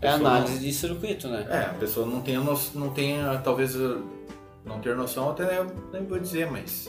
[0.00, 1.46] é análise de circuito, né?
[1.48, 3.74] É, a pessoa não tem, não tem talvez
[4.64, 6.88] não ter noção, até eu nem vou dizer, mas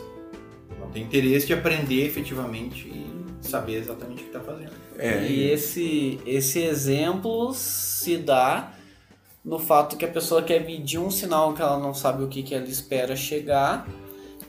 [0.79, 3.09] não tem interesse de aprender efetivamente e
[3.41, 4.73] saber exatamente o que está fazendo.
[4.99, 8.73] É, E esse, esse exemplo se dá
[9.43, 12.43] no fato que a pessoa quer medir um sinal que ela não sabe o que,
[12.43, 13.87] que ela espera chegar.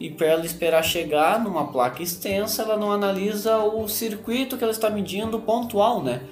[0.01, 4.73] E para ela esperar chegar numa placa extensa, ela não analisa o circuito que ela
[4.73, 6.23] está medindo pontual, né?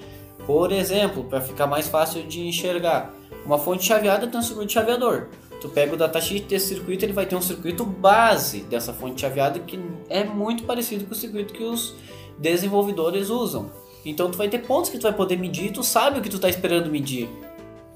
[0.45, 3.13] Por exemplo, para ficar mais fácil de enxergar,
[3.45, 5.27] uma fonte chaveada tem um circuito chaveador.
[5.61, 9.59] Tu pega o datasheet desse circuito, ele vai ter um circuito base dessa fonte chaveada
[9.59, 9.79] que
[10.09, 11.93] é muito parecido com o circuito que os
[12.39, 13.69] desenvolvedores usam.
[14.05, 16.29] Então tu vai ter pontos que tu vai poder medir e tu sabe o que
[16.29, 17.29] tu está esperando medir.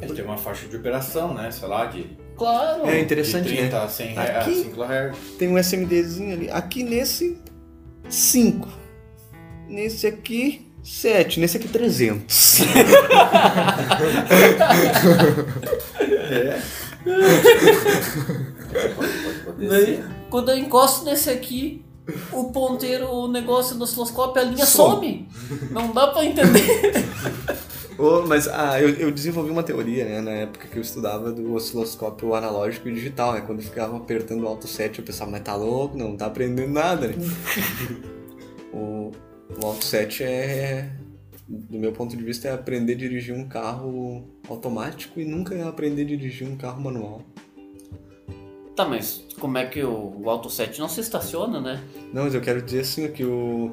[0.02, 1.50] Ele tem uma faixa de operação, né?
[1.52, 2.86] Sei lá, de, Claro.
[2.88, 3.84] é de interessante, 30 né?
[3.86, 5.18] a 100 Aqui- a 5 kHz.
[5.38, 6.50] Tem um SMDzinho ali.
[6.52, 7.38] Aqui nesse,
[8.10, 8.68] 5.
[9.70, 11.40] Nesse aqui, 7.
[11.40, 12.60] Nesse aqui, 300.
[16.30, 16.60] É.
[19.46, 21.83] Pode Daí, quando eu encosto nesse aqui,
[22.32, 25.28] o ponteiro, o negócio do osciloscópio, a linha some.
[25.72, 26.94] Não dá pra entender.
[27.98, 31.54] Ô, mas ah, eu, eu desenvolvi uma teoria, né, na época que eu estudava do
[31.54, 33.42] osciloscópio analógico e digital, né?
[33.42, 36.72] Quando eu ficava apertando o Alto 7, eu pensava, mas tá louco, não tá aprendendo
[36.72, 37.16] nada, né?
[38.74, 39.12] o,
[39.62, 40.90] o Alto 7 é,
[41.48, 45.64] do meu ponto de vista, é aprender a dirigir um carro automático e nunca é
[45.64, 47.22] aprender a dirigir um carro manual.
[48.76, 51.84] Tá, mas como é que o, o Auto 7 não se estaciona, né?
[52.12, 53.72] Não, mas eu quero dizer assim que o,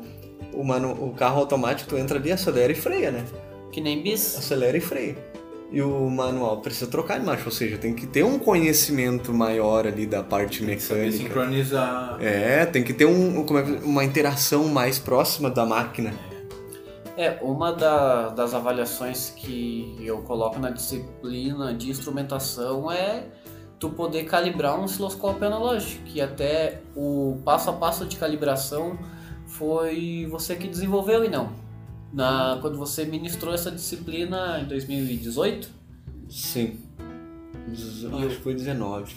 [0.52, 3.24] o, mano, o carro automático, tu entra ali, acelera e freia, né?
[3.72, 4.36] Que nem bis.
[4.36, 5.16] Acelera e freia.
[5.72, 9.86] E o manual precisa trocar de marcha, ou seja, tem que ter um conhecimento maior
[9.86, 10.72] ali da parte Saber
[11.06, 11.12] mecânica.
[11.16, 12.18] sincronizar.
[12.20, 16.12] É, tem que ter um, como é que- uma interação mais próxima da máquina.
[17.16, 23.24] É, uma da- das avaliações que eu coloco na disciplina de instrumentação é
[23.81, 28.98] tu poder calibrar um osciloscópio analógico, que até o passo a passo de calibração
[29.47, 31.51] foi você que desenvolveu e não.
[32.12, 35.70] Na, quando você ministrou essa disciplina em 2018,
[36.28, 36.78] Sim.
[37.73, 39.15] Acho que foi 19.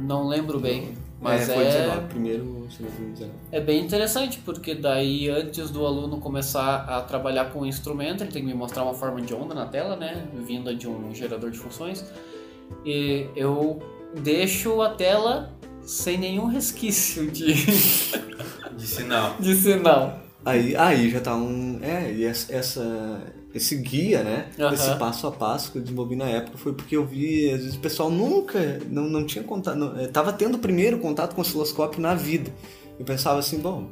[0.00, 2.06] não lembro bem, mas é, é, foi 19.
[2.08, 3.32] Primeiro, segundo, 19.
[3.52, 8.32] é bem interessante, porque daí antes do aluno começar a trabalhar com o instrumento, ele
[8.32, 11.50] tem que me mostrar uma forma de onda na tela, né, vinda de um gerador
[11.50, 12.04] de funções,
[12.84, 13.80] e eu
[14.22, 17.54] deixo a tela sem nenhum resquício de,
[18.76, 19.36] De sinal.
[19.40, 20.20] de sinal.
[20.44, 21.80] Aí, aí já tá um.
[21.82, 22.52] É, e essa,
[23.54, 24.48] esse guia, né?
[24.58, 24.72] Aham.
[24.72, 27.74] Esse passo a passo que eu desenvolvi na época foi porque eu vi, às vezes,
[27.74, 31.40] o pessoal nunca, não, não tinha contato, não, eh, tava tendo o primeiro contato com
[31.40, 32.50] o osciloscópio na vida.
[32.98, 33.88] Eu pensava assim, bom,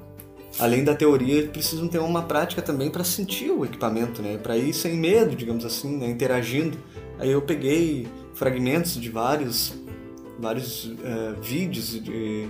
[0.59, 4.39] além da teoria, precisam ter uma prática também para sentir o equipamento, né?
[4.39, 6.09] Para ir sem medo, digamos assim, né?
[6.09, 6.78] interagindo.
[7.19, 8.07] Aí eu peguei
[8.37, 9.73] fragmentos de vários,
[10.39, 12.47] vários eh, vídeos de,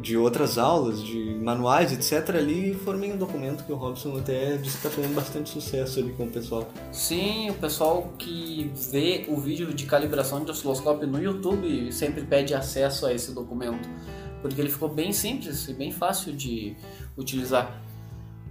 [0.00, 2.36] de outras aulas, de manuais, etc.
[2.36, 6.00] ali e formei um documento que o Robson até disse que está fazendo bastante sucesso
[6.00, 6.66] ali com o pessoal.
[6.90, 12.54] Sim, o pessoal que vê o vídeo de calibração de osciloscópio no YouTube sempre pede
[12.54, 13.86] acesso a esse documento,
[14.40, 16.74] porque ele ficou bem simples e bem fácil de
[17.16, 17.85] utilizar.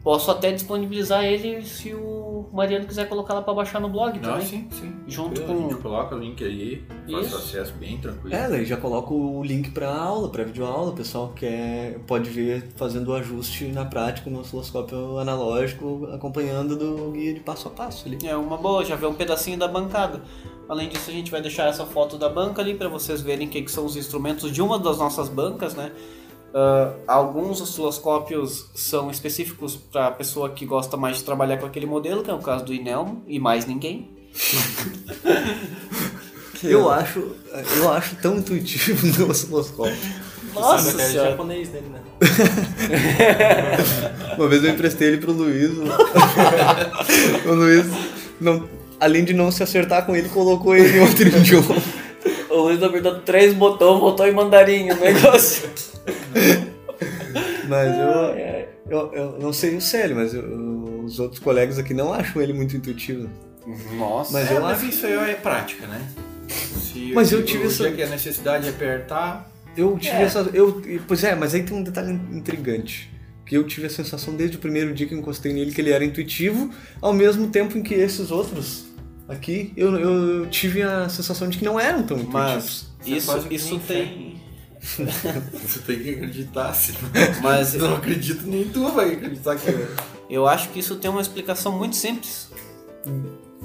[0.05, 4.33] Posso até disponibilizar ele se o Mariano quiser colocar lá para baixar no blog Não,
[4.33, 4.45] também.
[4.45, 4.93] sim, sim.
[5.07, 8.35] Junto A com- gente coloca o link aí, faz acesso bem tranquilo.
[8.35, 12.69] É, daí já coloco o link para aula, para videoaula, o pessoal quer, pode ver
[12.75, 18.07] fazendo o ajuste na prática no osciloscópio analógico, acompanhando do guia de passo a passo
[18.07, 18.19] ali.
[18.23, 20.21] É uma boa, já vê um pedacinho da bancada.
[20.69, 23.49] Além disso, a gente vai deixar essa foto da banca ali para vocês verem o
[23.49, 25.91] que, que são os instrumentos de uma das nossas bancas, né?
[26.57, 31.85] Ah, alguns osciloscópios são específicos para a pessoa que gosta mais de trabalhar com aquele
[31.85, 34.09] modelo, que é o caso do Inelmo, e mais ninguém.
[36.63, 37.35] Eu acho,
[37.77, 39.95] eu acho tão intuitivo no osciloscópio.
[40.51, 41.29] Nossa Sabe senhora!
[41.29, 41.99] japonês dele, né?
[44.35, 45.69] Uma vez eu emprestei ele pro Luiz.
[47.45, 47.85] o Luiz,
[48.41, 48.67] não,
[48.99, 51.75] além de não se acertar com ele, colocou ele em outro idioma.
[52.49, 55.69] O Luiz apertou três botões, botou em mandarim o negócio.
[57.67, 62.13] Mas eu, eu, eu não sei o Célio, mas eu- os outros colegas aqui não
[62.13, 63.29] acham ele muito intuitivo.
[63.97, 64.31] Nossa!
[64.33, 64.89] Mas É, eu mas acho.
[64.89, 66.01] isso aí é prática, né?
[66.47, 70.21] Se Mas eu se tive essa- que a necessidade de apertar, Eu tive É.
[70.21, 70.39] essa.
[70.53, 73.11] Eu, pois é, mas aí tem um detalhe intrigante.
[73.45, 75.91] Que eu tive a sensação desde o primeiro dia que eu encostei nele que ele
[75.91, 76.69] era intuitivo,
[77.01, 78.85] ao mesmo tempo em que esses outros
[79.27, 82.87] aqui, eu, eu tive a sensação de que não eram tão intuitivos.
[83.03, 84.35] Mas isso, isso nem tem.
[85.53, 86.73] Você tem que acreditar.
[86.73, 86.93] Se
[87.41, 89.87] Mas eu não acredito, nem tu vai acreditar que é.
[90.29, 92.49] Eu acho que isso tem uma explicação muito simples.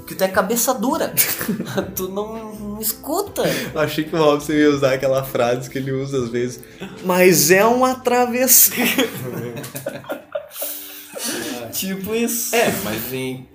[0.07, 1.13] Que tu é cabeça dura.
[1.95, 3.43] tu não, não escuta.
[3.75, 6.59] Achei que o Robson ia usar aquela frase que ele usa às vezes.
[7.05, 8.71] Mas é uma travessa.
[11.71, 12.55] tipo isso.
[12.55, 13.47] É, mas em,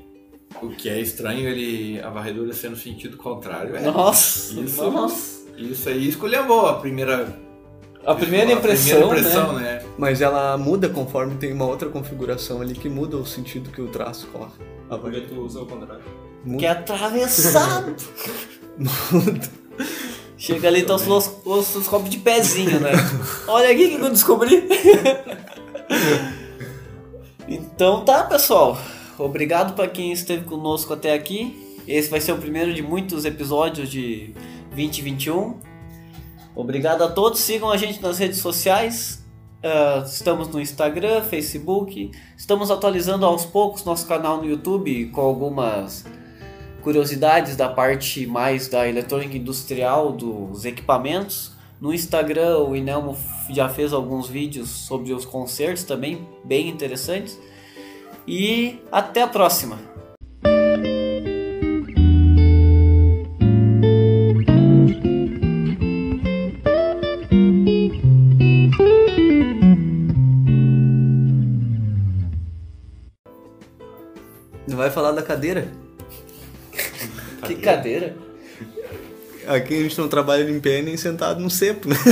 [0.63, 3.77] o que é estranho, ele a varredura ser no sentido contrário.
[3.77, 5.43] É, Nossa, Isso, nossa.
[5.59, 7.27] isso aí escolheu a primeira,
[8.07, 9.63] A primeira impressão, a primeira impressão né?
[9.63, 9.83] né?
[9.99, 13.89] Mas ela muda conforme tem uma outra configuração ali que muda o sentido que o
[13.89, 14.53] traço corre.
[14.89, 16.05] A Porque tu usa o contrário.
[16.45, 16.59] Muda.
[16.59, 17.97] Que é atravessado.
[20.39, 21.09] Chega ali, tá os
[21.45, 22.93] osciloscópio de pezinho, né?
[23.49, 24.69] Olha aqui o que eu descobri.
[27.49, 28.79] então tá, pessoal.
[29.19, 31.81] Obrigado para quem esteve conosco até aqui.
[31.89, 34.33] Esse vai ser o primeiro de muitos episódios de
[34.71, 35.59] 2021.
[36.57, 37.41] Obrigado a todos.
[37.41, 39.25] Sigam a gente nas redes sociais.
[39.63, 42.11] Ah, estamos no Instagram, Facebook.
[42.37, 46.05] Estamos atualizando aos poucos nosso canal no YouTube com algumas
[46.83, 51.53] curiosidades da parte mais da eletrônica industrial dos equipamentos.
[51.81, 53.17] No Instagram, o Inelmo
[53.51, 57.39] já fez alguns vídeos sobre os concertos também, bem interessantes.
[58.27, 59.96] E até a próxima!
[74.87, 75.69] Vai falar da cadeira?
[77.45, 78.15] Que cadeira!
[79.47, 81.97] Aqui a gente não trabalha em pé nem sentado no cepo, né?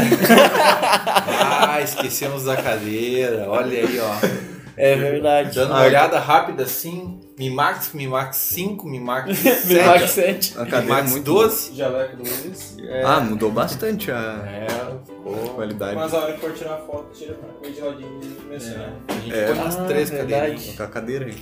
[1.66, 3.46] Ah, esquecemos da cadeira.
[3.48, 4.54] Olha aí, ó.
[4.76, 5.54] É verdade.
[5.54, 9.74] Dando uma Ah, olhada rápida assim, Mi Max, Mi Max 5, Mi Max 7, Mi
[9.82, 10.54] Max 7.
[10.58, 11.74] A Mi cadeira é Max muito 12.
[11.74, 12.76] Jaleco do Luiz.
[12.80, 14.66] É, Ah, mudou bastante a é,
[15.04, 15.34] ficou.
[15.54, 15.96] qualidade.
[15.96, 18.92] Mas a hora que for tirar foto, tira pra de ladinho e mencionar.
[19.08, 19.46] A gente É.
[19.46, 20.32] põe umas Ah, três verdade.
[20.32, 20.64] cadeirinhas.
[20.66, 21.36] Colocar a cadeira aí.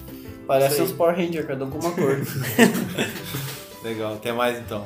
[0.47, 2.19] Parece uns Power Rangers, cada um com uma cor.
[3.83, 4.85] Legal, até mais então.